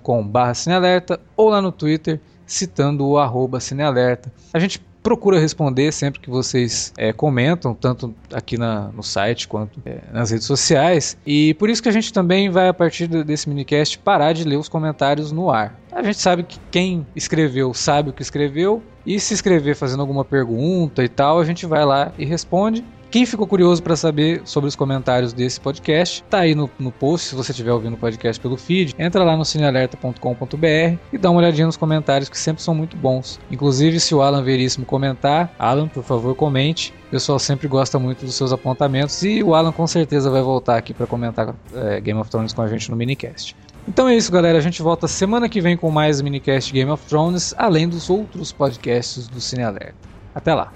ou 1.36 1.50
lá 1.50 1.62
no 1.62 1.74
Twitter 1.74 2.22
citando 2.46 3.06
o 3.06 3.18
arroba 3.18 3.60
cinealerta. 3.60 4.32
A 4.54 4.60
gente 4.60 4.80
procura 5.04 5.38
responder 5.38 5.92
sempre 5.92 6.22
que 6.22 6.30
vocês 6.30 6.94
é, 6.98 7.12
comentam, 7.12 7.76
tanto 7.76 8.16
aqui 8.32 8.58
na, 8.58 8.88
no 8.88 9.04
site 9.04 9.48
quanto 9.48 9.80
é, 9.86 10.00
nas 10.12 10.32
redes 10.32 10.48
sociais. 10.48 11.18
E 11.26 11.54
por 11.56 11.70
isso 11.70 11.84
que 11.84 11.90
a 11.90 11.92
gente 11.92 12.14
também 12.14 12.50
vai, 12.50 12.70
a 12.70 12.74
partir 12.74 13.08
desse 13.08 13.50
minicast, 13.50 14.00
parar 14.00 14.32
de 14.32 14.46
ler 14.46 14.56
os 14.56 14.70
comentários 14.70 15.32
no 15.32 15.52
ar. 15.52 15.78
A 15.92 16.02
gente 16.02 16.18
sabe 16.18 16.44
que 16.44 16.58
quem 16.72 17.06
escreveu 17.16 17.74
sabe 17.74 18.10
o 18.10 18.14
que 18.14 18.22
escreveu, 18.22 18.82
e 19.06 19.20
se 19.20 19.34
escrever 19.34 19.76
fazendo 19.76 20.00
alguma 20.00 20.24
pergunta 20.24 21.04
e 21.04 21.10
tal, 21.10 21.40
a 21.40 21.44
gente 21.44 21.66
vai 21.66 21.86
lá 21.86 22.14
e 22.18 22.24
responde. 22.26 22.84
Quem 23.14 23.28
ficou 23.28 23.46
curioso 23.46 23.84
para 23.84 23.96
saber 23.96 24.42
sobre 24.44 24.68
os 24.68 24.76
comentários 24.76 25.34
desse 25.34 25.62
podcast, 25.62 26.24
tá 26.32 26.40
aí 26.40 26.56
no, 26.56 26.68
no 26.80 26.92
post, 26.92 27.28
se 27.28 27.36
você 27.36 27.52
estiver 27.52 27.72
ouvindo 27.72 27.94
o 27.94 27.98
podcast 27.98 28.42
pelo 28.42 28.58
feed, 28.58 28.96
entra 28.98 29.24
lá 29.24 29.38
no 29.38 29.46
cinealerta.com.br 29.46 30.98
e 31.14 31.18
dá 31.20 31.30
uma 31.30 31.38
olhadinha 31.40 31.68
nos 31.68 31.78
comentários 31.78 32.28
que 32.28 32.36
sempre 32.36 32.64
são 32.64 32.74
muito 32.74 32.98
bons. 32.98 33.40
Inclusive, 33.52 34.00
se 34.00 34.16
o 34.16 34.24
Alan 34.24 34.42
Veríssimo 34.42 34.84
comentar, 34.84 35.54
Alan, 35.60 35.88
por 35.88 36.04
favor, 36.04 36.34
comente. 36.34 36.92
O 37.06 37.12
pessoal 37.12 37.38
sempre 37.38 37.68
gosta 37.68 38.00
muito 38.00 38.26
dos 38.26 38.34
seus 38.34 38.52
apontamentos 38.52 39.22
e 39.22 39.44
o 39.44 39.54
Alan 39.54 39.72
com 39.72 39.86
certeza 39.86 40.32
vai 40.32 40.42
voltar 40.42 40.78
aqui 40.78 40.92
para 40.92 41.06
comentar 41.06 41.54
é, 41.76 42.02
Game 42.02 42.20
of 42.20 42.32
Thrones 42.32 42.52
com 42.52 42.64
a 42.64 42.68
gente 42.68 42.90
no 42.90 42.98
minicast. 42.98 43.56
Então 43.88 44.08
é 44.08 44.16
isso, 44.16 44.32
galera. 44.32 44.58
A 44.58 44.62
gente 44.62 44.82
volta 44.82 45.08
semana 45.08 45.48
que 45.48 45.62
vem 45.62 45.78
com 45.78 45.92
mais 45.92 46.20
minicast 46.20 46.74
Game 46.74 46.90
of 46.90 47.06
Thrones, 47.06 47.54
além 47.60 47.88
dos 47.88 48.10
outros 48.10 48.52
podcasts 48.52 49.28
do 49.28 49.40
Cine 49.40 49.62
Alerta. 49.62 49.94
Até 50.34 50.56
lá! 50.56 50.74